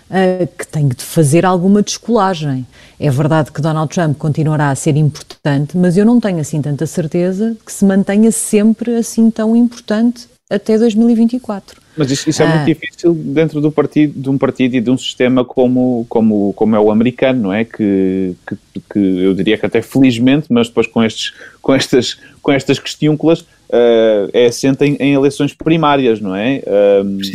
uh, 0.10 0.48
que 0.58 0.68
tem 0.68 0.88
de 0.88 1.04
fazer 1.04 1.46
alguma 1.46 1.82
descolagem. 1.82 2.66
É 3.00 3.10
verdade 3.10 3.52
que 3.52 3.62
Donald 3.62 3.94
Trump 3.94 4.18
continuará 4.18 4.70
a 4.70 4.76
ser 4.76 4.96
importante, 4.96 5.78
mas 5.78 5.98
eu 5.98 6.06
não 6.06 6.20
tenho 6.20 6.40
assim 6.40 6.62
tanta 6.62 6.86
certeza 6.86 7.56
que 7.66 7.72
se 7.72 7.84
mantenha 7.84 8.32
sempre 8.32 8.96
assim 8.96 9.30
tão 9.30 9.56
importante 9.56 10.28
até 10.50 10.78
2024. 10.78 11.82
Mas 11.98 12.12
isso, 12.12 12.30
isso 12.30 12.44
é 12.44 12.46
muito 12.46 12.62
ah. 12.62 12.66
difícil 12.66 13.14
dentro 13.14 13.62
do 13.62 13.72
partido, 13.72 14.20
de 14.20 14.30
um 14.30 14.38
partido 14.38 14.76
e 14.76 14.82
de 14.82 14.92
um 14.92 14.98
sistema 14.98 15.46
como, 15.46 16.06
como, 16.10 16.54
como 16.54 16.76
é 16.76 16.80
o 16.80 16.92
americano, 16.92 17.44
não 17.44 17.54
é? 17.54 17.64
Que, 17.64 18.36
que, 18.46 18.58
que 18.92 19.00
eu 19.00 19.34
diria 19.34 19.58
que 19.58 19.66
até 19.66 19.82
felizmente, 19.82 20.48
mas 20.50 20.68
depois 20.68 20.88
com, 20.88 21.04
estes, 21.04 21.34
com, 21.62 21.74
estas, 21.74 22.18
com 22.42 22.52
estas 22.52 22.80
questiúnculas, 22.80 23.46
uh, 23.70 24.30
é 24.34 24.48
assente 24.48 24.84
em, 24.86 24.96
em, 25.00 25.14
eleições 25.14 25.54
primárias, 25.54 26.20
não 26.20 26.36
é? 26.36 26.62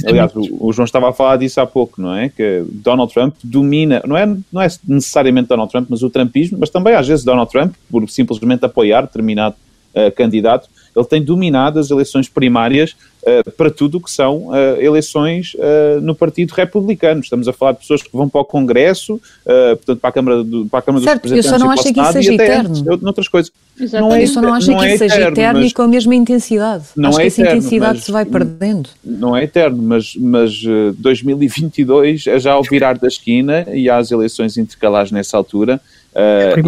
Aliás, 0.07 0.35
o, 0.35 0.69
o, 0.69 0.73
João 0.73 0.85
estava 0.85 1.09
a 1.09 1.13
falar 1.13 1.37
disso 1.37 1.61
há 1.61 1.67
pouco, 1.67 2.01
não 2.01 2.15
é? 2.15 2.29
Que 2.29 2.65
Donald 2.71 3.13
Trump 3.13 3.35
domina, 3.43 4.03
não 4.07 4.17
é, 4.17 4.27
não 4.53 4.61
é 4.61 4.69
necessariamente 4.87 5.49
Donald 5.49 5.71
Trump, 5.71 5.87
mas 5.91 6.03
o 6.03 6.11
trumpismo, 6.11 6.59
mas 6.59 6.71
também 6.71 6.95
às 6.95 7.07
vezes 7.07 7.25
Donald 7.25 7.51
Trump, 7.51 7.75
por 7.91 8.09
simplesmente 8.09 8.65
apoiar 8.65 9.03
determinado 9.03 9.57
uh, 9.95 10.15
candidato, 10.15 10.69
ele 10.97 11.07
tem 11.07 11.23
dominado 11.23 11.79
as 11.79 11.91
eleições 11.91 12.29
primárias 12.29 12.97
uh, 13.23 13.51
para 13.53 13.71
tudo 13.71 13.99
o 13.99 14.01
que 14.01 14.11
são 14.11 14.49
uh, 14.49 14.81
eleições 14.81 15.55
uh, 15.55 16.01
no 16.01 16.15
Partido 16.15 16.53
Republicano. 16.53 17.21
Estamos 17.21 17.49
a 17.49 17.53
falar 17.53 17.73
de 17.73 17.79
pessoas 17.79 18.03
que 18.03 18.11
vão 18.13 18.29
para 18.29 18.41
o 18.41 18.45
Congresso, 18.45 19.21
portanto, 19.45 19.99
para 20.01 20.11
a 20.11 20.13
Câmara, 20.13 20.45
do, 20.45 20.67
para 20.67 20.79
a 20.79 20.83
Câmara 20.83 21.05
certo, 21.05 21.23
dos 21.23 21.33
Representantes. 21.33 21.53
Eu 21.53 21.59
só 21.59 21.65
não 21.65 21.73
acho 21.73 21.93
que 21.93 22.01
isso 22.01 22.13
seja 22.13 22.35
eterno. 22.35 22.99
Noutras 23.03 23.29
coisas. 23.29 23.53
Não 23.93 24.15
é, 24.15 24.23
eu 24.23 24.27
só 24.27 24.43
não 24.43 24.53
acho 24.53 24.67
que 24.67 24.85
é 24.85 24.89
isso 24.89 24.99
seja 24.99 25.29
eterno 25.29 25.61
mas, 25.61 25.71
e 25.71 25.75
com 25.75 25.83
a 25.83 25.89
mesma 25.89 26.15
intensidade. 26.15 26.85
Não 26.97 27.09
acho 27.09 27.19
é 27.19 27.23
que 27.23 27.29
essa 27.29 27.41
eterno, 27.41 27.59
intensidade 27.59 28.01
se 28.01 28.13
vai 28.13 28.25
perdendo. 28.25 28.91
Não 29.03 29.37
é 29.37 29.45
eterno, 29.45 29.83
mas, 29.83 30.15
mas 30.17 30.63
2022 30.99 32.27
é 32.27 32.39
já 32.39 32.53
ao 32.53 32.63
virar 32.63 32.99
da 32.99 33.09
esquina 33.09 33.67
e 33.73 33.89
há 33.89 33.97
as 33.97 34.11
eleições 34.11 34.57
intercalares 34.57 35.11
nessa 35.11 35.37
altura. 35.37 35.81
Uh, 36.13 36.59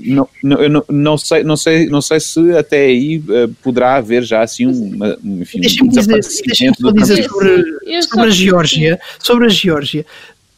e 0.00 0.12
não, 0.12 0.28
não, 0.40 0.56
eu 0.58 0.70
não, 0.70 0.84
não, 0.88 1.18
sei, 1.18 1.42
não, 1.42 1.56
sei, 1.56 1.88
não 1.88 2.00
sei 2.00 2.20
se 2.20 2.56
até 2.56 2.84
aí 2.84 3.18
uh, 3.18 3.48
poderá 3.60 3.96
haver 3.96 4.22
já 4.22 4.40
assim 4.40 4.68
um, 4.68 5.16
enfim, 5.40 5.58
um 5.58 5.88
dizer, 5.88 6.06
deixa 6.06 6.70
dizer 6.94 7.24
sobre, 7.24 8.02
sobre 8.02 8.26
a 8.26 8.30
Geórgia, 8.30 9.00
sobre 9.18 9.46
a 9.46 9.48
Geórgia. 9.48 10.06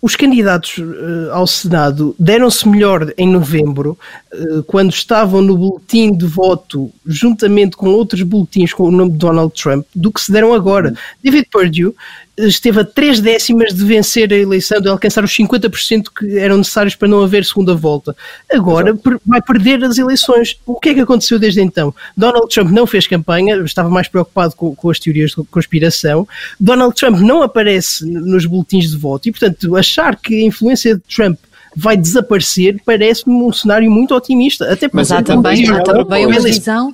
Os 0.05 0.17
candidatos 0.17 0.77
uh, 0.77 1.33
ao 1.33 1.47
Senado 1.47 2.14
deram-se 2.19 2.69
melhor 2.69 3.11
em 3.17 3.27
novembro, 3.27 3.99
uh, 4.35 4.62
quando 4.64 4.93
estavam 4.93 5.40
no 5.40 5.57
boletim 5.57 6.12
de 6.12 6.27
voto, 6.27 6.93
juntamente 7.07 7.75
com 7.75 7.88
outros 7.88 8.21
boletins 8.23 8.75
com 8.75 8.83
o 8.83 8.90
nome 8.90 9.12
de 9.12 9.17
Donald 9.17 9.55
Trump, 9.55 9.87
do 9.95 10.12
que 10.12 10.21
se 10.21 10.31
deram 10.31 10.53
agora. 10.53 10.90
Uhum. 10.90 10.97
David 11.25 11.49
Perdue 11.51 11.95
esteve 12.37 12.81
a 12.81 12.85
três 12.85 13.20
décimas 13.20 13.73
de 13.73 13.85
vencer 13.85 14.33
a 14.33 14.37
eleição, 14.37 14.81
de 14.81 14.88
alcançar 14.88 15.23
os 15.23 15.31
50% 15.31 16.06
que 16.17 16.38
eram 16.38 16.58
necessários 16.58 16.94
para 16.94 17.08
não 17.08 17.23
haver 17.23 17.44
segunda 17.44 17.75
volta. 17.75 18.17
Agora 18.52 18.90
Exato. 18.90 19.21
vai 19.25 19.40
perder 19.40 19.85
as 19.85 19.98
eleições. 19.98 20.58
O 20.67 20.79
que 20.79 20.90
é 20.90 20.94
que 20.94 21.00
aconteceu 21.00 21.38
desde 21.38 21.61
então? 21.61 21.94
Donald 22.17 22.48
Trump 22.52 22.71
não 22.71 22.87
fez 22.87 23.06
campanha, 23.06 23.56
estava 23.58 23.88
mais 23.88 24.08
preocupado 24.08 24.54
com, 24.56 24.75
com 24.75 24.90
as 24.90 24.98
teorias 24.98 25.31
de 25.31 25.44
conspiração. 25.44 26.27
Donald 26.58 26.94
Trump 26.94 27.19
não 27.19 27.42
aparece 27.42 28.04
nos 28.04 28.46
boletins 28.46 28.90
de 28.90 28.96
voto 28.96 29.29
e, 29.29 29.33
portanto, 29.33 29.77
achar 29.77 30.17
que 30.17 30.42
a 30.42 30.46
influência 30.46 30.96
de 30.96 31.02
Trump 31.02 31.38
vai 31.77 31.96
desaparecer 31.96 32.81
parece-me 32.85 33.35
um 33.35 33.52
cenário 33.52 33.90
muito 33.90 34.15
otimista. 34.15 34.73
Até 34.73 34.88
Mas 34.92 35.11
há 35.11 35.23
também, 35.23 35.69
há 35.69 35.83
também 35.83 36.27
uma 36.27 36.40
visão 36.40 36.92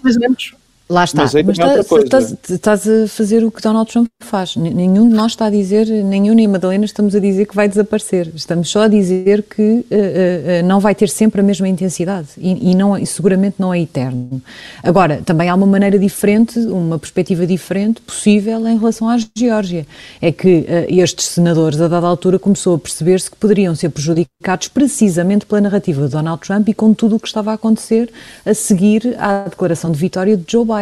Lá 0.91 1.05
está, 1.05 1.23
Mas 1.23 1.33
mas 1.33 1.61
há 1.61 1.79
estás, 2.53 2.89
a 2.89 3.07
fazer 3.07 3.45
o 3.45 3.51
que 3.53 3.63
Donald 3.63 3.89
Trump 3.89 4.09
faz. 4.19 4.57
Nenhum 4.57 5.09
de 5.09 5.15
nós 5.15 5.31
está 5.33 5.47
a 5.47 5.51
dizer, 5.51 5.87
nenhum 5.87 6.35
nem 6.35 6.47
a 6.47 6.49
Madalena 6.49 6.85
estamos 6.85 7.15
a 7.15 7.21
dizer 7.21 7.47
que 7.47 7.55
vai 7.55 7.69
desaparecer. 7.69 8.29
Estamos 8.35 8.69
só 8.69 8.83
a 8.83 8.89
dizer 8.89 9.45
que 9.45 9.87
eh, 9.89 10.43
eh, 10.47 10.63
não 10.63 10.81
vai 10.81 10.93
ter 10.93 11.09
sempre 11.09 11.43
a 11.43 11.45
mesma 11.45 11.69
intensidade 11.69 12.31
e, 12.37 12.73
e 12.73 12.75
não, 12.75 12.99
e 12.99 13.07
seguramente 13.07 13.55
não 13.61 13.73
é 13.73 13.81
eterno. 13.81 14.43
Agora, 14.83 15.23
também 15.25 15.49
há 15.49 15.55
uma 15.55 15.67
maneira 15.67 15.97
diferente, 15.97 16.59
uma 16.59 16.99
perspectiva 16.99 17.47
diferente 17.47 18.01
possível 18.01 18.67
em 18.67 18.77
relação 18.77 19.09
à 19.09 19.17
Geórgia. 19.39 19.87
É 20.21 20.33
que 20.33 20.65
eh, 20.67 20.87
estes 20.91 21.27
senadores, 21.27 21.81
a 21.81 21.87
dada 21.87 22.09
altura, 22.09 22.37
começou 22.37 22.75
a 22.75 22.79
perceber-se 22.81 23.31
que 23.31 23.37
poderiam 23.37 23.77
ser 23.77 23.91
prejudicados 23.91 24.67
precisamente 24.67 25.47
pela 25.47 25.61
narrativa 25.61 26.03
de 26.05 26.09
Donald 26.09 26.41
Trump 26.45 26.69
e 26.69 26.75
com 26.75 26.93
tudo 26.93 27.15
o 27.15 27.21
que 27.21 27.29
estava 27.29 27.53
a 27.53 27.55
acontecer 27.55 28.11
a 28.45 28.53
seguir 28.55 29.15
à 29.21 29.45
declaração 29.45 29.93
de 29.93 29.99
vitória 29.99 30.37
de 30.37 30.43
Joe 30.49 30.65
Biden. 30.65 30.80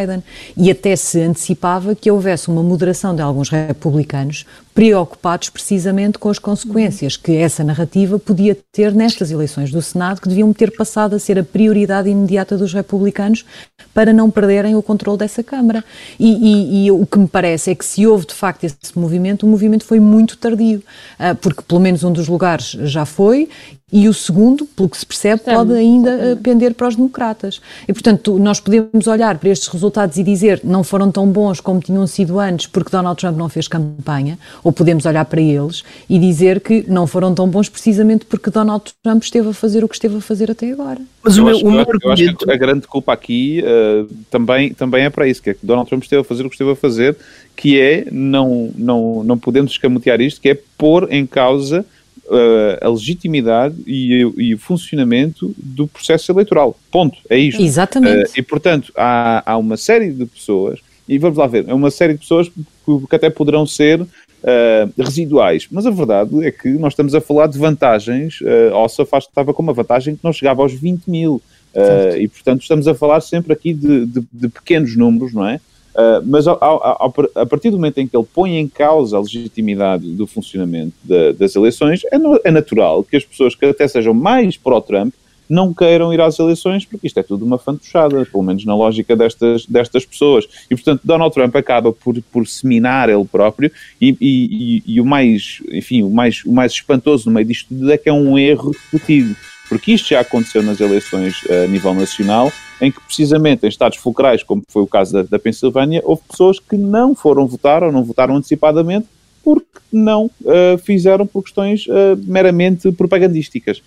E 0.56 0.70
até 0.70 0.94
se 0.96 1.20
antecipava 1.20 1.94
que 1.94 2.10
houvesse 2.10 2.48
uma 2.48 2.62
moderação 2.62 3.14
de 3.14 3.22
alguns 3.22 3.48
republicanos 3.48 4.46
preocupados 4.78 5.50
precisamente 5.50 6.20
com 6.20 6.30
as 6.30 6.38
consequências 6.38 7.16
que 7.16 7.32
essa 7.36 7.64
narrativa 7.64 8.16
podia 8.16 8.56
ter 8.70 8.94
nestas 8.94 9.28
eleições 9.32 9.72
do 9.72 9.82
Senado, 9.82 10.20
que 10.20 10.28
deviam 10.28 10.52
ter 10.52 10.70
passado 10.70 11.16
a 11.16 11.18
ser 11.18 11.36
a 11.36 11.42
prioridade 11.42 12.08
imediata 12.08 12.56
dos 12.56 12.72
republicanos 12.72 13.44
para 13.92 14.12
não 14.12 14.30
perderem 14.30 14.76
o 14.76 14.82
controle 14.82 15.18
dessa 15.18 15.42
Câmara. 15.42 15.84
E, 16.16 16.28
e- 16.30 16.86
e 16.86 16.90
o 16.92 17.04
que 17.04 17.18
me 17.18 17.26
parece 17.26 17.72
é 17.72 17.74
que 17.74 17.84
se 17.84 18.06
houve 18.06 18.24
de 18.26 18.34
facto 18.34 18.62
esse 18.62 18.76
movimento, 18.94 19.44
o 19.44 19.48
movimento 19.48 19.84
foi 19.84 19.98
muito 19.98 20.36
tardio, 20.36 20.80
ah, 21.18 21.34
porque 21.34 21.60
pelo 21.60 21.80
menos 21.80 22.04
um 22.04 22.12
dos 22.12 22.28
lugares 22.28 22.66
já 22.84 23.04
foi 23.04 23.48
e 23.90 24.06
o 24.06 24.12
segundo, 24.12 24.66
pelo 24.66 24.88
que 24.88 24.98
se 24.98 25.06
percebe, 25.06 25.42
pode 25.42 25.72
ainda 25.72 26.32
ah, 26.34 26.36
pender 26.42 26.74
para 26.74 26.88
os 26.88 26.94
democratas. 26.94 27.60
E, 27.88 27.92
portanto, 27.92 28.38
nós 28.38 28.60
podemos 28.60 29.06
olhar 29.06 29.38
para 29.38 29.48
estes 29.48 29.66
resultados 29.68 30.18
e 30.18 30.22
dizer 30.22 30.60
não 30.62 30.84
foram 30.84 31.10
tão 31.10 31.26
bons 31.26 31.58
como 31.60 31.80
tinham 31.80 32.06
sido 32.06 32.38
antes 32.38 32.66
porque 32.66 32.90
Donald 32.90 33.18
Trump 33.18 33.36
não 33.36 33.48
fez 33.48 33.66
campanha, 33.66 34.38
ou 34.68 34.72
podemos 34.72 35.06
olhar 35.06 35.24
para 35.24 35.40
eles 35.40 35.82
e 36.10 36.18
dizer 36.18 36.60
que 36.60 36.84
não 36.86 37.06
foram 37.06 37.34
tão 37.34 37.48
bons 37.48 37.70
precisamente 37.70 38.26
porque 38.26 38.50
Donald 38.50 38.84
Trump 39.02 39.22
esteve 39.22 39.48
a 39.48 39.54
fazer 39.54 39.82
o 39.82 39.88
que 39.88 39.94
esteve 39.94 40.18
a 40.18 40.20
fazer 40.20 40.50
até 40.50 40.70
agora. 40.70 41.00
Mas 41.24 41.38
o 41.38 41.40
Eu 41.40 41.44
meu, 41.46 41.54
acho, 41.56 41.64
o 41.64 41.68
eu 41.68 41.70
meu 41.70 41.80
eu 41.80 42.12
acho 42.12 42.22
argumento. 42.22 42.44
que 42.44 42.52
a 42.52 42.56
grande 42.56 42.86
culpa 42.86 43.10
aqui 43.14 43.62
eh, 43.64 44.04
também, 44.30 44.74
também 44.74 45.04
é 45.04 45.08
para 45.10 45.26
isso, 45.26 45.42
que 45.42 45.48
é 45.48 45.54
que 45.54 45.64
Donald 45.64 45.88
Trump 45.88 46.02
esteve 46.02 46.20
a 46.20 46.24
fazer 46.24 46.44
o 46.44 46.50
que 46.50 46.54
esteve 46.54 46.70
a 46.70 46.76
fazer, 46.76 47.16
que 47.56 47.80
é, 47.80 48.06
não, 48.12 48.70
não, 48.76 49.24
não 49.24 49.38
podemos 49.38 49.72
escamotear 49.72 50.20
isto, 50.20 50.38
que 50.38 50.50
é 50.50 50.58
pôr 50.76 51.08
em 51.10 51.24
causa 51.24 51.82
eh, 52.30 52.78
a 52.82 52.88
legitimidade 52.90 53.74
e, 53.86 54.20
e 54.36 54.54
o 54.54 54.58
funcionamento 54.58 55.54
do 55.56 55.88
processo 55.88 56.30
eleitoral. 56.30 56.78
Ponto. 56.90 57.16
É 57.30 57.38
isto. 57.38 57.62
Exatamente. 57.62 58.32
Eh, 58.36 58.40
e, 58.40 58.42
portanto, 58.42 58.92
há, 58.94 59.50
há 59.50 59.56
uma 59.56 59.78
série 59.78 60.12
de 60.12 60.26
pessoas, 60.26 60.78
e 61.08 61.16
vamos 61.16 61.38
lá 61.38 61.46
ver, 61.46 61.64
é 61.66 61.72
uma 61.72 61.90
série 61.90 62.12
de 62.12 62.18
pessoas 62.18 62.50
que, 62.50 63.06
que 63.08 63.16
até 63.16 63.30
poderão 63.30 63.66
ser 63.66 64.06
eh, 64.44 64.88
residuais, 64.98 65.66
mas 65.70 65.86
a 65.86 65.90
verdade 65.90 66.44
é 66.46 66.50
que 66.50 66.68
nós 66.70 66.92
estamos 66.92 67.14
a 67.14 67.20
falar 67.20 67.46
de 67.48 67.58
vantagens. 67.58 68.40
Uh, 68.40 68.74
Ossa 68.74 69.04
faz, 69.04 69.24
estava 69.24 69.52
com 69.52 69.62
uma 69.62 69.72
vantagem 69.72 70.14
que 70.14 70.24
não 70.24 70.32
chegava 70.32 70.62
aos 70.62 70.72
20 70.72 71.06
mil, 71.08 71.40
Eh, 71.74 72.22
e 72.22 72.28
portanto 72.28 72.62
estamos 72.62 72.88
a 72.88 72.94
falar 72.94 73.20
sempre 73.20 73.52
aqui 73.52 73.74
de, 73.74 74.06
de- 74.06 74.24
de 74.32 74.48
pequenos 74.48 74.96
números, 74.96 75.34
não 75.34 75.46
é? 75.46 75.60
Uh, 75.94 76.22
mas 76.24 76.46
ao- 76.46 76.56
ao- 76.64 77.02
ao- 77.02 77.14
a 77.34 77.44
partir 77.44 77.70
do 77.70 77.76
momento 77.76 77.98
em 77.98 78.06
que 78.08 78.16
ele 78.16 78.26
põe 78.34 78.56
em 78.56 78.66
causa 78.66 79.16
a 79.16 79.20
legitimidade 79.20 80.08
do 80.12 80.26
funcionamento 80.26 80.94
da- 81.04 81.32
das 81.32 81.54
eleições, 81.54 82.00
é, 82.10 82.16
no- 82.18 82.40
é 82.42 82.50
natural 82.50 83.04
que 83.04 83.16
as 83.16 83.24
pessoas 83.24 83.54
que 83.54 83.66
até 83.66 83.86
sejam 83.86 84.14
mais 84.14 84.56
pró-Trump 84.56 85.12
não 85.48 85.72
queiram 85.72 86.12
ir 86.12 86.20
às 86.20 86.38
eleições, 86.38 86.84
porque 86.84 87.06
isto 87.06 87.18
é 87.18 87.22
tudo 87.22 87.44
uma 87.44 87.58
fantochada, 87.58 88.24
pelo 88.26 88.42
menos 88.42 88.64
na 88.64 88.74
lógica 88.76 89.16
destas, 89.16 89.64
destas 89.66 90.04
pessoas. 90.04 90.46
E, 90.70 90.74
portanto, 90.74 91.00
Donald 91.04 91.32
Trump 91.34 91.54
acaba 91.56 91.92
por, 91.92 92.20
por 92.32 92.46
seminar 92.46 93.08
ele 93.08 93.24
próprio 93.24 93.70
e, 94.00 94.16
e- 94.20 94.82
e- 94.86 95.00
o 95.00 95.04
mais, 95.04 95.60
enfim, 95.70 96.02
o 96.02 96.10
mais, 96.10 96.44
o 96.44 96.52
mais 96.52 96.72
espantoso 96.72 97.28
no 97.28 97.34
meio 97.34 97.46
disto 97.46 97.68
tudo 97.68 97.90
é 97.92 97.96
que 97.98 98.08
é 98.08 98.12
um 98.12 98.38
erro 98.38 98.74
repetido, 98.92 99.34
porque 99.68 99.92
isto 99.92 100.08
já 100.08 100.20
aconteceu 100.20 100.62
nas 100.62 100.80
eleições 100.80 101.42
eh, 101.48 101.64
a 101.64 101.66
nível 101.68 101.94
nacional, 101.94 102.52
em 102.80 102.90
que 102.90 103.00
precisamente 103.00 103.64
em 103.66 103.68
estados 103.68 103.98
fulcrais, 103.98 104.42
como 104.42 104.62
foi 104.68 104.82
o 104.82 104.86
caso 104.86 105.12
da, 105.12 105.22
da 105.24 105.38
Pensilvânia, 105.38 106.00
houve 106.04 106.22
pessoas 106.30 106.58
que 106.58 106.76
não 106.76 107.14
foram 107.14 107.46
votar 107.46 107.82
ou 107.82 107.90
não 107.92 108.04
votaram 108.04 108.36
antecipadamente 108.36 109.06
porque 109.44 109.66
não 109.92 110.30
eh, 110.46 110.76
fizeram 110.78 111.26
por 111.26 111.42
questões 111.42 111.86
eh, 111.88 112.16
meramente 112.24 112.90
propagandísticas. 112.92 113.82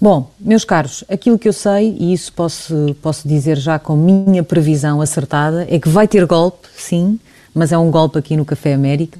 Bom, 0.00 0.30
meus 0.38 0.64
caros, 0.64 1.04
aquilo 1.08 1.38
que 1.38 1.48
eu 1.48 1.52
sei, 1.52 1.96
e 1.98 2.12
isso 2.12 2.32
posso, 2.32 2.96
posso 3.02 3.26
dizer 3.26 3.56
já 3.56 3.78
com 3.78 3.96
minha 3.96 4.42
previsão 4.42 5.00
acertada, 5.00 5.66
é 5.68 5.78
que 5.78 5.88
vai 5.88 6.06
ter 6.06 6.24
golpe, 6.26 6.68
sim, 6.76 7.18
mas 7.54 7.72
é 7.72 7.78
um 7.78 7.90
golpe 7.90 8.18
aqui 8.18 8.36
no 8.36 8.44
Café 8.44 8.74
América. 8.74 9.18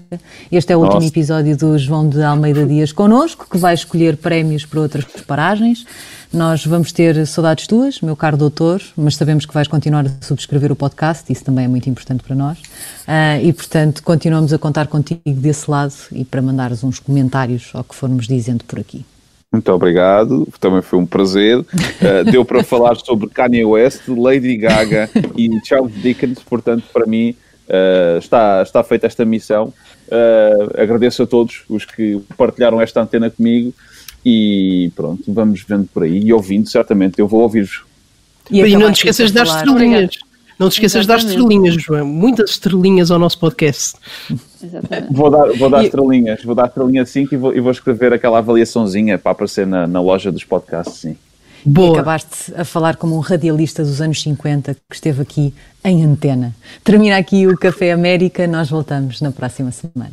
Este 0.51 0.73
é 0.73 0.77
o 0.77 0.81
último 0.81 1.01
Nossa. 1.01 1.13
episódio 1.13 1.57
do 1.57 1.77
João 1.77 2.09
de 2.09 2.23
Almeida 2.23 2.65
Dias 2.65 2.93
connosco, 2.93 3.47
que 3.51 3.59
vai 3.59 3.75
escolher 3.75 4.17
prémios 4.17 4.65
para 4.65 4.81
outras 4.81 5.05
paragens. 5.27 5.85
Nós 6.33 6.65
vamos 6.65 6.93
ter 6.93 7.27
saudades 7.27 7.67
tuas, 7.67 8.01
meu 8.01 8.15
caro 8.15 8.37
doutor, 8.37 8.83
mas 8.97 9.17
sabemos 9.17 9.47
que 9.47 9.55
vais 9.55 9.67
continuar 9.67 10.07
a 10.07 10.11
subscrever 10.21 10.71
o 10.71 10.77
podcast, 10.77 11.25
isso 11.33 11.43
também 11.43 11.65
é 11.65 11.69
muito 11.69 11.89
importante 11.89 12.23
para 12.23 12.37
nós. 12.37 12.59
Ah, 13.07 13.41
e, 13.41 13.53
portanto, 13.53 14.03
continuamos 14.03 14.53
a 14.53 14.59
contar 14.59 14.89
contigo 14.89 15.21
desse 15.27 15.71
lado 15.71 15.95
e 16.13 16.25
para 16.25 16.43
mandares 16.43 16.85
uns 16.85 16.99
comentários 16.99 17.71
ao 17.73 17.83
que 17.83 17.95
formos 17.95 18.29
dizendo 18.29 18.63
por 18.65 18.79
aqui. 18.79 19.05
Muito 19.51 19.73
obrigado, 19.73 20.47
também 20.61 20.83
foi 20.83 20.99
um 20.99 21.07
prazer. 21.07 21.59
Uh, 21.59 22.31
deu 22.31 22.45
para 22.45 22.63
falar 22.63 22.97
sobre 22.97 23.29
Kanye 23.29 23.65
West, 23.65 24.03
Lady 24.07 24.57
Gaga 24.59 25.09
e 25.37 25.49
Charles 25.65 25.95
Dickens, 25.95 26.41
portanto, 26.41 26.85
para 26.93 27.07
mim 27.07 27.35
uh, 27.67 28.19
está, 28.19 28.63
está 28.63 28.85
feita 28.85 29.07
esta 29.07 29.25
missão. 29.25 29.73
Uh, 30.09 30.81
agradeço 30.81 31.23
a 31.23 31.27
todos 31.27 31.63
os 31.69 31.87
que 31.87 32.21
partilharam 32.37 32.79
esta 32.81 33.01
antena 33.01 33.31
comigo 33.31 33.73
e 34.25 34.93
pronto, 34.95 35.23
vamos 35.29 35.65
vendo 35.67 35.89
por 35.95 36.03
aí 36.03 36.19
e 36.27 36.33
ouvindo, 36.33 36.69
certamente. 36.69 37.19
Eu 37.19 37.27
vou 37.27 37.41
ouvir-vos. 37.41 37.85
E, 38.51 38.77
não 38.77 38.93
te 38.93 38.99
esqueças 38.99 39.29
de 39.29 39.35
das 39.35 39.49
falar- 39.49 39.65
estrelinhas. 39.65 40.19
Não 40.59 40.69
te 40.69 40.73
esqueças 40.73 41.07
das 41.07 41.23
Exatamente. 41.23 41.43
estrelinhas, 41.45 41.83
João. 41.83 42.05
Muitas 42.07 42.51
estrelinhas 42.51 43.11
ao 43.11 43.19
nosso 43.19 43.39
podcast. 43.39 43.95
Exatamente. 44.63 45.13
Vou 45.15 45.31
dar, 45.31 45.53
vou 45.57 45.71
dar 45.71 45.83
E- 45.83 45.87
estrelinhas, 45.87 46.43
vou 46.43 46.55
dar 46.55 46.67
estrelinha 46.67 47.07
5 47.07 47.35
e 47.35 47.37
vou, 47.39 47.55
e 47.55 47.61
vou 47.61 47.71
escrever 47.71 48.13
aquela 48.13 48.39
avaliaçãozinha 48.39 49.19
para 49.19 49.33
aparecer 49.33 49.67
na, 49.67 49.87
na 49.87 50.01
loja 50.01 50.33
dos 50.33 50.45
podcasts, 50.45 50.97
sim. 50.97 51.17
E 51.67 51.69
Boa. 51.69 51.93
acabaste 51.95 52.53
a 52.57 52.65
falar 52.65 52.97
como 52.97 53.17
um 53.17 53.21
radialista 53.21 53.83
dos 53.83 54.01
anos 54.01 54.23
50 54.23 54.75
que 54.75 54.95
esteve 54.95 55.23
aqui 55.23 55.53
em 55.85 56.05
antena. 56.05 56.55
Termina 56.85 57.17
aqui 57.19 57.47
o 57.47 57.57
Café 57.57 57.93
América, 57.93 58.47
nós 58.47 58.71
voltamos 58.71 59.21
na 59.21 59.31
próxima 59.33 59.71
semana. 59.73 60.13